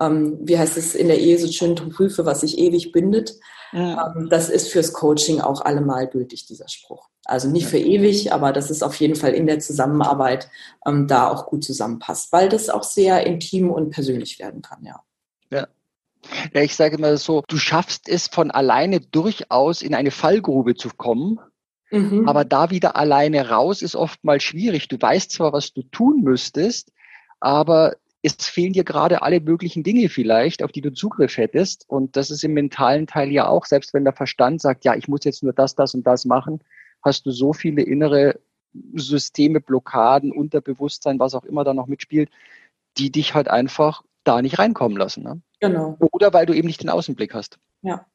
ähm, 0.00 0.38
wie 0.42 0.58
heißt 0.58 0.76
es 0.76 0.94
in 0.94 1.08
der 1.08 1.20
Ehe 1.20 1.38
so 1.38 1.46
schön, 1.46 1.74
prüfe, 1.74 2.26
was 2.26 2.40
sich 2.40 2.58
ewig 2.58 2.92
bindet. 2.92 3.34
Ja. 3.72 4.14
Ähm, 4.16 4.28
das 4.28 4.48
ist 4.48 4.68
fürs 4.68 4.92
Coaching 4.92 5.40
auch 5.40 5.60
allemal 5.60 6.08
gültig, 6.08 6.46
dieser 6.46 6.68
Spruch. 6.68 7.08
Also 7.24 7.48
nicht 7.48 7.66
für 7.66 7.78
ewig, 7.78 8.32
aber 8.32 8.52
das 8.52 8.70
ist 8.70 8.82
auf 8.82 8.94
jeden 8.96 9.16
Fall 9.16 9.32
in 9.32 9.46
der 9.46 9.58
Zusammenarbeit 9.58 10.48
ähm, 10.86 11.06
da 11.06 11.28
auch 11.28 11.46
gut 11.46 11.64
zusammenpasst, 11.64 12.32
weil 12.32 12.48
das 12.48 12.68
auch 12.68 12.82
sehr 12.82 13.26
intim 13.26 13.70
und 13.70 13.90
persönlich 13.90 14.38
werden 14.38 14.62
kann, 14.62 14.84
ja. 14.84 14.92
Ja. 14.92 15.02
Ja, 16.54 16.62
ich 16.62 16.74
sage 16.74 16.96
immer 16.96 17.16
so, 17.16 17.42
du 17.48 17.58
schaffst 17.58 18.08
es 18.08 18.28
von 18.28 18.50
alleine 18.50 19.00
durchaus 19.00 19.82
in 19.82 19.94
eine 19.94 20.10
Fallgrube 20.10 20.74
zu 20.74 20.90
kommen, 20.90 21.38
mhm. 21.90 22.28
aber 22.28 22.44
da 22.44 22.70
wieder 22.70 22.96
alleine 22.96 23.50
raus 23.50 23.82
ist 23.82 23.96
oftmals 23.96 24.42
schwierig. 24.42 24.88
Du 24.88 24.96
weißt 25.00 25.30
zwar, 25.32 25.52
was 25.52 25.72
du 25.72 25.82
tun 25.82 26.22
müsstest, 26.22 26.92
aber 27.40 27.96
es 28.22 28.34
fehlen 28.48 28.72
dir 28.72 28.84
gerade 28.84 29.22
alle 29.22 29.40
möglichen 29.40 29.84
Dinge 29.84 30.08
vielleicht, 30.08 30.62
auf 30.62 30.72
die 30.72 30.80
du 30.80 30.92
Zugriff 30.92 31.36
hättest. 31.36 31.88
Und 31.88 32.16
das 32.16 32.30
ist 32.30 32.42
im 32.42 32.54
mentalen 32.54 33.06
Teil 33.06 33.30
ja 33.30 33.46
auch, 33.46 33.66
selbst 33.66 33.94
wenn 33.94 34.04
der 34.04 34.12
Verstand 34.12 34.60
sagt, 34.60 34.84
ja, 34.84 34.94
ich 34.96 35.06
muss 35.06 35.24
jetzt 35.24 35.42
nur 35.44 35.52
das, 35.52 35.76
das 35.76 35.94
und 35.94 36.06
das 36.06 36.24
machen, 36.24 36.60
hast 37.02 37.24
du 37.26 37.30
so 37.30 37.52
viele 37.52 37.82
innere 37.82 38.40
Systeme, 38.94 39.60
Blockaden, 39.60 40.32
Unterbewusstsein, 40.32 41.20
was 41.20 41.34
auch 41.34 41.44
immer 41.44 41.62
da 41.62 41.72
noch 41.72 41.86
mitspielt, 41.86 42.30
die 42.98 43.10
dich 43.10 43.34
halt 43.34 43.48
einfach 43.48 44.02
da 44.26 44.42
nicht 44.42 44.58
reinkommen 44.58 44.96
lassen. 44.96 45.22
Ne? 45.22 45.40
Genau. 45.60 45.96
Oder 46.12 46.32
weil 46.32 46.46
du 46.46 46.54
eben 46.54 46.66
nicht 46.66 46.82
den 46.82 46.90
Außenblick 46.90 47.34
hast. 47.34 47.58
Ja. 47.82 48.06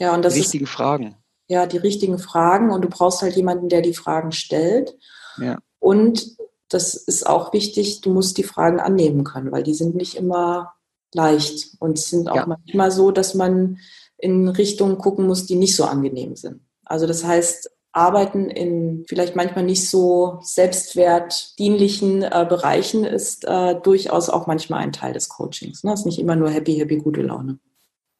Ja, 0.00 0.14
und 0.14 0.24
das 0.24 0.34
die 0.34 0.40
richtigen 0.40 0.64
ist, 0.64 0.70
Fragen. 0.70 1.16
Ja, 1.48 1.66
die 1.66 1.76
richtigen 1.76 2.18
Fragen 2.18 2.70
und 2.70 2.82
du 2.82 2.88
brauchst 2.88 3.22
halt 3.22 3.36
jemanden, 3.36 3.68
der 3.68 3.82
die 3.82 3.94
Fragen 3.94 4.32
stellt. 4.32 4.96
Ja. 5.38 5.58
Und 5.78 6.36
das 6.68 6.94
ist 6.94 7.26
auch 7.26 7.52
wichtig, 7.52 8.00
du 8.00 8.10
musst 8.10 8.38
die 8.38 8.42
Fragen 8.42 8.80
annehmen 8.80 9.24
können, 9.24 9.52
weil 9.52 9.62
die 9.62 9.74
sind 9.74 9.94
nicht 9.94 10.16
immer 10.16 10.74
leicht 11.12 11.76
und 11.78 11.98
es 11.98 12.10
sind 12.10 12.28
auch 12.28 12.36
ja. 12.36 12.46
manchmal 12.46 12.90
so, 12.90 13.10
dass 13.12 13.34
man 13.34 13.78
in 14.16 14.48
Richtungen 14.48 14.98
gucken 14.98 15.26
muss, 15.26 15.46
die 15.46 15.54
nicht 15.54 15.76
so 15.76 15.84
angenehm 15.84 16.34
sind. 16.34 16.62
Also 16.84 17.06
das 17.06 17.24
heißt, 17.24 17.70
Arbeiten 17.94 18.50
in 18.50 19.04
vielleicht 19.08 19.36
manchmal 19.36 19.64
nicht 19.64 19.88
so 19.88 20.38
selbstwertdienlichen 20.42 22.22
äh, 22.22 22.46
Bereichen 22.48 23.04
ist 23.04 23.44
äh, 23.44 23.76
durchaus 23.80 24.28
auch 24.28 24.46
manchmal 24.46 24.80
ein 24.80 24.92
Teil 24.92 25.12
des 25.12 25.28
Coachings. 25.28 25.84
Ne? 25.84 25.92
Das 25.92 26.00
ist 26.00 26.06
nicht 26.06 26.18
immer 26.18 26.36
nur 26.36 26.50
happy, 26.50 26.74
happy, 26.74 26.98
gute 26.98 27.22
Laune. 27.22 27.58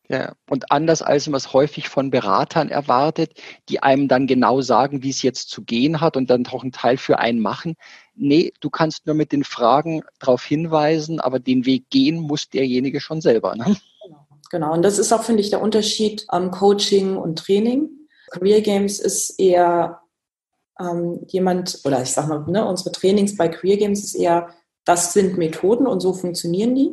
Ja, 0.08 0.34
und 0.50 0.70
anders 0.70 1.00
als 1.00 1.26
man 1.28 1.38
es 1.38 1.54
häufig 1.54 1.88
von 1.88 2.10
Beratern 2.10 2.68
erwartet, 2.68 3.32
die 3.70 3.82
einem 3.82 4.06
dann 4.06 4.26
genau 4.26 4.60
sagen, 4.60 5.02
wie 5.02 5.10
es 5.10 5.22
jetzt 5.22 5.48
zu 5.48 5.62
gehen 5.62 6.00
hat 6.00 6.18
und 6.18 6.28
dann 6.28 6.46
auch 6.46 6.62
einen 6.62 6.72
Teil 6.72 6.98
für 6.98 7.18
einen 7.18 7.40
machen. 7.40 7.74
Nee, 8.14 8.52
du 8.60 8.68
kannst 8.68 9.06
nur 9.06 9.14
mit 9.14 9.32
den 9.32 9.44
Fragen 9.44 10.02
darauf 10.18 10.44
hinweisen, 10.44 11.20
aber 11.20 11.40
den 11.40 11.64
Weg 11.64 11.88
gehen 11.88 12.18
muss 12.18 12.50
derjenige 12.50 13.00
schon 13.00 13.22
selber. 13.22 13.56
Ne? 13.56 13.76
Genau, 14.04 14.26
genau. 14.50 14.72
Und 14.74 14.82
das 14.82 14.98
ist 14.98 15.10
auch, 15.12 15.22
finde 15.22 15.40
ich, 15.40 15.48
der 15.48 15.62
Unterschied 15.62 16.26
am 16.28 16.50
Coaching 16.50 17.16
und 17.16 17.38
Training. 17.38 17.88
Career 18.35 18.62
Games 18.62 18.99
ist 18.99 19.39
eher 19.39 20.01
ähm, 20.80 21.20
jemand, 21.28 21.80
oder 21.85 22.03
ich 22.03 22.11
sag 22.11 22.26
mal, 22.26 22.45
ne, 22.49 22.66
unsere 22.66 22.91
Trainings 22.91 23.37
bei 23.37 23.49
Career 23.49 23.76
Games 23.76 24.03
ist 24.03 24.14
eher, 24.14 24.49
das 24.85 25.12
sind 25.12 25.39
Methoden 25.39 25.87
und 25.87 26.01
so 26.01 26.12
funktionieren 26.12 26.74
die. 26.74 26.93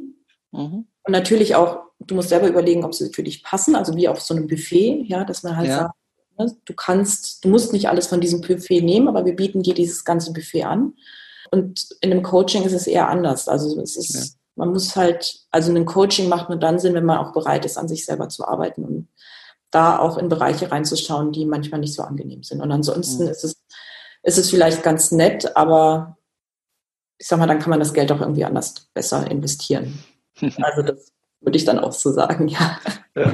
Mhm. 0.51 0.85
Und 1.03 1.11
natürlich 1.11 1.55
auch, 1.55 1.79
du 1.99 2.13
musst 2.13 2.29
selber 2.29 2.47
überlegen, 2.47 2.85
ob 2.85 2.93
sie 2.93 3.11
für 3.11 3.23
dich 3.23 3.43
passen, 3.43 3.75
also 3.75 3.95
wie 3.95 4.07
auf 4.07 4.21
so 4.21 4.35
einem 4.35 4.47
Buffet, 4.47 5.03
ja, 5.07 5.23
dass 5.23 5.41
man 5.41 5.57
halt 5.57 5.69
ja. 5.69 5.77
sagt, 5.77 5.95
ne, 6.37 6.55
du 6.65 6.73
kannst, 6.75 7.43
du 7.43 7.49
musst 7.49 7.73
nicht 7.73 7.89
alles 7.89 8.05
von 8.05 8.21
diesem 8.21 8.41
Buffet 8.41 8.81
nehmen, 8.81 9.07
aber 9.07 9.25
wir 9.25 9.35
bieten 9.35 9.63
dir 9.63 9.73
dieses 9.73 10.05
ganze 10.05 10.31
Buffet 10.33 10.63
an. 10.63 10.93
Und 11.49 11.89
in 12.01 12.11
einem 12.11 12.23
Coaching 12.23 12.63
ist 12.63 12.73
es 12.73 12.85
eher 12.85 13.09
anders. 13.09 13.47
Also 13.47 13.81
es 13.81 13.97
ist, 13.97 14.13
ja. 14.13 14.23
man 14.55 14.69
muss 14.69 14.95
halt, 14.95 15.39
also 15.49 15.73
ein 15.73 15.85
Coaching 15.85 16.29
macht 16.29 16.49
nur 16.49 16.59
dann 16.59 16.77
Sinn, 16.77 16.93
wenn 16.93 17.03
man 17.03 17.17
auch 17.17 17.33
bereit 17.33 17.65
ist, 17.65 17.77
an 17.77 17.87
sich 17.87 18.05
selber 18.05 18.29
zu 18.29 18.47
arbeiten 18.47 18.85
und 18.85 19.07
da 19.71 19.97
auch 19.97 20.17
in 20.17 20.29
Bereiche 20.29 20.71
reinzuschauen, 20.71 21.31
die 21.31 21.45
manchmal 21.45 21.79
nicht 21.79 21.93
so 21.93 22.03
angenehm 22.03 22.43
sind. 22.43 22.61
Und 22.61 22.71
ansonsten 22.71 23.23
mhm. 23.23 23.29
ist 23.29 23.43
es, 23.43 23.63
ist 24.23 24.37
es 24.37 24.49
vielleicht 24.49 24.83
ganz 24.83 25.11
nett, 25.11 25.55
aber 25.55 26.17
ich 27.17 27.27
sag 27.27 27.39
mal, 27.39 27.47
dann 27.47 27.59
kann 27.59 27.69
man 27.69 27.79
das 27.79 27.93
Geld 27.93 28.11
auch 28.11 28.19
irgendwie 28.19 28.45
anders 28.45 28.89
besser 28.93 29.29
investieren. 29.29 30.03
Also 30.61 30.81
das 30.81 31.11
würde 31.41 31.57
ich 31.57 31.65
dann 31.65 31.77
auch 31.77 31.91
so 31.91 32.11
sagen, 32.11 32.47
ja. 32.47 32.79
ja. 33.15 33.31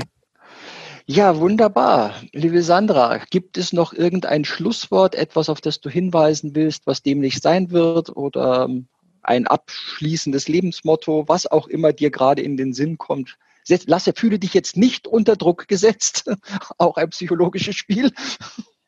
Ja, 1.10 1.40
wunderbar. 1.40 2.16
Liebe 2.34 2.62
Sandra, 2.62 3.20
gibt 3.30 3.58
es 3.58 3.72
noch 3.72 3.94
irgendein 3.94 4.44
Schlusswort, 4.44 5.16
etwas, 5.16 5.48
auf 5.48 5.62
das 5.62 5.80
du 5.80 5.90
hinweisen 5.90 6.54
willst, 6.54 6.86
was 6.86 7.02
demnächst 7.02 7.44
sein 7.44 7.72
wird 7.72 8.14
oder 8.18 8.66
ähm, 8.66 8.88
ein 9.22 9.48
abschließendes 9.48 10.50
Lebensmotto, 10.50 11.24
was 11.28 11.48
auch 11.48 11.68
immer 11.68 11.94
dir 11.94 12.12
gerade 12.12 12.42
in 12.42 12.58
den 12.58 12.74
Sinn 12.74 12.98
kommt? 12.98 13.38
Lasse, 13.86 14.14
fühle 14.16 14.40
dich 14.40 14.54
jetzt 14.54 14.78
nicht 14.78 15.08
unter 15.08 15.36
Druck 15.36 15.68
gesetzt. 15.68 16.30
Auch 16.78 16.98
ein 16.98 17.10
psychologisches 17.10 17.76
Spiel. 17.76 18.12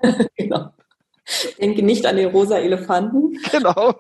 genau. 0.35 0.69
Denke 1.59 1.83
nicht 1.83 2.05
an 2.05 2.17
den 2.17 2.29
rosa 2.29 2.57
Elefanten. 2.57 3.37
Genau. 3.51 3.93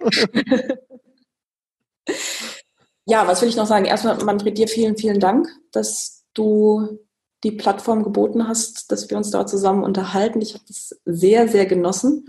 ja, 3.05 3.27
was 3.27 3.41
will 3.41 3.49
ich 3.49 3.55
noch 3.55 3.67
sagen? 3.67 3.85
Erstmal, 3.85 4.17
Manfred, 4.23 4.57
dir 4.57 4.67
vielen, 4.67 4.97
vielen 4.97 5.19
Dank, 5.19 5.47
dass 5.71 6.25
du 6.33 6.99
die 7.43 7.51
Plattform 7.51 8.03
geboten 8.03 8.47
hast, 8.47 8.91
dass 8.91 9.09
wir 9.09 9.17
uns 9.17 9.31
da 9.31 9.45
zusammen 9.45 9.83
unterhalten. 9.83 10.41
Ich 10.41 10.53
habe 10.53 10.63
das 10.67 10.99
sehr, 11.05 11.47
sehr 11.47 11.65
genossen. 11.65 12.25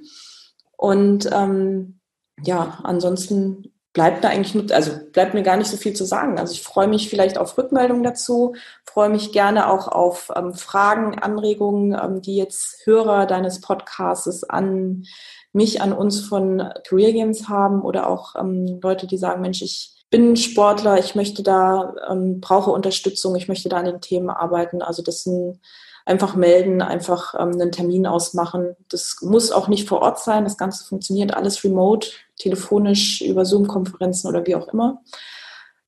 Und 0.77 1.29
ähm, 1.33 2.01
ja, 2.43 2.81
ansonsten 2.85 3.73
bleibt 3.93 4.23
da 4.23 4.29
eigentlich 4.29 4.55
nur, 4.55 4.73
also 4.73 4.93
bleibt 5.13 5.35
mir 5.35 5.43
gar 5.43 5.57
nicht 5.57 5.71
so 5.71 5.77
viel 5.77 5.95
zu 5.95 6.05
sagen. 6.05 6.39
Also 6.39 6.53
ich 6.53 6.63
freue 6.63 6.89
mich 6.89 7.09
vielleicht 7.11 7.39
auf 7.39 7.59
Rückmeldungen 7.59 8.05
dazu, 8.05 8.55
freue 8.85 9.09
mich 9.09 9.33
gerne 9.33 9.69
auch 9.69 9.89
auf 9.89 10.31
ähm, 10.37 10.55
Fragen, 10.55 11.19
Anregungen, 11.19 11.99
ähm, 12.01 12.23
die 12.23 12.37
jetzt 12.37 12.87
Hörer 12.87 13.27
deines 13.27 13.61
Podcasts 13.61 14.45
an 14.45 15.05
mich, 15.53 15.83
an 15.83 15.93
uns 15.93 16.21
von 16.21 16.73
Career 16.87 17.13
Games 17.13 17.49
haben 17.49 17.83
oder 17.83 18.09
auch 18.09 18.37
ähm, 18.37 18.79
Leute, 18.81 19.07
die 19.07 19.19
sagen, 19.19 19.41
Mensch, 19.41 19.63
ich 19.63 19.97
bin 20.11 20.37
Sportler, 20.37 20.99
ich 20.99 21.15
möchte 21.15 21.43
da, 21.43 21.95
ähm, 22.09 22.41
brauche 22.41 22.71
Unterstützung, 22.71 23.35
ich 23.37 23.49
möchte 23.49 23.69
da 23.69 23.79
an 23.79 23.87
den 23.87 24.01
Themen 24.01 24.31
arbeiten. 24.31 24.83
Also 24.83 25.03
das 25.03 25.25
sind 25.25 25.61
einfach 26.05 26.35
melden, 26.35 26.83
einfach 26.83 27.35
ähm, 27.35 27.53
einen 27.53 27.73
Termin 27.73 28.07
ausmachen. 28.07 28.77
Das 28.89 29.19
muss 29.23 29.53
auch 29.53 29.69
nicht 29.69 29.89
vor 29.89 30.03
Ort 30.03 30.19
sein. 30.21 30.45
Das 30.45 30.59
Ganze 30.59 30.85
funktioniert 30.85 31.35
alles 31.35 31.63
remote, 31.65 32.11
telefonisch, 32.41 33.21
über 33.21 33.45
Zoom-Konferenzen 33.45 34.29
oder 34.29 34.47
wie 34.47 34.57
auch 34.57 34.69
immer. 34.69 35.03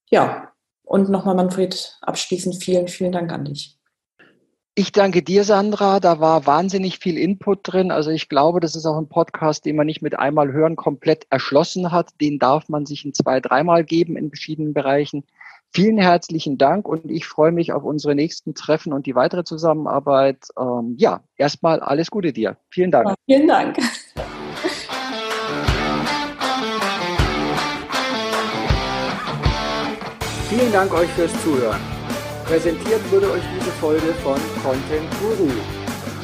Ja, 0.09 0.51
und 0.83 1.09
nochmal, 1.09 1.35
Manfred, 1.35 1.97
abschließend 2.01 2.63
vielen, 2.63 2.87
vielen 2.87 3.11
Dank 3.11 3.31
an 3.31 3.45
dich. 3.45 3.77
Ich 4.75 4.91
danke 4.91 5.21
dir, 5.21 5.43
Sandra. 5.43 5.99
Da 5.99 6.19
war 6.19 6.47
wahnsinnig 6.47 6.97
viel 6.97 7.17
Input 7.17 7.59
drin. 7.61 7.91
Also 7.91 8.09
ich 8.09 8.27
glaube, 8.27 8.59
das 8.59 8.75
ist 8.75 8.87
auch 8.87 8.97
ein 8.97 9.07
Podcast, 9.07 9.65
den 9.65 9.75
man 9.75 9.85
nicht 9.85 10.01
mit 10.01 10.17
einmal 10.17 10.51
hören 10.51 10.75
komplett 10.75 11.27
erschlossen 11.29 11.91
hat. 11.91 12.09
Den 12.19 12.39
darf 12.39 12.69
man 12.69 12.87
sich 12.87 13.05
in 13.05 13.13
zwei, 13.13 13.39
dreimal 13.39 13.83
geben 13.83 14.17
in 14.17 14.29
verschiedenen 14.29 14.73
Bereichen. 14.73 15.25
Vielen 15.75 15.99
herzlichen 15.99 16.57
Dank 16.57 16.87
und 16.87 17.09
ich 17.09 17.25
freue 17.25 17.51
mich 17.51 17.71
auf 17.71 17.83
unsere 17.83 18.15
nächsten 18.15 18.55
Treffen 18.55 18.93
und 18.93 19.05
die 19.05 19.15
weitere 19.15 19.43
Zusammenarbeit. 19.43 20.45
Ähm, 20.59 20.95
ja, 20.97 21.23
erstmal 21.35 21.79
alles 21.79 22.09
Gute 22.09 22.33
dir. 22.33 22.57
Vielen 22.69 22.91
Dank. 22.91 23.09
Ja, 23.09 23.15
vielen 23.25 23.47
Dank. 23.47 23.77
Vielen 30.55 30.71
Dank 30.71 30.93
euch 30.93 31.09
fürs 31.15 31.31
Zuhören. 31.43 31.81
Präsentiert 32.45 33.01
wurde 33.09 33.31
euch 33.31 33.41
diese 33.57 33.71
Folge 33.81 34.13
von 34.21 34.37
Content 34.61 35.09
Guru. 35.19 35.49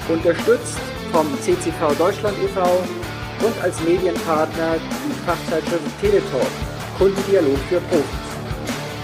Unterstützt 0.08 0.78
vom 1.12 1.26
CCV 1.42 1.98
Deutschland 1.98 2.38
e.V. 2.38 2.62
und 2.62 3.64
als 3.64 3.82
Medienpartner 3.82 4.76
die 4.78 5.26
Fachzeitschrift 5.26 5.82
Teletalk, 6.00 6.54
Kundendialog 7.00 7.58
für 7.70 7.82
Profis. 7.90 8.30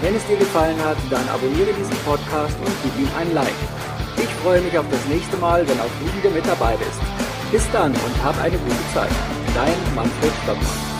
Wenn 0.00 0.14
es 0.14 0.24
dir 0.26 0.36
gefallen 0.36 0.78
hat, 0.84 0.98
dann 1.10 1.28
abonniere 1.28 1.72
diesen 1.72 1.98
Podcast 2.06 2.54
und 2.64 2.72
gib 2.84 2.96
ihm 2.96 3.10
ein 3.18 3.34
Like. 3.34 3.60
Ich 4.18 4.30
freue 4.44 4.60
mich 4.60 4.78
auf 4.78 4.86
das 4.92 5.04
nächste 5.06 5.36
Mal, 5.38 5.66
wenn 5.66 5.80
auch 5.80 5.94
du 5.98 6.18
wieder 6.22 6.30
mit 6.30 6.46
dabei 6.46 6.76
bist. 6.76 7.02
Bis 7.50 7.68
dann 7.72 7.90
und 7.90 8.22
hab 8.22 8.40
eine 8.40 8.58
gute 8.58 8.94
Zeit. 8.94 9.10
Dein 9.56 9.74
Manfred 9.96 10.32
Stockmann. 10.44 10.95